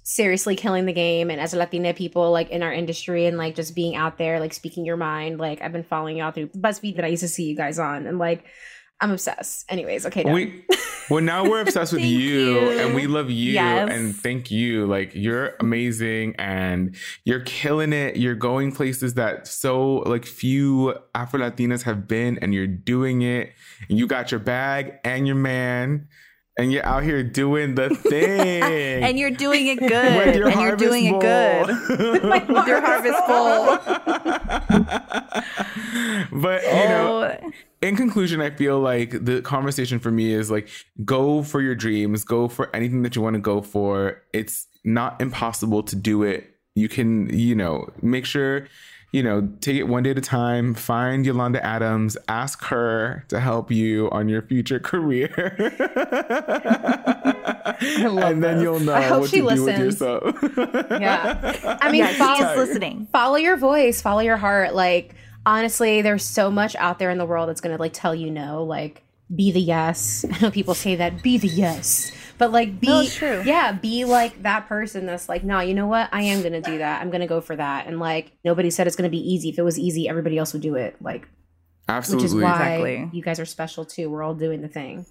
seriously 0.03 0.55
killing 0.55 0.85
the 0.85 0.93
game. 0.93 1.29
And 1.29 1.41
as 1.41 1.53
a 1.53 1.57
Latina 1.57 1.93
people, 1.93 2.31
like 2.31 2.49
in 2.49 2.63
our 2.63 2.71
industry 2.71 3.25
and 3.25 3.37
like 3.37 3.55
just 3.55 3.75
being 3.75 3.95
out 3.95 4.17
there, 4.17 4.39
like 4.39 4.53
speaking 4.53 4.85
your 4.85 4.97
mind. 4.97 5.39
Like 5.39 5.61
I've 5.61 5.73
been 5.73 5.83
following 5.83 6.17
y'all 6.17 6.31
through 6.31 6.47
BuzzFeed 6.49 6.95
that 6.95 7.05
I 7.05 7.09
used 7.09 7.23
to 7.23 7.27
see 7.27 7.43
you 7.43 7.55
guys 7.55 7.77
on, 7.77 8.07
and 8.07 8.17
like 8.17 8.45
I'm 9.01 9.11
obsessed. 9.11 9.65
Anyways, 9.69 10.05
okay, 10.05 10.23
done. 10.23 10.33
We 10.33 10.65
well 11.09 11.21
now 11.23 11.43
we're 11.43 11.61
obsessed 11.67 11.93
with 11.93 12.01
you, 12.03 12.17
you. 12.61 12.79
and 12.79 12.93
we 12.95 13.07
love 13.07 13.29
you 13.29 13.53
Yes. 13.53 13.89
and 13.91 14.15
thank 14.15 14.51
you. 14.51 14.85
Like 14.85 15.11
you're 15.15 15.53
amazing 15.59 16.35
and 16.37 16.95
you're 17.23 17.41
killing 17.41 17.93
it. 17.93 18.17
You're 18.17 18.35
going 18.35 18.71
places 18.71 19.13
that 19.15 19.47
so 19.47 19.97
like 19.99 20.25
few 20.25 20.95
Afro 21.15 21.39
Latinas 21.39 21.83
have 21.83 22.07
been, 22.07 22.37
and 22.39 22.53
you're 22.53 22.67
doing 22.67 23.21
it. 23.21 23.53
And 23.89 23.97
you 23.97 24.07
got 24.07 24.31
your 24.31 24.39
bag 24.39 24.93
and 25.03 25.25
your 25.27 25.35
man, 25.35 26.07
and 26.57 26.71
you're 26.71 26.85
out 26.85 27.03
here 27.03 27.23
doing 27.23 27.75
the 27.75 27.89
thing. 28.09 29.03
And 29.03 29.17
you're 29.19 29.31
doing 29.31 29.67
it 29.67 29.79
good. 29.79 30.25
With 30.25 30.35
your 30.35 30.49
and 30.49 30.61
you're 30.61 30.75
doing 30.75 31.11
bowl. 31.11 31.19
it 31.21 31.87
good. 31.87 32.47
With 32.49 32.67
your 32.67 32.81
harvest 32.81 33.27
bowl. 33.27 33.77
but 36.31 36.63
you 36.63 36.69
know 36.89 37.17
Oh. 37.43 37.51
in 37.81 37.95
conclusion 37.95 38.41
i 38.41 38.49
feel 38.49 38.79
like 38.79 39.11
the 39.23 39.41
conversation 39.41 39.99
for 39.99 40.11
me 40.11 40.33
is 40.33 40.49
like 40.51 40.67
go 41.05 41.43
for 41.43 41.61
your 41.61 41.75
dreams 41.75 42.23
go 42.23 42.47
for 42.47 42.73
anything 42.75 43.01
that 43.03 43.15
you 43.15 43.21
want 43.21 43.33
to 43.35 43.39
go 43.39 43.61
for 43.61 44.21
it's 44.33 44.67
not 44.83 45.19
impossible 45.21 45.83
to 45.83 45.95
do 45.95 46.23
it 46.23 46.49
you 46.75 46.87
can 46.89 47.29
you 47.37 47.55
know 47.55 47.89
make 48.01 48.25
sure 48.25 48.67
you 49.11 49.23
know 49.23 49.47
take 49.61 49.75
it 49.77 49.83
one 49.83 50.03
day 50.03 50.09
at 50.11 50.17
a 50.17 50.21
time 50.21 50.73
find 50.73 51.25
yolanda 51.25 51.63
adams 51.65 52.17
ask 52.27 52.63
her 52.65 53.23
to 53.29 53.39
help 53.39 53.71
you 53.71 54.09
on 54.11 54.27
your 54.27 54.41
future 54.41 54.79
career 54.91 55.31
and 57.79 58.43
then 58.43 58.61
you'll 58.61 58.79
know 58.79 58.93
I 58.93 59.01
hope 59.03 59.21
what 59.21 59.29
she 59.29 59.37
to 59.41 59.41
do 59.41 59.45
with 59.45 59.59
listens. 59.79 60.01
yourself 60.01 60.35
Yeah. 60.99 61.77
I 61.81 61.91
mean, 61.91 62.01
Yeah, 62.01 62.11
he 62.11 62.17
follow, 62.17 62.51
is 62.51 62.57
listening. 62.69 63.07
follow 63.11 63.35
your 63.35 63.57
voice, 63.57 64.01
follow 64.01 64.19
your 64.21 64.37
heart. 64.37 64.73
Like, 64.73 65.15
honestly, 65.45 66.01
there's 66.01 66.23
so 66.23 66.49
much 66.49 66.75
out 66.75 66.99
there 66.99 67.09
in 67.11 67.17
the 67.17 67.25
world 67.25 67.49
that's 67.49 67.61
going 67.61 67.75
to 67.75 67.81
like 67.81 67.93
tell 67.93 68.15
you 68.15 68.31
no. 68.31 68.63
Like, 68.63 69.03
be 69.33 69.51
the 69.51 69.61
yes. 69.61 70.25
I 70.31 70.39
know 70.41 70.51
people 70.51 70.73
say 70.73 70.95
that, 70.95 71.21
be 71.21 71.37
the 71.37 71.47
yes. 71.47 72.11
But 72.37 72.51
like, 72.51 72.79
be, 72.79 72.87
No, 72.87 73.05
true. 73.05 73.41
yeah, 73.45 73.71
be 73.71 74.05
like 74.05 74.43
that 74.43 74.67
person 74.67 75.05
that's 75.05 75.27
like, 75.27 75.43
no, 75.43 75.59
you 75.59 75.73
know 75.73 75.87
what? 75.87 76.09
I 76.11 76.21
am 76.23 76.41
going 76.41 76.53
to 76.53 76.61
do 76.61 76.77
that. 76.77 77.01
I'm 77.01 77.09
going 77.09 77.21
to 77.21 77.27
go 77.27 77.41
for 77.41 77.55
that. 77.55 77.87
And 77.87 77.99
like, 77.99 78.31
nobody 78.43 78.69
said 78.69 78.85
it's 78.87 78.95
going 78.95 79.09
to 79.09 79.15
be 79.15 79.17
easy. 79.33 79.49
If 79.49 79.57
it 79.57 79.63
was 79.63 79.79
easy, 79.79 80.07
everybody 80.07 80.37
else 80.37 80.53
would 80.53 80.61
do 80.61 80.75
it. 80.75 80.95
Like, 81.01 81.27
absolutely 81.89 82.23
which 82.25 82.31
is 82.31 82.35
why 82.35 82.73
Exactly. 82.75 83.09
you 83.13 83.23
guys 83.23 83.39
are 83.39 83.45
special 83.45 83.85
too. 83.85 84.09
We're 84.09 84.21
all 84.23 84.35
doing 84.35 84.61
the 84.61 84.67
thing. 84.67 85.05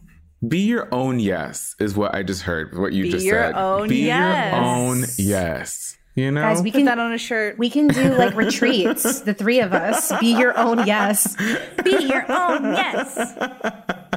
Be 0.46 0.60
your 0.60 0.88
own 0.94 1.18
yes 1.18 1.74
is 1.80 1.96
what 1.96 2.14
I 2.14 2.22
just 2.22 2.42
heard. 2.42 2.78
What 2.78 2.92
you 2.92 3.04
Be 3.04 3.10
just 3.10 3.24
your 3.24 3.42
said. 3.42 3.54
own 3.54 3.88
Be 3.88 4.04
yes. 4.06 4.52
your 4.52 4.62
own 4.62 5.04
yes. 5.16 5.96
You 6.14 6.30
know, 6.30 6.40
Guys, 6.42 6.62
we 6.62 6.70
Put 6.70 6.78
can 6.78 6.86
that 6.86 6.98
on 6.98 7.12
a 7.12 7.18
shirt. 7.18 7.58
we 7.58 7.68
can 7.68 7.88
do 7.88 8.14
like 8.14 8.34
retreats, 8.36 9.20
the 9.20 9.34
three 9.34 9.60
of 9.60 9.72
us. 9.74 10.12
Be 10.20 10.28
your 10.38 10.56
own 10.56 10.86
yes. 10.86 11.36
Be 11.84 12.04
your 12.06 12.24
own 12.30 12.72
yes. 12.72 13.14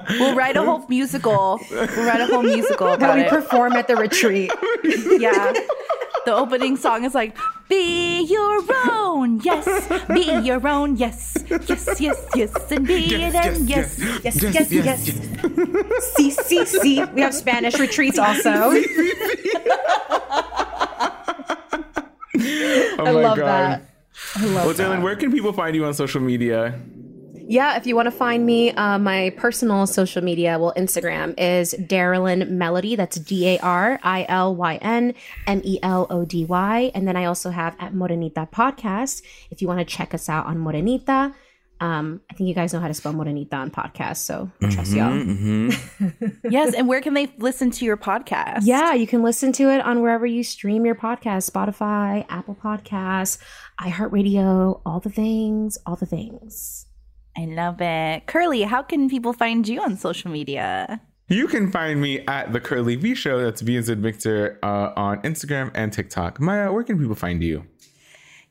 We'll 0.09 0.35
write 0.35 0.57
a 0.57 0.63
whole 0.63 0.85
musical. 0.87 1.59
We'll 1.69 2.05
write 2.05 2.21
a 2.21 2.27
whole 2.27 2.43
musical 2.43 2.87
That 2.87 2.95
about 2.97 3.15
we 3.15 3.21
it. 3.23 3.29
perform 3.29 3.73
at 3.73 3.87
the 3.87 3.95
retreat. 3.95 4.51
yeah. 5.19 5.53
The 6.25 6.33
opening 6.35 6.75
song 6.77 7.05
is 7.05 7.15
like, 7.15 7.37
"Be 7.69 8.21
your 8.23 8.61
own. 8.91 9.39
Yes, 9.41 9.65
be 10.09 10.25
your 10.43 10.67
own. 10.67 10.97
Yes, 10.97 11.33
yes, 11.49 11.99
yes, 11.99 12.25
yes, 12.35 12.71
and 12.71 12.85
be 12.85 12.99
Yes, 13.01 13.33
it. 13.33 13.57
And 13.57 13.69
yes, 13.69 13.97
yes, 14.23 14.43
yes, 14.43 14.71
yes, 14.71 14.71
yes. 14.71 16.13
See, 16.15 16.31
see, 16.31 16.65
see. 16.65 17.03
We 17.15 17.21
have 17.21 17.33
Spanish 17.33 17.79
retreats 17.79 18.19
also. 18.19 18.73
Oh 22.99 23.05
I 23.05 23.11
love 23.11 23.37
that. 23.37 23.83
I 24.35 24.45
love 24.45 24.55
well, 24.55 24.73
that. 24.73 24.77
Dylan, 24.77 25.01
where 25.01 25.15
can 25.15 25.31
people 25.31 25.53
find 25.53 25.75
you 25.75 25.85
on 25.85 25.93
social 25.93 26.21
media? 26.21 26.79
Yeah, 27.49 27.77
if 27.77 27.87
you 27.87 27.95
want 27.95 28.05
to 28.05 28.11
find 28.11 28.45
me, 28.45 28.69
uh, 28.73 28.99
my 28.99 29.31
personal 29.35 29.87
social 29.87 30.23
media, 30.23 30.59
well, 30.59 30.71
Instagram 30.77 31.33
is 31.35 31.73
Darilyn 31.73 32.47
Melody. 32.47 32.95
That's 32.95 33.17
D 33.17 33.55
A 33.55 33.57
R 33.57 33.99
I 34.03 34.27
L 34.29 34.55
Y 34.55 34.75
N 34.75 35.15
M 35.47 35.59
E 35.63 35.79
L 35.81 36.05
O 36.11 36.25
D 36.25 36.45
Y. 36.45 36.91
And 36.93 37.07
then 37.07 37.17
I 37.17 37.25
also 37.25 37.49
have 37.49 37.75
at 37.79 37.91
Morenita 37.91 38.47
Podcast. 38.51 39.23
If 39.49 39.63
you 39.63 39.67
want 39.67 39.79
to 39.79 39.85
check 39.85 40.13
us 40.13 40.29
out 40.29 40.45
on 40.45 40.57
Morenita, 40.59 41.33
um, 41.81 42.21
I 42.29 42.35
think 42.35 42.49
you 42.49 42.53
guys 42.53 42.71
know 42.71 42.81
how 42.81 42.87
to 42.87 42.93
spell 42.93 43.13
Morenita 43.13 43.53
on 43.53 43.71
podcast, 43.71 44.17
so 44.17 44.51
trust 44.69 44.91
y'all. 44.91 45.11
Mm-hmm. 45.11 46.27
yes, 46.51 46.75
and 46.75 46.87
where 46.87 47.01
can 47.01 47.13
they 47.15 47.33
listen 47.37 47.71
to 47.71 47.85
your 47.85 47.97
podcast? 47.97 48.59
Yeah, 48.63 48.93
you 48.93 49.07
can 49.07 49.23
listen 49.23 49.53
to 49.53 49.71
it 49.71 49.81
on 49.81 50.01
wherever 50.01 50.25
you 50.25 50.43
stream 50.43 50.85
your 50.85 50.95
podcast 50.95 51.49
Spotify, 51.49 52.25
Apple 52.29 52.57
Podcasts, 52.61 53.39
iHeartRadio, 53.79 54.81
all 54.85 54.99
the 54.99 55.09
things, 55.09 55.77
all 55.85 55.95
the 55.95 56.05
things. 56.05 56.85
I 57.39 57.45
love 57.45 57.79
it. 57.79 58.27
Curly, 58.27 58.63
how 58.63 58.83
can 58.83 59.09
people 59.09 59.31
find 59.31 59.65
you 59.65 59.81
on 59.81 59.95
social 59.95 60.29
media? 60.29 60.99
You 61.29 61.47
can 61.47 61.71
find 61.71 62.01
me 62.01 62.19
at 62.27 62.51
the 62.51 62.59
Curly 62.59 62.97
V 62.97 63.15
Show. 63.15 63.39
That's 63.41 63.61
V 63.61 63.77
as 63.77 63.87
in 63.87 64.01
Victor 64.01 64.59
uh, 64.61 64.91
on 64.97 65.21
Instagram 65.21 65.71
and 65.73 65.93
TikTok. 65.93 66.41
Maya, 66.41 66.73
where 66.73 66.83
can 66.83 66.99
people 66.99 67.15
find 67.15 67.41
you? 67.41 67.63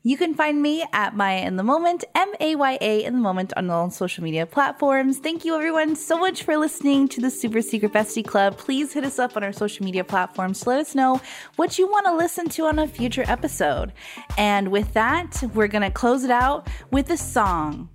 You 0.01 0.17
can 0.17 0.33
find 0.33 0.61
me 0.61 0.85
at 0.91 1.15
Maya 1.15 1.45
in 1.45 1.57
the 1.57 1.63
Moment, 1.63 2.03
M 2.15 2.31
A 2.39 2.55
Y 2.55 2.77
A 2.81 3.03
in 3.03 3.13
the 3.13 3.19
Moment 3.19 3.53
on 3.57 3.69
all 3.69 3.91
social 3.91 4.23
media 4.23 4.47
platforms. 4.47 5.19
Thank 5.19 5.45
you, 5.45 5.55
everyone, 5.55 5.95
so 5.95 6.17
much 6.17 6.41
for 6.41 6.57
listening 6.57 7.09
to 7.09 7.21
the 7.21 7.29
Super 7.29 7.61
Secret 7.61 7.93
Bestie 7.93 8.25
Club. 8.25 8.57
Please 8.57 8.93
hit 8.93 9.03
us 9.03 9.19
up 9.19 9.37
on 9.37 9.43
our 9.43 9.53
social 9.53 9.85
media 9.85 10.03
platforms 10.03 10.61
to 10.61 10.69
let 10.69 10.79
us 10.79 10.95
know 10.95 11.21
what 11.57 11.77
you 11.77 11.85
want 11.85 12.07
to 12.07 12.15
listen 12.15 12.49
to 12.49 12.65
on 12.65 12.79
a 12.79 12.87
future 12.87 13.25
episode. 13.27 13.91
And 14.37 14.71
with 14.71 14.93
that, 14.93 15.43
we're 15.53 15.67
going 15.67 15.83
to 15.83 15.91
close 15.91 16.23
it 16.23 16.31
out 16.31 16.67
with 16.89 17.11
a 17.11 17.17
song. 17.17 17.89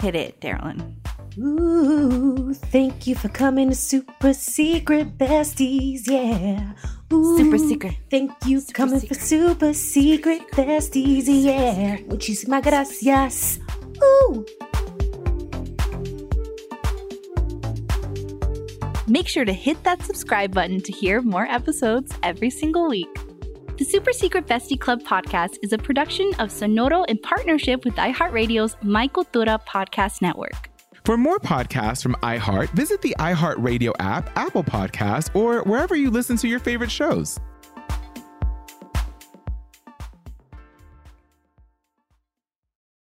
Hit 0.00 0.14
it, 0.14 0.40
Darilyn. 0.40 0.94
Ooh, 1.38 2.54
thank 2.54 3.06
you 3.06 3.14
for 3.14 3.28
coming 3.28 3.70
to 3.70 3.74
Super 3.74 4.32
Secret 4.32 5.18
Besties, 5.18 6.06
yeah. 6.06 6.72
Ooh, 7.12 7.36
Super 7.36 7.58
secret. 7.58 7.94
Thank 8.10 8.32
you 8.46 8.60
for 8.60 8.72
coming 8.72 9.00
for 9.00 9.14
Super 9.14 9.72
Secret 9.72 10.42
Besties, 10.52 11.24
yeah. 11.26 11.98
Muchísimas 12.06 12.62
gracias. 12.62 13.58
Ooh. 14.02 14.46
Make 19.08 19.26
sure 19.26 19.44
to 19.44 19.52
hit 19.52 19.82
that 19.84 20.02
subscribe 20.02 20.52
button 20.52 20.80
to 20.82 20.92
hear 20.92 21.22
more 21.22 21.46
episodes 21.46 22.12
every 22.22 22.50
single 22.50 22.88
week. 22.88 23.08
The 23.78 23.84
Super 23.84 24.12
Secret 24.12 24.48
Bestie 24.48 24.78
Club 24.78 25.04
podcast 25.04 25.58
is 25.62 25.72
a 25.72 25.78
production 25.78 26.26
of 26.40 26.48
Sonoro 26.48 27.06
in 27.06 27.16
partnership 27.18 27.84
with 27.84 27.94
iHeartRadio's 27.94 28.76
My 28.82 29.06
Cultura 29.06 29.64
podcast 29.66 30.20
network. 30.20 30.68
For 31.04 31.16
more 31.16 31.38
podcasts 31.38 32.02
from 32.02 32.14
iHeart, 32.16 32.70
visit 32.70 33.02
the 33.02 33.14
iHeartRadio 33.20 33.92
app, 34.00 34.36
Apple 34.36 34.64
Podcasts, 34.64 35.32
or 35.32 35.62
wherever 35.62 35.94
you 35.94 36.10
listen 36.10 36.36
to 36.38 36.48
your 36.48 36.58
favorite 36.58 36.90
shows. 36.90 37.38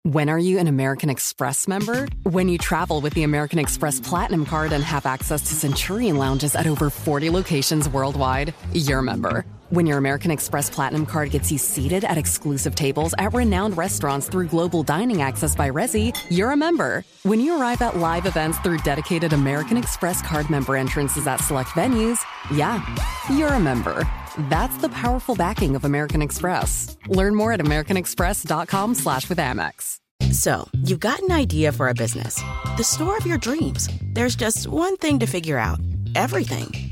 When 0.03 0.29
are 0.29 0.39
you 0.39 0.59
an 0.59 0.67
American 0.67 1.09
Express 1.09 1.67
member? 1.67 2.07
When 2.21 2.49
you 2.49 2.59
travel 2.59 3.01
with 3.01 3.15
the 3.15 3.23
American 3.23 3.57
Express 3.57 3.99
Platinum 3.99 4.45
Card 4.45 4.73
and 4.73 4.83
have 4.83 5.07
access 5.07 5.41
to 5.41 5.55
Centurion 5.55 6.17
lounges 6.17 6.55
at 6.55 6.67
over 6.67 6.91
40 6.91 7.31
locations 7.31 7.89
worldwide, 7.89 8.53
you're 8.73 8.99
a 8.99 9.03
member. 9.03 9.43
When 9.69 9.85
your 9.85 9.97
American 9.97 10.31
Express 10.31 10.69
Platinum 10.69 11.05
Card 11.05 11.31
gets 11.31 11.51
you 11.51 11.57
seated 11.57 12.05
at 12.05 12.17
exclusive 12.17 12.73
tables 12.73 13.13
at 13.17 13.33
renowned 13.33 13.75
restaurants 13.75 14.29
through 14.29 14.47
global 14.47 14.81
dining 14.81 15.21
access 15.21 15.57
by 15.57 15.69
Resy, 15.69 16.15
you're 16.31 16.51
a 16.51 16.55
member. 16.55 17.03
When 17.23 17.41
you 17.41 17.59
arrive 17.59 17.81
at 17.81 17.97
live 17.97 18.25
events 18.25 18.57
through 18.59 18.77
dedicated 18.79 19.33
American 19.33 19.75
Express 19.75 20.21
card 20.21 20.49
member 20.49 20.77
entrances 20.77 21.27
at 21.27 21.41
select 21.41 21.71
venues, 21.71 22.17
yeah, 22.49 22.81
you're 23.29 23.49
a 23.49 23.59
member. 23.59 24.09
That's 24.49 24.77
the 24.77 24.87
powerful 24.89 25.35
backing 25.35 25.75
of 25.75 25.83
American 25.83 26.21
Express. 26.21 26.95
Learn 27.07 27.35
more 27.35 27.51
at 27.51 27.59
americanexpress.com 27.59 28.95
slash 28.95 29.27
with 29.27 29.37
Amex. 29.37 29.99
So, 30.31 30.69
you've 30.81 31.01
got 31.01 31.19
an 31.19 31.33
idea 31.33 31.73
for 31.73 31.89
a 31.89 31.93
business. 31.93 32.41
The 32.77 32.83
store 32.83 33.17
of 33.17 33.25
your 33.25 33.37
dreams. 33.37 33.89
There's 34.13 34.37
just 34.37 34.67
one 34.67 34.95
thing 34.95 35.19
to 35.19 35.25
figure 35.25 35.57
out. 35.57 35.79
Everything. 36.15 36.86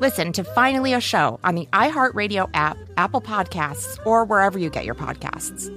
Listen 0.00 0.32
to 0.34 0.44
Finally 0.44 0.92
a 0.92 1.00
Show 1.00 1.40
on 1.42 1.56
the 1.56 1.66
iHeartRadio 1.72 2.48
app, 2.54 2.78
Apple 2.96 3.20
Podcasts, 3.20 3.98
or 4.06 4.24
wherever 4.24 4.56
you 4.56 4.70
get 4.70 4.84
your 4.84 4.94
podcasts. 4.94 5.74